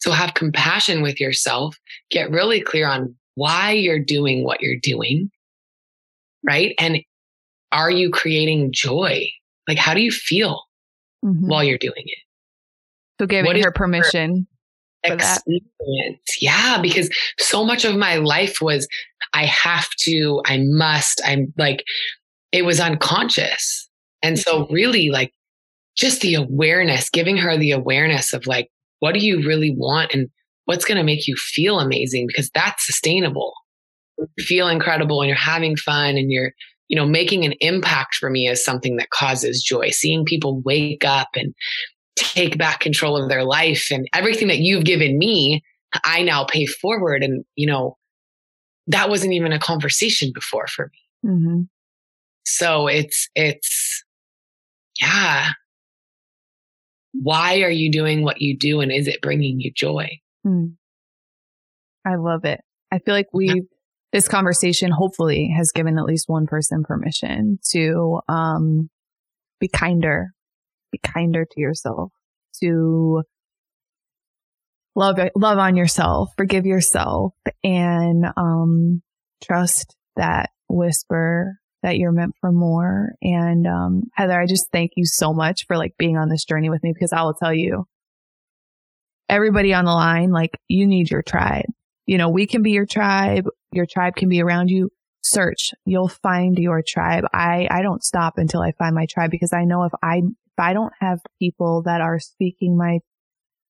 So 0.00 0.10
have 0.10 0.34
compassion 0.34 1.02
with 1.02 1.20
yourself. 1.20 1.76
Get 2.10 2.30
really 2.30 2.60
clear 2.60 2.86
on 2.86 3.14
why 3.34 3.72
you're 3.72 4.02
doing 4.02 4.44
what 4.44 4.60
you're 4.60 4.80
doing. 4.80 5.30
Right. 6.44 6.74
And 6.78 6.98
are 7.70 7.90
you 7.90 8.10
creating 8.10 8.72
joy? 8.72 9.28
Like, 9.68 9.78
how 9.78 9.94
do 9.94 10.00
you 10.00 10.10
feel 10.10 10.64
mm-hmm. 11.24 11.46
while 11.46 11.64
you're 11.64 11.78
doing 11.78 11.92
it? 12.04 12.18
So 13.20 13.26
giving 13.26 13.62
her 13.62 13.70
permission 13.70 14.46
experience. 15.04 16.36
Yeah, 16.40 16.80
because 16.80 17.10
so 17.38 17.64
much 17.64 17.84
of 17.84 17.96
my 17.96 18.16
life 18.16 18.60
was 18.60 18.86
I 19.34 19.46
have 19.46 19.88
to, 20.00 20.42
I 20.46 20.58
must, 20.62 21.20
I'm 21.24 21.52
like, 21.58 21.84
it 22.52 22.64
was 22.64 22.80
unconscious. 22.80 23.88
And 24.22 24.38
so, 24.38 24.64
mm-hmm. 24.64 24.74
really, 24.74 25.10
like, 25.10 25.32
just 25.96 26.20
the 26.20 26.34
awareness, 26.34 27.10
giving 27.10 27.36
her 27.36 27.56
the 27.56 27.72
awareness 27.72 28.32
of 28.32 28.46
like, 28.46 28.70
what 29.00 29.12
do 29.14 29.20
you 29.20 29.46
really 29.46 29.74
want 29.76 30.14
and 30.14 30.28
what's 30.64 30.84
going 30.84 30.98
to 30.98 31.04
make 31.04 31.26
you 31.26 31.36
feel 31.36 31.80
amazing? 31.80 32.26
Because 32.26 32.50
that's 32.54 32.86
sustainable. 32.86 33.52
You 34.18 34.44
feel 34.44 34.68
incredible 34.68 35.20
and 35.20 35.28
you're 35.28 35.36
having 35.36 35.76
fun 35.76 36.16
and 36.16 36.30
you're, 36.30 36.52
you 36.88 36.96
know, 36.96 37.06
making 37.06 37.44
an 37.44 37.54
impact 37.60 38.14
for 38.14 38.30
me 38.30 38.48
is 38.48 38.64
something 38.64 38.96
that 38.96 39.10
causes 39.10 39.62
joy. 39.62 39.90
Seeing 39.90 40.24
people 40.24 40.60
wake 40.60 41.04
up 41.04 41.28
and 41.34 41.54
take 42.16 42.58
back 42.58 42.80
control 42.80 43.16
of 43.16 43.28
their 43.28 43.44
life 43.44 43.88
and 43.90 44.06
everything 44.12 44.48
that 44.48 44.58
you've 44.58 44.84
given 44.84 45.18
me, 45.18 45.62
I 46.04 46.22
now 46.22 46.44
pay 46.44 46.66
forward. 46.66 47.22
And, 47.22 47.44
you 47.54 47.66
know, 47.66 47.96
that 48.86 49.08
wasn't 49.08 49.32
even 49.32 49.52
a 49.52 49.58
conversation 49.58 50.32
before 50.34 50.66
for 50.66 50.90
me. 50.92 51.30
Mm-hmm. 51.30 51.60
So 52.44 52.86
it's, 52.88 53.28
it's, 53.34 54.04
yeah. 55.00 55.50
Why 57.12 57.62
are 57.62 57.70
you 57.70 57.90
doing 57.90 58.22
what 58.22 58.40
you 58.40 58.56
do? 58.56 58.80
And 58.80 58.90
is 58.90 59.06
it 59.06 59.22
bringing 59.22 59.60
you 59.60 59.70
joy? 59.72 60.18
Mm. 60.46 60.74
I 62.04 62.16
love 62.16 62.44
it. 62.44 62.60
I 62.90 62.98
feel 62.98 63.14
like 63.14 63.28
we, 63.32 63.46
yeah. 63.46 63.54
this 64.12 64.28
conversation 64.28 64.90
hopefully 64.90 65.54
has 65.56 65.72
given 65.72 65.98
at 65.98 66.04
least 66.04 66.28
one 66.28 66.46
person 66.46 66.82
permission 66.82 67.58
to, 67.70 68.20
um, 68.28 68.90
be 69.60 69.68
kinder 69.68 70.32
be 70.92 70.98
kinder 70.98 71.44
to 71.50 71.60
yourself, 71.60 72.12
to 72.60 73.22
love, 74.94 75.18
love 75.34 75.58
on 75.58 75.76
yourself, 75.76 76.30
forgive 76.36 76.66
yourself 76.66 77.34
and, 77.64 78.26
um, 78.36 79.02
trust 79.42 79.96
that 80.16 80.50
whisper 80.68 81.56
that 81.82 81.96
you're 81.96 82.12
meant 82.12 82.34
for 82.40 82.52
more. 82.52 83.14
And, 83.22 83.66
um, 83.66 84.02
Heather, 84.14 84.40
I 84.40 84.46
just 84.46 84.70
thank 84.70 84.92
you 84.96 85.04
so 85.04 85.32
much 85.32 85.66
for 85.66 85.76
like 85.76 85.94
being 85.98 86.16
on 86.16 86.28
this 86.28 86.44
journey 86.44 86.70
with 86.70 86.82
me 86.84 86.92
because 86.94 87.12
I 87.12 87.22
will 87.22 87.34
tell 87.34 87.52
you, 87.52 87.86
everybody 89.32 89.72
on 89.72 89.86
the 89.86 89.92
line, 89.92 90.30
like 90.30 90.50
you 90.68 90.86
need 90.86 91.10
your 91.10 91.22
tribe. 91.22 91.64
You 92.06 92.18
know, 92.18 92.28
we 92.28 92.46
can 92.46 92.62
be 92.62 92.72
your 92.72 92.86
tribe. 92.86 93.46
Your 93.72 93.86
tribe 93.86 94.14
can 94.14 94.28
be 94.28 94.42
around 94.42 94.68
you. 94.68 94.90
Search. 95.24 95.70
You'll 95.86 96.08
find 96.08 96.58
your 96.58 96.82
tribe. 96.86 97.24
I, 97.32 97.66
I 97.70 97.80
don't 97.80 98.04
stop 98.04 98.34
until 98.36 98.60
I 98.60 98.72
find 98.72 98.94
my 98.94 99.06
tribe 99.08 99.30
because 99.30 99.52
I 99.52 99.64
know 99.64 99.84
if 99.84 99.92
I 100.02 100.20
I 100.58 100.72
don't 100.72 100.92
have 101.00 101.18
people 101.38 101.82
that 101.86 102.00
are 102.00 102.18
speaking 102.18 102.76
my 102.76 102.98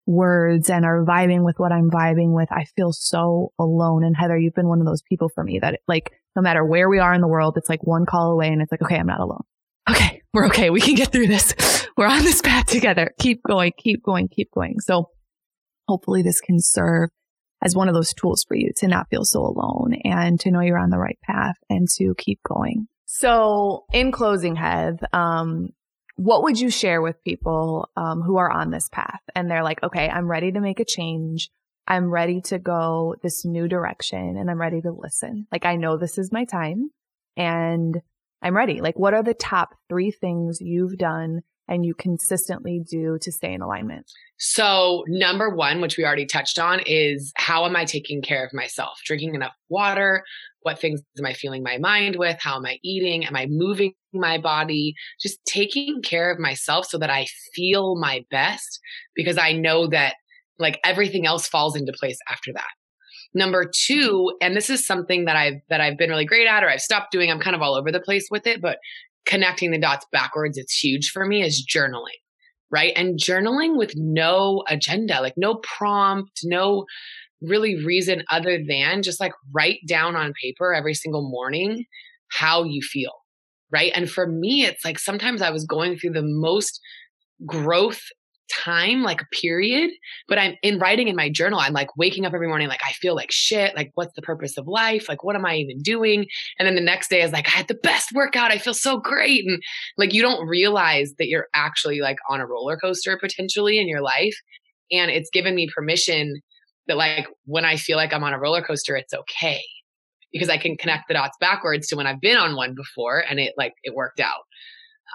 words 0.07 0.69
and 0.69 0.85
are 0.85 1.05
vibing 1.05 1.45
with 1.45 1.59
what 1.59 1.73
I'm 1.73 1.91
vibing 1.91 2.35
with, 2.35 2.51
I 2.51 2.65
feel 2.77 2.93
so 2.93 3.53
alone. 3.59 4.05
And 4.05 4.17
Heather, 4.17 4.39
you've 4.39 4.55
been 4.55 4.69
one 4.69 4.81
of 4.81 4.87
those 4.87 5.03
people 5.03 5.31
for 5.35 5.45
me 5.45 5.59
that 5.61 5.81
like, 5.87 6.11
no 6.35 6.43
matter 6.43 6.65
where 6.65 6.89
we 6.89 6.99
are 6.99 7.15
in 7.15 7.21
the 7.21 7.29
world, 7.29 7.57
it's 7.57 7.69
like 7.69 7.87
one 7.87 8.07
call 8.07 8.33
away 8.33 8.49
and 8.49 8.61
it's 8.63 8.73
like, 8.73 8.83
okay, 8.83 8.97
I'm 8.97 9.07
not 9.07 9.21
alone. 9.21 9.45
Okay. 9.89 10.23
We're 10.33 10.47
okay. 10.47 10.71
We 10.71 10.81
can 10.81 10.95
get 10.95 11.13
through 11.13 11.27
this. 11.27 11.87
We're 11.97 12.07
on 12.07 12.23
this 12.23 12.41
path 12.41 12.67
together. 12.67 13.13
Keep 13.21 13.43
going, 13.47 13.73
keep 13.77 14.03
going, 14.03 14.29
keep 14.29 14.51
going. 14.53 14.81
So 14.81 15.11
hopefully 15.87 16.23
this 16.23 16.41
can 16.41 16.57
serve 16.59 17.11
as 17.63 17.77
one 17.77 17.89
of 17.89 17.95
those 17.95 18.15
tools 18.15 18.45
for 18.49 18.57
you 18.57 18.71
to 18.79 18.89
not 18.89 19.09
feel 19.11 19.25
so 19.25 19.41
alone 19.41 19.95
and 20.05 20.41
to 20.41 20.51
know 20.51 20.61
you're 20.61 20.79
on 20.79 20.91
the 20.91 20.99
right 20.99 21.19
path 21.23 21.57
and 21.69 21.87
to 21.99 22.15
keep 22.17 22.41
going. 22.49 22.89
So 23.07 23.85
in 23.93 24.11
closing, 24.11 24.57
Heath, 24.57 25.01
um, 25.13 25.69
what 26.23 26.45
would 26.45 26.61
you 26.61 26.71
share 26.71 27.03
with 27.03 27.23
people 27.25 27.91
um, 27.97 28.23
who 28.23 28.37
are 28.37 28.51
on 28.51 28.71
this 28.71 28.89
path 28.89 29.21
and 29.35 29.51
they're 29.51 29.65
like, 29.65 29.83
okay, 29.83 30.09
I'm 30.09 30.31
ready 30.31 30.53
to 30.53 30.61
make 30.61 30.79
a 30.79 30.85
change. 30.85 31.51
I'm 31.89 32.11
ready 32.11 32.41
to 32.43 32.61
go 32.61 33.17
this 33.23 33.45
new 33.45 33.67
direction 33.67 34.37
and 34.37 34.49
I'm 34.49 34.61
ready 34.61 34.81
to 34.83 34.93
listen. 34.93 35.49
Like, 35.51 35.67
I 35.67 35.75
know 35.75 35.97
this 35.97 36.19
is 36.19 36.31
my 36.31 36.45
time 36.45 36.91
and 37.37 38.01
I'm 38.41 38.57
ready. 38.57 38.81
Like, 38.81 38.97
what 38.97 39.15
are 39.15 39.23
the 39.25 39.35
top 39.35 39.71
three 39.89 40.13
things 40.13 40.59
you've 40.61 40.97
done 40.97 41.41
and 41.67 41.85
you 41.85 41.93
consistently 41.95 42.81
do 42.89 43.19
to 43.21 43.33
stay 43.33 43.53
in 43.53 43.61
alignment? 43.61 44.09
So, 44.39 45.03
number 45.09 45.53
one, 45.53 45.81
which 45.81 45.97
we 45.97 46.05
already 46.05 46.27
touched 46.27 46.59
on, 46.59 46.81
is 46.87 47.33
how 47.35 47.65
am 47.65 47.75
I 47.75 47.85
taking 47.85 48.23
care 48.23 48.45
of 48.45 48.53
myself? 48.53 49.01
Drinking 49.05 49.35
enough 49.35 49.55
water, 49.69 50.23
what 50.63 50.81
things 50.81 51.01
am 51.19 51.27
I 51.27 51.33
feeling 51.33 51.63
my 51.63 51.79
mind 51.79 52.17
with? 52.17 52.39
How 52.41 52.57
am 52.57 52.67
I 52.67 52.79
eating? 52.83 53.25
Am 53.25 53.37
I 53.37 53.47
moving 53.49 53.95
my 54.13 54.39
body? 54.39 54.95
Just 55.21 55.45
taking 55.45 56.03
care 56.03 56.31
of 56.31 56.39
myself 56.39 56.87
so 56.87 56.99
that 56.99 57.11
I 57.11 57.27
feel 57.55 57.97
my 57.97 58.25
best 58.31 58.81
because 59.15 59.39
I 59.39 59.53
know 59.53 59.87
that 59.89 60.15
like 60.59 60.79
everything 60.85 61.27
else 61.27 61.47
falls 61.47 61.77
into 61.77 61.93
place 61.93 62.19
after 62.29 62.53
that. 62.53 62.71
Number 63.35 63.71
two, 63.75 64.33
and 64.41 64.55
this 64.55 64.69
is 64.69 64.87
something 64.87 65.25
that 65.25 65.37
I've, 65.37 65.61
that 65.71 65.81
I've 65.81 65.97
been 65.97 66.11
really 66.11 66.27
great 66.27 66.47
at 66.47 66.63
or 66.63 66.69
I've 66.69 66.81
stopped 66.81 67.13
doing. 67.13 67.31
I'm 67.31 67.41
kind 67.41 67.57
of 67.57 67.63
all 67.63 67.75
over 67.75 67.91
the 67.91 68.01
place 68.01 68.29
with 68.31 68.47
it, 68.47 68.61
but 68.61 68.79
connecting 69.25 69.71
the 69.71 69.79
dots 69.79 70.07
backwards, 70.13 70.59
it's 70.59 70.79
huge 70.79 71.11
for 71.11 71.25
me 71.27 71.43
is 71.43 71.67
journaling 71.67 72.19
right? 72.73 72.95
And 72.97 73.19
journaling 73.19 73.77
with 73.77 73.93
no 73.95 74.65
agenda, 74.69 75.21
like 75.21 75.35
no 75.37 75.57
prompt, 75.57 76.41
no 76.43 76.87
really 77.43 77.85
reason 77.85 78.23
other 78.31 78.59
than 78.67 79.03
just 79.03 79.21
like 79.21 79.33
write 79.53 79.81
down 79.87 80.17
on 80.17 80.33
paper 80.41 80.73
every 80.73 80.95
single 80.95 81.29
morning 81.31 81.85
how 82.29 82.65
you 82.65 82.81
feel. 82.83 83.13
right? 83.73 83.91
And 83.95 84.09
for 84.09 84.27
me, 84.27 84.65
it's 84.65 84.85
like 84.85 84.99
sometimes 84.99 85.43
I 85.43 85.51
was 85.51 85.65
going 85.65 85.97
through 85.97 86.13
the 86.13 86.23
most 86.23 86.79
growth 87.45 88.03
time, 88.53 89.03
like 89.03 89.23
a 89.23 89.27
period, 89.35 89.91
but 90.29 90.37
I'm 90.37 90.57
in 90.63 90.79
writing 90.79 91.09
in 91.09 91.17
my 91.17 91.31
journal. 91.31 91.59
I'm 91.59 91.73
like 91.73 91.97
waking 91.97 92.27
up 92.27 92.35
every 92.35 92.49
morning, 92.49 92.69
like, 92.69 92.83
I 92.87 92.93
feel 92.93 93.15
like 93.15 93.33
shit. 93.33 93.75
Like, 93.75 93.91
what's 93.95 94.13
the 94.15 94.21
purpose 94.21 94.59
of 94.59 94.67
life? 94.69 95.09
Like, 95.09 95.25
what 95.25 95.37
am 95.37 95.47
I 95.47 95.57
even 95.57 95.79
doing? 95.79 96.27
And 96.59 96.69
then 96.69 96.75
the 96.75 96.83
next 96.83 97.09
day 97.09 97.23
is 97.23 97.33
like, 97.33 97.49
I 97.49 97.53
had 97.53 97.69
the 97.69 97.79
best 97.83 98.11
workout. 98.15 98.53
I 98.53 98.59
feel 98.59 98.75
so 98.75 98.99
great. 98.99 99.45
And 99.47 99.63
like, 99.97 100.13
you 100.13 100.21
don't 100.21 100.47
realize 100.47 101.15
that 101.19 101.29
you're 101.29 101.47
actually 101.55 102.01
like 102.01 102.19
on 102.29 102.41
a 102.41 102.47
roller 102.47 102.77
coaster 102.77 103.19
potentially 103.19 103.79
in 103.79 103.89
your 103.89 104.03
life. 104.03 104.37
And 104.91 105.11
it's 105.11 105.31
given 105.31 105.55
me 105.55 105.71
permission 105.75 106.43
that, 106.89 106.97
like, 106.97 107.27
when 107.45 107.65
I 107.65 107.77
feel 107.77 107.97
like 107.97 108.13
I'm 108.13 108.25
on 108.25 108.35
a 108.35 108.39
roller 108.39 108.63
coaster, 108.63 108.97
it's 108.97 109.15
okay 109.15 109.63
because 110.33 110.49
I 110.49 110.57
can 110.57 110.77
connect 110.77 111.09
the 111.09 111.15
dots 111.15 111.37
backwards 111.41 111.89
to 111.89 111.97
when 111.97 112.07
I've 112.07 112.21
been 112.21 112.39
on 112.39 112.57
one 112.57 112.75
before 112.75 113.23
and 113.29 113.39
it 113.39 113.53
like 113.57 113.75
it 113.85 113.95
worked 113.95 114.21
out. 114.21 114.43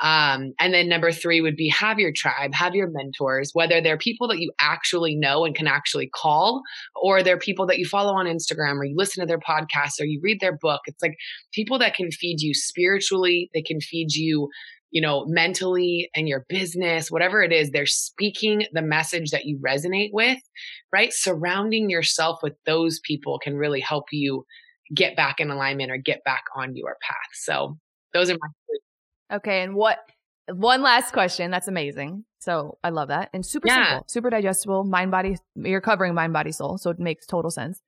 Um, 0.02 0.54
and 0.60 0.76
then 0.76 0.88
number 0.88 1.12
three 1.12 1.42
would 1.42 1.56
be 1.56 1.70
have 1.70 1.98
your 1.98 2.12
tribe, 2.16 2.54
have 2.54 2.76
your 2.76 2.88
mentors, 2.92 3.50
whether 3.54 3.82
they're 3.82 3.98
people 3.98 4.28
that 4.28 4.38
you 4.38 4.52
actually 4.62 5.16
know 5.16 5.44
and 5.44 5.56
can 5.56 5.66
actually 5.66 6.08
call, 6.14 6.62
or 6.96 7.24
they're 7.24 7.40
people 7.40 7.66
that 7.66 7.80
you 7.80 7.86
follow 7.86 8.14
on 8.14 8.28
Instagram 8.28 8.78
or 8.78 8.86
you 8.86 8.94
listen 8.96 9.22
to 9.22 9.28
their 9.28 9.40
podcasts 9.40 10.00
or 10.00 10.06
you 10.06 10.20
read 10.22 10.40
their 10.40 10.56
book. 10.56 10.82
It's 10.86 11.02
like 11.02 11.16
people 11.52 11.80
that 11.80 11.96
can 11.96 12.12
feed 12.12 12.42
you 12.42 12.54
spiritually, 12.54 13.50
they 13.56 13.64
can 13.64 13.82
feed 13.82 14.12
you, 14.12 14.50
you 14.92 15.02
know, 15.02 15.26
mentally 15.26 16.10
and 16.16 16.28
your 16.28 16.46
business, 16.48 17.12
whatever 17.12 17.42
it 17.42 17.52
is, 17.52 17.72
they're 17.72 17.86
speaking 17.86 18.66
the 18.72 18.82
message 18.82 19.32
that 19.32 19.46
you 19.46 19.60
resonate 19.60 20.12
with, 20.14 20.40
right? 20.92 21.14
Surrounding 21.14 21.90
yourself 21.90 22.40
with 22.42 22.54
those 22.66 23.00
people 23.02 23.40
can 23.40 23.56
really 23.56 23.82
help 23.82 24.06
you 24.12 24.46
get 24.96 25.16
back 25.16 25.40
in 25.40 25.50
alignment 25.50 25.92
or 25.92 25.98
get 25.98 26.24
back 26.24 26.44
on 26.56 26.76
your 26.76 26.96
path. 27.02 27.18
So 27.34 27.78
those 28.14 28.30
are 28.30 28.38
my 28.40 28.48
three 28.66 28.80
Okay. 29.38 29.62
And 29.62 29.76
what, 29.76 30.00
one 30.50 30.82
last 30.82 31.12
question. 31.12 31.52
That's 31.52 31.68
amazing. 31.68 32.24
So 32.40 32.78
I 32.84 32.90
love 32.90 33.10
that. 33.10 33.30
And 33.34 33.46
super 33.46 33.68
yeah. 33.68 33.90
simple, 33.90 34.06
super 34.08 34.30
digestible, 34.30 34.86
mind, 34.86 35.12
body, 35.12 35.38
you're 35.56 35.82
covering 35.82 36.14
mind, 36.14 36.32
body, 36.32 36.54
soul. 36.54 36.78
So 36.78 36.90
it 36.90 37.00
makes 37.00 37.26
total 37.26 37.52
sense. 37.52 37.82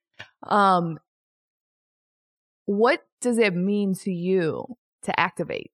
Um, 0.43 1.00
what 2.66 3.06
does 3.22 3.38
it 3.38 3.56
mean 3.56 3.95
to 4.04 4.12
you 4.12 4.66
to 5.04 5.18
activate? 5.18 5.72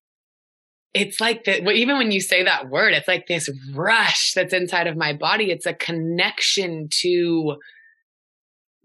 It's 0.95 1.19
like 1.19 1.43
that. 1.43 1.65
Well, 1.65 1.75
even 1.75 1.97
when 1.97 2.11
you 2.11 2.21
say 2.21 2.43
that 2.43 2.69
word, 2.69 2.93
it's 2.93 3.07
like 3.07 3.27
this 3.27 3.49
rush 3.73 4.31
that's 4.33 4.53
inside 4.53 4.87
of 4.87 4.95
my 4.95 5.11
body. 5.11 5.51
It's 5.51 5.65
a 5.65 5.73
connection 5.73 6.87
to 7.01 7.57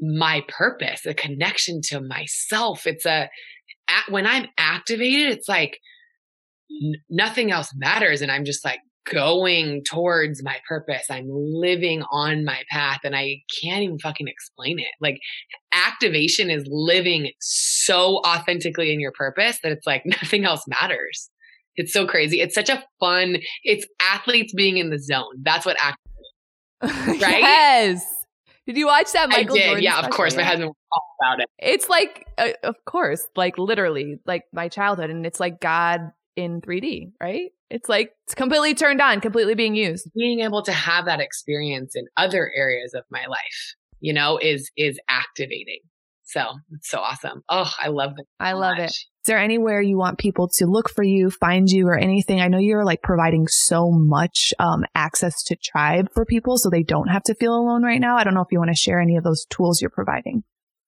my 0.01 0.43
purpose, 0.49 1.07
a 1.07 1.15
connection 1.15 1.81
to 1.85 2.01
myself. 2.01 2.85
It's 2.85 3.07
a, 3.07 3.31
when 4.09 4.27
I'm 4.27 4.49
activated, 4.59 5.31
it's 5.31 5.49
like 5.49 5.79
nothing 7.09 7.53
else 7.53 7.73
matters. 7.77 8.23
And 8.23 8.33
I'm 8.33 8.45
just 8.45 8.65
like 8.65 8.81
going 9.09 9.85
towards 9.85 10.43
my 10.43 10.57
purpose. 10.69 11.05
I'm 11.11 11.29
living 11.29 12.03
on 12.11 12.45
my 12.45 12.65
path 12.73 13.01
and 13.05 13.15
I 13.15 13.37
can't 13.63 13.83
even 13.83 14.01
fucking 14.01 14.27
explain 14.27 14.81
it. 14.81 14.91
Like 15.01 15.21
activation 15.73 16.51
is 16.51 16.65
living 16.67 17.31
so 17.39 18.21
authentically 18.27 18.93
in 18.93 18.99
your 18.99 19.13
purpose 19.13 19.61
that 19.63 19.71
it's 19.71 19.87
like 19.87 20.03
nothing 20.07 20.45
else 20.45 20.65
matters. 20.67 21.31
It's 21.81 21.93
so 21.93 22.07
crazy. 22.07 22.41
It's 22.41 22.55
such 22.55 22.68
a 22.68 22.83
fun, 23.01 23.39
it's 23.64 23.87
athletes 24.01 24.53
being 24.55 24.76
in 24.76 24.91
the 24.91 24.99
zone. 24.99 25.43
That's 25.43 25.66
what 25.66 25.76
activation, 25.83 27.20
right? 27.22 27.41
yes. 27.41 28.07
Did 28.66 28.76
you 28.76 28.87
watch 28.87 29.11
that 29.12 29.31
Michael 29.31 29.57
I 29.57 29.59
did. 29.59 29.64
Jordan 29.66 29.83
yeah, 29.83 29.99
of 30.01 30.11
course. 30.11 30.37
My 30.37 30.45
husband 30.45 30.68
was 30.68 30.76
all 30.93 31.16
about 31.20 31.41
it. 31.41 31.49
It's 31.59 31.89
like, 31.89 32.26
uh, 32.39 32.51
of 32.62 32.76
course, 32.85 33.26
like 33.35 33.59
literally, 33.59 34.20
like 34.26 34.45
my 34.53 34.68
childhood, 34.68 35.11
and 35.11 35.26
it's 35.26 35.41
like 35.41 35.61
God 35.61 36.12
in 36.37 36.61
3D, 36.61 37.12
right? 37.20 37.51
It's 37.70 37.89
like 37.89 38.12
it's 38.26 38.35
completely 38.35 38.74
turned 38.74 39.01
on, 39.01 39.20
completely 39.20 39.55
being 39.55 39.74
used. 39.74 40.11
Being 40.14 40.41
able 40.41 40.62
to 40.62 40.72
have 40.72 41.07
that 41.07 41.20
experience 41.20 41.97
in 41.97 42.07
other 42.16 42.53
areas 42.55 42.95
of 42.95 43.05
my 43.11 43.26
life, 43.26 43.74
you 44.01 44.12
know, 44.12 44.39
is 44.41 44.70
is 44.76 44.99
activating. 45.09 45.81
So 46.24 46.45
it's 46.72 46.89
so 46.89 46.99
awesome. 46.99 47.43
Oh, 47.49 47.70
I 47.81 47.89
love 47.89 48.12
it. 48.18 48.26
So 48.26 48.47
I 48.47 48.53
love 48.53 48.78
much. 48.78 48.91
it. 48.91 48.97
Is 49.23 49.27
there 49.27 49.39
anywhere 49.39 49.83
you 49.83 49.99
want 49.99 50.18
people 50.18 50.49
to 50.55 50.64
look 50.64 50.89
for 50.89 51.03
you, 51.03 51.31
find 51.31 51.68
you, 51.71 51.87
or 51.89 51.95
anything? 51.95 52.41
I 52.41 52.49
know 52.49 52.57
you're 52.57 52.87
like 52.87 53.03
providing 53.03 53.49
so 53.49 53.91
much 53.91 54.55
um, 54.59 54.87
access 54.95 55.43
to 55.45 55.57
tribe 55.57 56.09
for 56.14 56.25
people 56.25 56.57
so 56.57 56.71
they 56.71 56.83
don't 56.83 57.09
have 57.09 57.23
to 57.25 57.35
feel 57.35 57.55
alone 57.55 57.83
right 57.83 58.01
now. 58.01 58.16
I 58.16 58.25
don't 58.25 58.33
know 58.33 58.41
if 58.41 58.51
you 58.51 58.59
want 58.59 58.71
to 58.71 58.77
share 58.77 58.99
any 58.99 59.18
of 59.18 59.25
those 59.25 59.45
tools 59.51 59.83
you're 59.83 59.91
providing. 59.91 60.43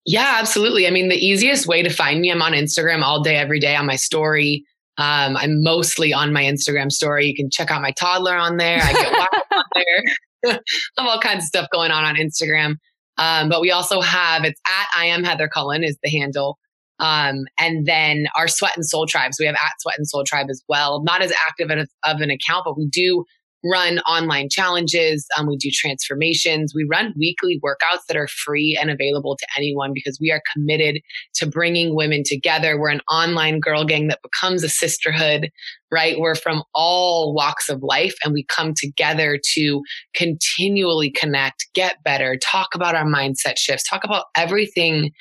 Yeah, 0.07 0.37
absolutely. 0.39 0.87
I 0.87 0.91
mean, 0.91 1.11
the 1.11 1.16
easiest 1.16 1.66
way 1.66 1.83
to 1.83 1.91
find 1.91 2.22
me, 2.22 2.33
I'm 2.33 2.41
on 2.41 2.53
Instagram 2.53 3.03
all 3.03 3.22
day, 3.22 3.37
every 3.37 3.61
day 3.61 3.76
on 3.76 3.85
my 3.85 3.97
story. 3.97 4.64
Um, 4.97 5.37
I'm 5.37 5.62
mostly 5.62 6.14
on 6.14 6.33
my 6.33 6.43
Instagram 6.43 6.91
story. 6.91 7.26
You 7.26 7.35
can 7.35 7.51
check 7.51 7.70
out 7.70 7.83
my 7.83 7.93
toddler 7.93 8.35
on 8.35 8.57
there. 8.57 8.80
I 8.83 8.93
get 8.95 9.12
on 9.53 9.64
there. 9.74 10.03
I 10.47 11.03
have 11.03 11.07
all 11.07 11.20
kinds 11.20 11.45
of 11.45 11.49
stuff 11.49 11.68
going 11.70 11.91
on 11.91 12.05
on 12.05 12.16
Instagram. 12.16 12.76
Um, 13.18 13.51
but 13.51 13.61
we 13.61 13.70
also 13.70 14.01
have 14.01 14.45
it's 14.45 14.61
at 14.66 14.87
I 14.97 15.07
am 15.07 15.22
Heather 15.22 15.49
Cullen 15.49 15.85
is 15.85 15.99
the 16.03 16.11
handle. 16.11 16.59
Um, 17.03 17.44
and 17.59 17.84
then 17.84 18.26
our 18.36 18.48
Sweat 18.48 18.76
and 18.76 18.86
Soul 18.86 19.07
Tribes. 19.07 19.36
We 19.38 19.46
have 19.46 19.57
at 19.57 19.72
Sweat 19.80 19.98
and 19.98 20.09
Soul 20.09 20.24
Tribe 20.24 20.46
as 20.48 20.62
well. 20.68 21.03
Not 21.03 21.20
as 21.20 21.32
active 21.48 21.70
of 21.70 22.20
an 22.20 22.30
account, 22.30 22.62
but 22.64 22.78
we 22.78 22.88
do 22.88 23.24
run 23.64 23.98
online 24.00 24.48
challenges. 24.48 25.26
Um, 25.38 25.46
we 25.46 25.57
do 25.57 25.70
transformations. 25.72 26.72
We 26.74 26.86
run 26.90 27.14
weekly 27.16 27.61
workouts 27.64 28.00
that 28.09 28.16
are 28.16 28.28
free 28.28 28.78
and 28.80 28.90
available 28.90 29.36
to 29.36 29.46
anyone 29.57 29.92
because 29.94 30.18
we 30.20 30.30
are 30.30 30.42
committed 30.53 31.00
to 31.34 31.46
bringing 31.46 31.94
women 31.94 32.22
together. 32.24 32.78
We're 32.78 32.90
an 32.90 33.03
online 33.11 33.61
girl 33.61 33.84
gang 33.84 34.09
that 34.09 34.20
becomes 34.22 34.64
a 34.64 34.68
sisterhood, 34.68 35.50
right? 35.90 36.18
We're 36.18 36.34
from 36.34 36.62
all 36.74 37.34
walks 37.34 37.68
of 37.68 37.82
life 37.82 38.14
and 38.24 38.32
we 38.32 38.44
come 38.44 38.74
together 38.76 39.38
to 39.55 39.82
continually 40.14 41.11
connect, 41.11 41.66
get 41.74 42.03
better, 42.05 42.36
talk 42.36 42.74
about 42.74 42.94
our 42.94 43.07
mindset 43.07 43.59
shifts, 43.59 43.88
talk 43.88 44.03
about 44.05 44.26
everything 44.36 45.12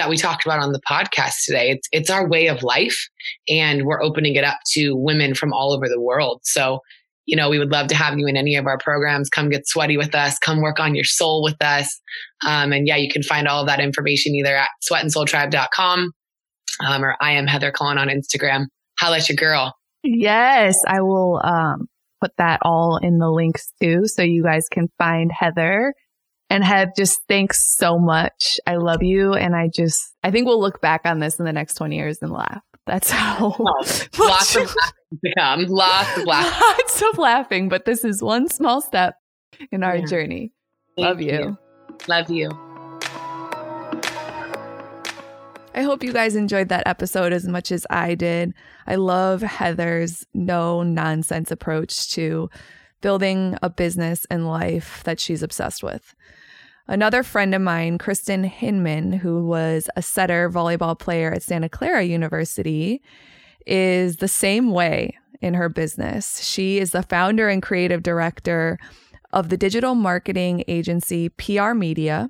that 0.00 0.08
we 0.08 0.16
talked 0.16 0.44
about 0.44 0.58
on 0.60 0.72
the 0.72 0.80
podcast 0.88 1.44
today. 1.44 1.70
It's 1.70 1.86
it's 1.92 2.10
our 2.10 2.26
way 2.26 2.48
of 2.48 2.62
life 2.62 2.98
and 3.48 3.84
we're 3.84 4.02
opening 4.02 4.34
it 4.34 4.44
up 4.44 4.58
to 4.72 4.96
women 4.96 5.34
from 5.34 5.52
all 5.52 5.72
over 5.72 5.88
the 5.88 6.00
world. 6.00 6.40
So 6.44 6.80
you 7.26 7.36
know, 7.36 7.48
we 7.48 7.60
would 7.60 7.70
love 7.70 7.86
to 7.88 7.94
have 7.94 8.18
you 8.18 8.26
in 8.26 8.36
any 8.36 8.56
of 8.56 8.66
our 8.66 8.78
programs. 8.78 9.28
Come 9.28 9.50
get 9.50 9.68
sweaty 9.68 9.96
with 9.96 10.16
us. 10.16 10.36
Come 10.38 10.62
work 10.62 10.80
on 10.80 10.96
your 10.96 11.04
soul 11.04 11.44
with 11.44 11.62
us. 11.62 12.00
Um, 12.44 12.72
and 12.72 12.88
yeah, 12.88 12.96
you 12.96 13.08
can 13.08 13.22
find 13.22 13.46
all 13.46 13.60
of 13.60 13.68
that 13.68 13.78
information 13.78 14.34
either 14.34 14.56
at 14.56 14.68
sweatandsoultribe.com 14.90 16.12
um, 16.84 17.04
or 17.04 17.16
I 17.20 17.32
am 17.32 17.46
Heather 17.46 17.70
Cullen 17.70 17.98
on 17.98 18.08
Instagram. 18.08 18.64
Holla 18.98 19.18
at 19.18 19.28
your 19.28 19.36
girl. 19.36 19.74
Yes, 20.02 20.82
I 20.88 21.02
will 21.02 21.40
um, 21.44 21.86
put 22.20 22.32
that 22.38 22.60
all 22.62 22.96
in 22.96 23.18
the 23.18 23.30
links 23.30 23.72
too. 23.80 24.06
So 24.06 24.22
you 24.22 24.42
guys 24.42 24.66
can 24.68 24.88
find 24.98 25.30
Heather. 25.30 25.94
And 26.50 26.64
Hev, 26.64 26.88
just 26.96 27.20
thanks 27.28 27.76
so 27.76 27.96
much. 27.96 28.58
I 28.66 28.74
love 28.74 29.04
you. 29.04 29.34
And 29.34 29.54
I 29.54 29.68
just, 29.72 30.00
I 30.24 30.32
think 30.32 30.46
we'll 30.46 30.60
look 30.60 30.80
back 30.80 31.02
on 31.04 31.20
this 31.20 31.38
in 31.38 31.44
the 31.44 31.52
next 31.52 31.74
20 31.74 31.94
years 31.96 32.18
and 32.20 32.32
laugh. 32.32 32.60
That's 32.86 33.08
how. 33.12 33.54
Oh, 33.56 33.62
lots 33.62 34.08
of 34.08 34.18
laughing 34.18 34.66
to 35.24 35.32
come. 35.38 35.64
Lots 35.66 36.18
of 36.18 36.24
laughing. 36.24 36.60
Lots 36.60 37.02
of 37.02 37.18
laughing, 37.18 37.68
but 37.68 37.84
this 37.84 38.04
is 38.04 38.20
one 38.20 38.48
small 38.48 38.80
step 38.80 39.14
in 39.70 39.84
our 39.84 39.98
yeah. 39.98 40.06
journey. 40.06 40.52
Thank 40.96 41.06
Love 41.06 41.20
you. 41.20 41.32
you. 41.32 41.58
Love 42.08 42.30
you. 42.30 42.50
I 45.72 45.82
hope 45.82 46.02
you 46.02 46.12
guys 46.12 46.34
enjoyed 46.34 46.68
that 46.70 46.82
episode 46.86 47.32
as 47.32 47.46
much 47.46 47.70
as 47.70 47.86
I 47.90 48.16
did. 48.16 48.54
I 48.88 48.96
love 48.96 49.40
Heather's 49.40 50.26
no 50.34 50.82
nonsense 50.82 51.52
approach 51.52 52.10
to 52.14 52.50
building 53.00 53.56
a 53.62 53.70
business 53.70 54.26
and 54.30 54.48
life 54.48 55.02
that 55.04 55.20
she's 55.20 55.44
obsessed 55.44 55.84
with. 55.84 56.14
Another 56.90 57.22
friend 57.22 57.54
of 57.54 57.62
mine, 57.62 57.98
Kristen 57.98 58.42
Hinman, 58.42 59.12
who 59.12 59.46
was 59.46 59.88
a 59.94 60.02
setter 60.02 60.50
volleyball 60.50 60.98
player 60.98 61.32
at 61.32 61.44
Santa 61.44 61.68
Clara 61.68 62.02
University, 62.02 63.00
is 63.64 64.16
the 64.16 64.26
same 64.26 64.72
way 64.72 65.16
in 65.40 65.54
her 65.54 65.68
business. 65.68 66.42
She 66.42 66.78
is 66.78 66.90
the 66.90 67.04
founder 67.04 67.48
and 67.48 67.62
creative 67.62 68.02
director 68.02 68.76
of 69.32 69.50
the 69.50 69.56
digital 69.56 69.94
marketing 69.94 70.64
agency 70.66 71.28
PR 71.28 71.74
Media. 71.74 72.28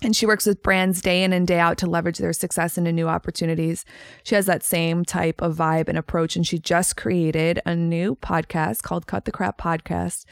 And 0.00 0.14
she 0.14 0.26
works 0.26 0.46
with 0.46 0.62
brands 0.62 1.02
day 1.02 1.24
in 1.24 1.32
and 1.32 1.44
day 1.44 1.58
out 1.58 1.76
to 1.78 1.86
leverage 1.88 2.18
their 2.18 2.32
success 2.32 2.78
into 2.78 2.92
new 2.92 3.08
opportunities. 3.08 3.84
She 4.22 4.36
has 4.36 4.46
that 4.46 4.62
same 4.62 5.04
type 5.04 5.42
of 5.42 5.56
vibe 5.56 5.88
and 5.88 5.98
approach. 5.98 6.36
And 6.36 6.46
she 6.46 6.60
just 6.60 6.96
created 6.96 7.60
a 7.66 7.74
new 7.74 8.14
podcast 8.14 8.82
called 8.82 9.08
Cut 9.08 9.24
the 9.24 9.32
Crap 9.32 9.58
Podcast, 9.58 10.24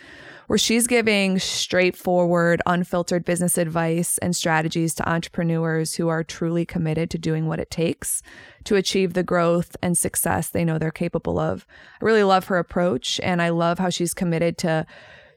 where 0.47 0.57
she's 0.57 0.87
giving 0.87 1.41
straightforward, 1.41 2.63
unfiltered 2.65 3.25
business 3.25 3.59
advice 3.59 4.19
and 4.19 4.37
strategies 4.37 4.95
to 4.95 5.09
entrepreneurs 5.09 5.95
who 5.95 6.07
are 6.07 6.23
truly 6.23 6.65
committed 6.65 7.11
to 7.11 7.19
doing 7.19 7.49
what 7.49 7.59
it 7.59 7.71
takes 7.71 8.23
to 8.63 8.77
achieve 8.77 9.15
the 9.15 9.25
growth 9.25 9.77
and 9.83 9.99
success 9.99 10.49
they 10.49 10.65
know 10.65 10.79
they're 10.79 10.93
capable 10.93 11.41
of. 11.41 11.67
I 12.01 12.05
really 12.05 12.23
love 12.23 12.45
her 12.47 12.59
approach, 12.59 13.19
and 13.21 13.43
I 13.43 13.49
love 13.49 13.81
how 13.81 13.91
she's 13.91 14.15
committed 14.15 14.59
to 14.59 14.87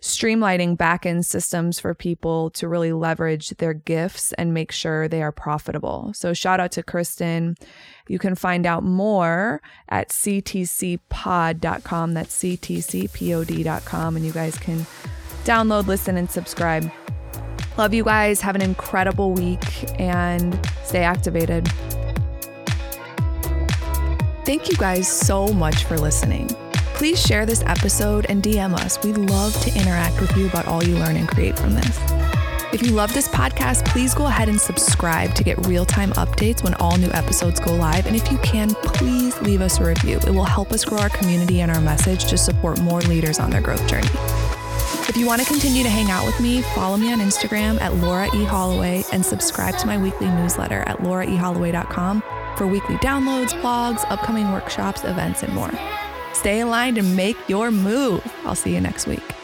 streamlining 0.02 0.78
back 0.78 1.06
end 1.06 1.26
systems 1.26 1.80
for 1.80 1.94
people 1.94 2.50
to 2.52 2.68
really 2.68 2.94
leverage 2.94 3.50
their 3.52 3.74
gifts 3.74 4.34
and 4.34 4.54
make 4.54 4.72
sure 4.72 5.08
they 5.08 5.22
are 5.22 5.32
profitable. 5.32 6.12
So, 6.14 6.34
shout 6.34 6.60
out 6.60 6.72
to 6.74 6.84
Kristen. 6.84 7.56
You 8.08 8.20
can 8.20 8.36
find 8.36 8.66
out 8.66 8.84
more 8.84 9.62
at 9.90 10.10
ctcpod.com. 10.10 12.14
That's 12.14 12.44
ctcpod.com. 12.44 14.16
And 14.16 14.26
you 14.26 14.32
guys 14.32 14.58
can 14.58 14.86
download, 15.44 15.88
listen, 15.88 16.18
and 16.18 16.30
subscribe. 16.30 16.92
Love 17.78 17.94
you 17.94 18.04
guys. 18.04 18.42
Have 18.42 18.56
an 18.56 18.62
incredible 18.62 19.32
week 19.32 19.64
and 20.00 20.60
stay 20.84 21.04
activated. 21.04 21.68
Thank 24.46 24.70
you 24.70 24.76
guys 24.78 25.08
so 25.08 25.54
much 25.54 25.86
for 25.86 25.98
listening. 25.98 26.50
Please 27.00 27.26
share 27.26 27.46
this 27.46 27.64
episode 27.66 28.26
and 28.28 28.44
DM 28.44 28.74
us. 28.74 29.02
We'd 29.02 29.18
love 29.18 29.54
to 29.62 29.74
interact 29.74 30.20
with 30.20 30.36
you 30.36 30.48
about 30.48 30.68
all 30.68 30.84
you 30.84 30.98
learn 30.98 31.16
and 31.16 31.30
create 31.30 31.58
from 31.58 31.74
this. 31.74 31.98
If 32.74 32.82
you 32.82 32.92
love 32.92 33.14
this 33.14 33.30
podcast, 33.30 33.86
please 33.88 34.14
go 34.14 34.26
ahead 34.26 34.50
and 34.50 34.60
subscribe 34.60 35.34
to 35.36 35.44
get 35.46 35.66
real 35.66 35.86
time 35.86 36.12
updates 36.12 36.62
when 36.62 36.74
all 36.74 36.98
new 36.98 37.10
episodes 37.14 37.62
go 37.62 37.74
live. 37.74 38.06
And 38.06 38.18
if 38.18 38.30
you 38.30 38.38
can, 38.40 38.72
please 38.84 39.42
leave 39.42 39.62
us 39.62 39.80
a 39.80 39.86
review. 39.86 40.18
It 40.18 40.32
will 40.32 40.44
help 40.44 40.74
us 40.74 40.84
grow 40.84 40.98
our 40.98 41.08
community 41.08 41.62
and 41.62 41.72
our 41.72 41.80
message 41.80 42.26
to 42.26 42.38
support 42.38 42.82
more 42.82 43.00
leaders 43.00 43.40
on 43.40 43.50
their 43.50 43.62
growth 43.62 43.88
journey. 43.88 44.10
If 45.08 45.16
you 45.16 45.26
want 45.26 45.42
to 45.42 45.48
continue 45.48 45.84
to 45.84 45.90
hang 45.90 46.12
out 46.12 46.26
with 46.26 46.38
me, 46.42 46.64
follow 46.76 46.98
me 46.98 47.14
on 47.14 47.20
Instagram 47.20 47.80
at 47.80 47.94
Laura 47.94 48.28
E. 48.36 48.44
Holloway 48.44 49.06
and 49.14 49.26
subscribe 49.26 49.78
to 49.78 49.88
my 49.88 49.98
weekly 49.98 50.28
newsletter 50.28 50.82
at 50.82 50.98
lauraeholloway.com 50.98 52.24
for 52.58 52.68
weekly 52.68 52.96
downloads, 52.98 53.52
blogs, 53.62 54.04
upcoming 54.12 54.52
workshops, 54.52 55.06
events, 55.06 55.44
and 55.44 55.54
more. 55.54 55.72
Stay 56.40 56.62
aligned 56.62 56.98
and 56.98 57.18
make 57.18 57.38
your 57.50 57.70
move. 57.70 58.22
I'll 58.46 58.56
see 58.56 58.74
you 58.74 58.80
next 58.80 59.08
week. 59.08 59.39